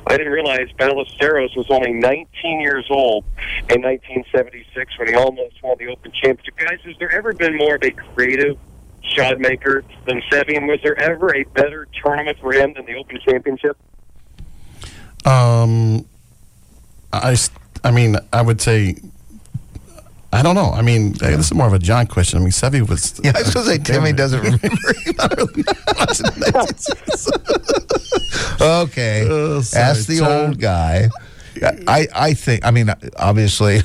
I 0.06 0.16
didn't 0.16 0.32
realize 0.32 0.68
Ballesteros 0.78 1.56
was 1.56 1.66
only 1.70 1.92
19 1.92 2.60
years 2.60 2.86
old 2.90 3.24
in 3.70 3.82
1976 3.82 4.98
when 4.98 5.08
he 5.08 5.14
almost 5.14 5.62
won 5.62 5.76
the 5.78 5.88
Open 5.88 6.12
Championship. 6.12 6.56
Guys, 6.56 6.80
has 6.84 6.96
there 6.98 7.12
ever 7.12 7.32
been 7.32 7.56
more 7.56 7.76
of 7.76 7.82
a 7.82 7.90
creative 7.90 8.58
shot 9.02 9.38
maker 9.38 9.84
than 10.06 10.20
Seve? 10.30 10.56
And 10.56 10.66
was 10.66 10.80
there 10.82 10.98
ever 10.98 11.34
a 11.34 11.44
better 11.44 11.86
tournament 12.02 12.38
for 12.40 12.52
him 12.52 12.74
than 12.74 12.84
the 12.86 12.96
Open 12.96 13.18
Championship? 13.24 13.76
Um, 15.24 16.04
I, 17.12 17.36
I 17.84 17.90
mean, 17.90 18.16
I 18.32 18.42
would 18.42 18.60
say, 18.60 18.96
I 20.32 20.42
don't 20.42 20.54
know. 20.54 20.70
I 20.72 20.82
mean, 20.82 21.14
hey, 21.14 21.36
this 21.36 21.46
is 21.46 21.54
more 21.54 21.66
of 21.66 21.72
a 21.74 21.78
John 21.78 22.06
question. 22.06 22.38
I 22.38 22.40
mean, 22.42 22.50
Seve 22.50 22.88
was. 22.88 23.20
Yeah, 23.24 23.32
I 23.36 23.42
was 23.42 23.52
going 23.54 23.66
to 23.66 23.72
say 23.72 23.78
Timmy 23.78 24.12
doesn't 24.12 24.40
remember. 24.40 24.68
okay, 28.60 29.26
Oh, 29.28 29.60
sorry, 29.60 29.84
ask 29.84 30.06
the 30.06 30.18
John. 30.18 30.30
old 30.46 30.58
guy. 30.60 31.08
I, 31.86 32.08
I 32.14 32.34
think. 32.34 32.64
I 32.64 32.70
mean, 32.70 32.88
obviously, 33.18 33.80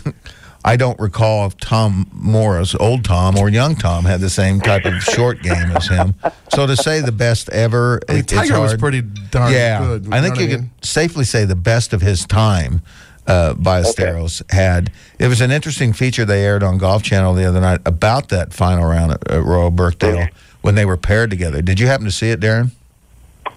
I 0.66 0.76
don't 0.76 1.00
recall 1.00 1.48
if 1.48 1.56
Tom 1.58 2.10
Morris, 2.12 2.76
old 2.76 3.06
Tom, 3.06 3.38
or 3.38 3.48
young 3.50 3.76
Tom 3.76 4.04
had 4.06 4.20
the 4.20 4.30
same 4.30 4.60
type 4.60 4.86
of 4.86 5.02
short 5.02 5.42
game 5.42 5.72
as 5.72 5.88
him. 5.88 6.14
So 6.54 6.68
to 6.68 6.76
say 6.76 7.00
the 7.02 7.12
best 7.12 7.48
ever, 7.50 8.02
I 8.10 8.12
mean, 8.14 8.20
it- 8.20 8.32
it's 8.32 8.34
Tiger 8.34 8.60
was 8.60 8.76
pretty 8.76 9.02
darn 9.02 9.54
yeah, 9.54 9.80
good. 9.80 10.10
I 10.14 10.22
think 10.22 10.36
know 10.36 10.42
you 10.42 10.50
what 10.50 10.60
could 10.60 10.70
safely 10.86 11.24
say 11.24 11.46
the 11.46 11.56
best 11.56 11.94
of 11.94 12.02
his 12.02 12.26
time. 12.26 12.82
Uh, 13.26 13.54
Ballesteros 13.56 14.42
had. 14.54 14.90
It 15.20 15.28
was 15.28 15.42
an 15.42 15.52
interesting 15.52 15.92
feature 15.92 16.24
they 16.24 16.46
aired 16.46 16.64
on 16.64 16.78
Golf 16.78 17.04
Channel 17.04 17.34
the 17.34 17.44
other 17.44 17.60
night 17.60 17.82
about 17.86 18.30
that 18.30 18.54
final 18.54 18.86
round 18.86 19.12
at, 19.12 19.30
at 19.30 19.44
Royal 19.44 19.70
Birkdale 19.70 20.30
when 20.62 20.76
they 20.76 20.86
were 20.86 20.96
paired 20.96 21.30
together. 21.30 21.62
Did 21.62 21.78
you 21.78 21.88
happen 21.88 22.06
to 22.06 22.12
see 22.12 22.30
it, 22.30 22.40
Darren? 22.40 22.72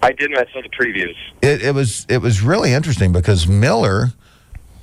I 0.03 0.11
didn't. 0.11 0.37
I 0.37 0.45
saw 0.51 0.61
the 0.61 0.67
previews. 0.69 1.15
It, 1.41 1.61
it 1.63 1.73
was 1.73 2.05
it 2.09 2.17
was 2.17 2.41
really 2.41 2.73
interesting 2.73 3.13
because 3.13 3.47
Miller, 3.47 3.99
w- 4.01 4.07
it, 4.07 4.09
it, 4.09 4.20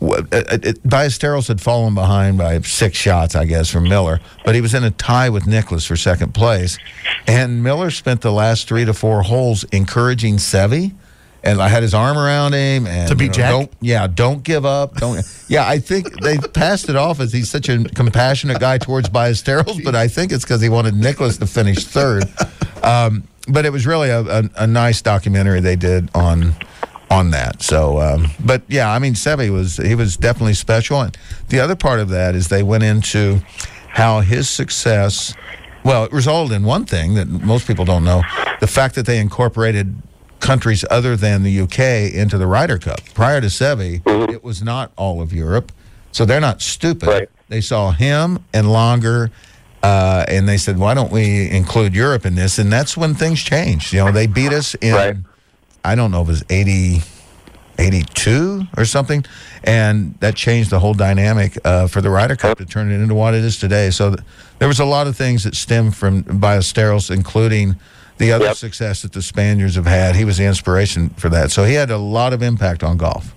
Ballesteros 0.00 1.48
had 1.48 1.60
fallen 1.60 1.94
behind 1.94 2.38
by 2.38 2.60
six 2.60 2.96
shots, 2.96 3.34
I 3.34 3.44
guess, 3.44 3.70
from 3.70 3.88
Miller, 3.88 4.20
but 4.44 4.54
he 4.54 4.60
was 4.60 4.74
in 4.74 4.84
a 4.84 4.90
tie 4.90 5.28
with 5.28 5.46
Nicklaus 5.46 5.84
for 5.84 5.96
second 5.96 6.34
place, 6.34 6.78
and 7.26 7.62
Miller 7.62 7.90
spent 7.90 8.20
the 8.20 8.32
last 8.32 8.68
three 8.68 8.84
to 8.84 8.94
four 8.94 9.22
holes 9.22 9.64
encouraging 9.72 10.36
Seve. 10.36 10.94
And 11.40 11.62
I 11.62 11.68
had 11.68 11.84
his 11.84 11.94
arm 11.94 12.18
around 12.18 12.52
him, 12.52 12.88
and 12.88 13.08
To 13.08 13.14
beat 13.14 13.24
you 13.24 13.28
know, 13.28 13.32
Jack? 13.32 13.50
Don't, 13.50 13.72
yeah, 13.80 14.06
don't 14.08 14.42
give 14.42 14.66
up. 14.66 14.96
Don't. 14.96 15.24
yeah, 15.48 15.68
I 15.68 15.78
think 15.78 16.20
they 16.20 16.36
passed 16.36 16.88
it 16.88 16.96
off 16.96 17.20
as 17.20 17.32
he's 17.32 17.48
such 17.48 17.68
a 17.68 17.84
compassionate 17.84 18.58
guy 18.58 18.78
towards 18.78 19.08
Ballesteros, 19.08 19.84
but 19.84 19.94
I 19.94 20.08
think 20.08 20.32
it's 20.32 20.44
because 20.44 20.60
he 20.60 20.68
wanted 20.68 20.94
Nicklaus 20.96 21.38
to 21.38 21.46
finish 21.46 21.84
third. 21.84 22.24
Um, 22.82 23.22
but 23.46 23.64
it 23.64 23.70
was 23.70 23.86
really 23.86 24.10
a, 24.10 24.20
a, 24.20 24.50
a 24.56 24.66
nice 24.66 25.00
documentary 25.00 25.60
they 25.60 25.76
did 25.76 26.10
on 26.12 26.54
on 27.10 27.30
that. 27.30 27.62
So, 27.62 28.00
um, 28.00 28.28
but 28.44 28.62
yeah, 28.68 28.90
I 28.90 28.98
mean, 28.98 29.14
Seve 29.14 29.50
was 29.50 29.76
he 29.76 29.94
was 29.94 30.16
definitely 30.16 30.54
special, 30.54 31.00
and 31.00 31.16
the 31.48 31.60
other 31.60 31.76
part 31.76 32.00
of 32.00 32.08
that 32.10 32.34
is 32.34 32.48
they 32.48 32.62
went 32.62 32.84
into 32.84 33.40
how 33.88 34.20
his 34.20 34.48
success. 34.48 35.34
Well, 35.84 36.04
it 36.04 36.12
resulted 36.12 36.56
in 36.56 36.64
one 36.64 36.84
thing 36.84 37.14
that 37.14 37.28
most 37.28 37.66
people 37.66 37.84
don't 37.84 38.04
know: 38.04 38.22
the 38.60 38.66
fact 38.66 38.94
that 38.96 39.06
they 39.06 39.18
incorporated 39.18 39.94
countries 40.40 40.84
other 40.90 41.16
than 41.16 41.42
the 41.42 41.60
UK 41.60 42.12
into 42.14 42.38
the 42.38 42.46
Ryder 42.46 42.78
Cup. 42.78 43.00
Prior 43.14 43.40
to 43.40 43.48
Seve, 43.48 44.02
it 44.30 44.44
was 44.44 44.62
not 44.62 44.92
all 44.96 45.20
of 45.20 45.32
Europe, 45.32 45.72
so 46.12 46.24
they're 46.24 46.40
not 46.40 46.62
stupid. 46.62 47.08
Right. 47.08 47.30
They 47.48 47.60
saw 47.60 47.92
him 47.92 48.44
and 48.52 48.70
Longer. 48.70 49.30
Uh, 49.80 50.24
and 50.26 50.48
they 50.48 50.56
said, 50.56 50.76
"Why 50.76 50.92
don't 50.92 51.12
we 51.12 51.48
include 51.48 51.94
Europe 51.94 52.26
in 52.26 52.34
this?" 52.34 52.58
And 52.58 52.70
that's 52.70 52.96
when 52.96 53.14
things 53.14 53.40
changed. 53.40 53.92
You 53.92 54.04
know, 54.04 54.10
they 54.10 54.26
beat 54.26 54.52
us 54.52 54.74
in 54.74 54.92
Right. 54.92 55.16
I 55.88 55.94
don't 55.94 56.10
know 56.10 56.20
if 56.20 56.28
it 56.28 56.32
was 56.32 56.44
80, 56.50 57.00
82 57.78 58.64
or 58.76 58.84
something. 58.84 59.24
And 59.64 60.14
that 60.20 60.34
changed 60.36 60.68
the 60.68 60.78
whole 60.80 60.92
dynamic 60.92 61.56
uh, 61.64 61.86
for 61.88 62.02
the 62.02 62.10
Ryder 62.10 62.36
Cup 62.36 62.58
to 62.58 62.66
turn 62.66 62.90
it 62.92 63.00
into 63.00 63.14
what 63.14 63.32
it 63.34 63.42
is 63.42 63.58
today. 63.58 63.88
So 63.88 64.10
th- 64.10 64.20
there 64.58 64.68
was 64.68 64.80
a 64.80 64.84
lot 64.84 65.06
of 65.06 65.16
things 65.16 65.44
that 65.44 65.54
stemmed 65.54 65.96
from 65.96 66.24
Ballesteros, 66.24 67.10
including 67.10 67.76
the 68.18 68.32
other 68.32 68.46
Yep. 68.46 68.56
success 68.56 69.00
that 69.00 69.12
the 69.12 69.22
Spaniards 69.22 69.76
have 69.76 69.86
had. 69.86 70.14
He 70.14 70.26
was 70.26 70.36
the 70.36 70.44
inspiration 70.44 71.08
for 71.10 71.30
that. 71.30 71.50
So 71.50 71.64
he 71.64 71.72
had 71.72 71.90
a 71.90 71.96
lot 71.98 72.34
of 72.34 72.42
impact 72.42 72.82
on 72.84 72.98
golf. 72.98 73.34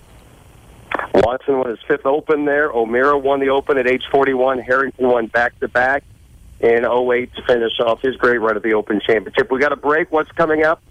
Watson 1.14 1.58
won 1.58 1.70
his 1.70 1.80
fifth 1.88 2.06
Open 2.06 2.44
there. 2.44 2.70
O'Meara 2.70 3.18
won 3.18 3.40
the 3.40 3.50
Open 3.50 3.78
at 3.78 3.88
age 3.88 4.04
41. 4.12 4.60
Harrington 4.60 5.08
won 5.08 5.28
back 5.28 5.58
to 5.62 5.70
back 5.70 6.04
in 6.60 6.84
08 6.86 7.34
to 7.36 7.42
finish 7.44 7.80
off 7.80 8.02
his 8.02 8.18
great 8.18 8.40
run 8.40 8.58
at 8.58 8.64
the 8.64 8.74
Open 8.74 9.00
Championship. 9.00 9.50
We 9.50 9.60
got 9.60 9.72
a 9.72 9.78
break. 9.78 10.12
What's 10.12 10.32
coming 10.34 10.64
up 10.64 10.82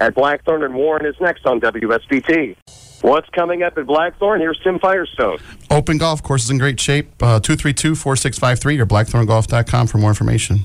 at 0.00 0.14
Blackthorn 0.14 0.62
and 0.62 0.74
Warren 0.74 1.06
is 1.06 1.14
next 1.20 1.46
on 1.46 1.60
WSBT. 1.60 2.56
What's 3.02 3.28
coming 3.30 3.62
up 3.62 3.78
at 3.78 3.86
Blackthorn? 3.86 4.40
Here's 4.40 4.58
Tim 4.60 4.78
Firestone. 4.78 5.38
Open 5.70 5.98
golf 5.98 6.22
course 6.22 6.44
is 6.44 6.50
in 6.50 6.58
great 6.58 6.80
shape. 6.80 7.10
Uh, 7.22 7.38
232 7.40 7.94
4653 7.94 8.78
or 8.80 8.86
blackthorngolf.com 8.86 9.86
for 9.86 9.98
more 9.98 10.10
information. 10.10 10.64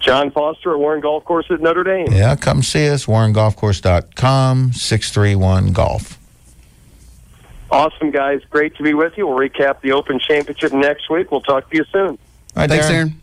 John 0.00 0.30
Foster 0.30 0.72
at 0.72 0.78
Warren 0.78 1.00
Golf 1.00 1.24
Course 1.24 1.46
at 1.48 1.62
Notre 1.62 1.82
Dame. 1.82 2.08
Yeah, 2.12 2.36
come 2.36 2.62
see 2.62 2.90
us, 2.90 3.06
warrengolfcourse.com, 3.06 4.74
631 4.74 5.72
Golf. 5.72 6.18
Awesome, 7.70 8.10
guys. 8.10 8.42
Great 8.50 8.76
to 8.76 8.82
be 8.82 8.92
with 8.92 9.14
you. 9.16 9.26
We'll 9.26 9.38
recap 9.38 9.80
the 9.80 9.92
Open 9.92 10.18
Championship 10.20 10.72
next 10.74 11.08
week. 11.08 11.30
We'll 11.30 11.40
talk 11.40 11.70
to 11.70 11.76
you 11.76 11.84
soon. 11.90 12.06
All 12.08 12.18
right, 12.54 12.68
Thanks, 12.68 12.86
Darren. 12.86 12.90
Aaron. 12.90 13.20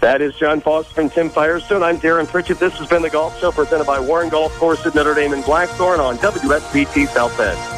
That 0.00 0.22
is 0.22 0.34
John 0.36 0.60
Foster 0.60 1.00
and 1.00 1.10
Tim 1.10 1.28
Firestone. 1.28 1.82
I'm 1.82 1.98
Darren 1.98 2.28
Pritchett. 2.28 2.60
This 2.60 2.72
has 2.74 2.88
been 2.88 3.02
the 3.02 3.10
Golf 3.10 3.38
Show 3.40 3.50
presented 3.50 3.84
by 3.84 3.98
Warren 3.98 4.28
Golf 4.28 4.54
Course 4.54 4.86
at 4.86 4.94
Notre 4.94 5.14
Dame 5.14 5.32
in 5.32 5.42
Blackthorn 5.42 5.98
on 5.98 6.18
WSBT 6.18 7.08
South 7.08 7.36
Bend. 7.36 7.77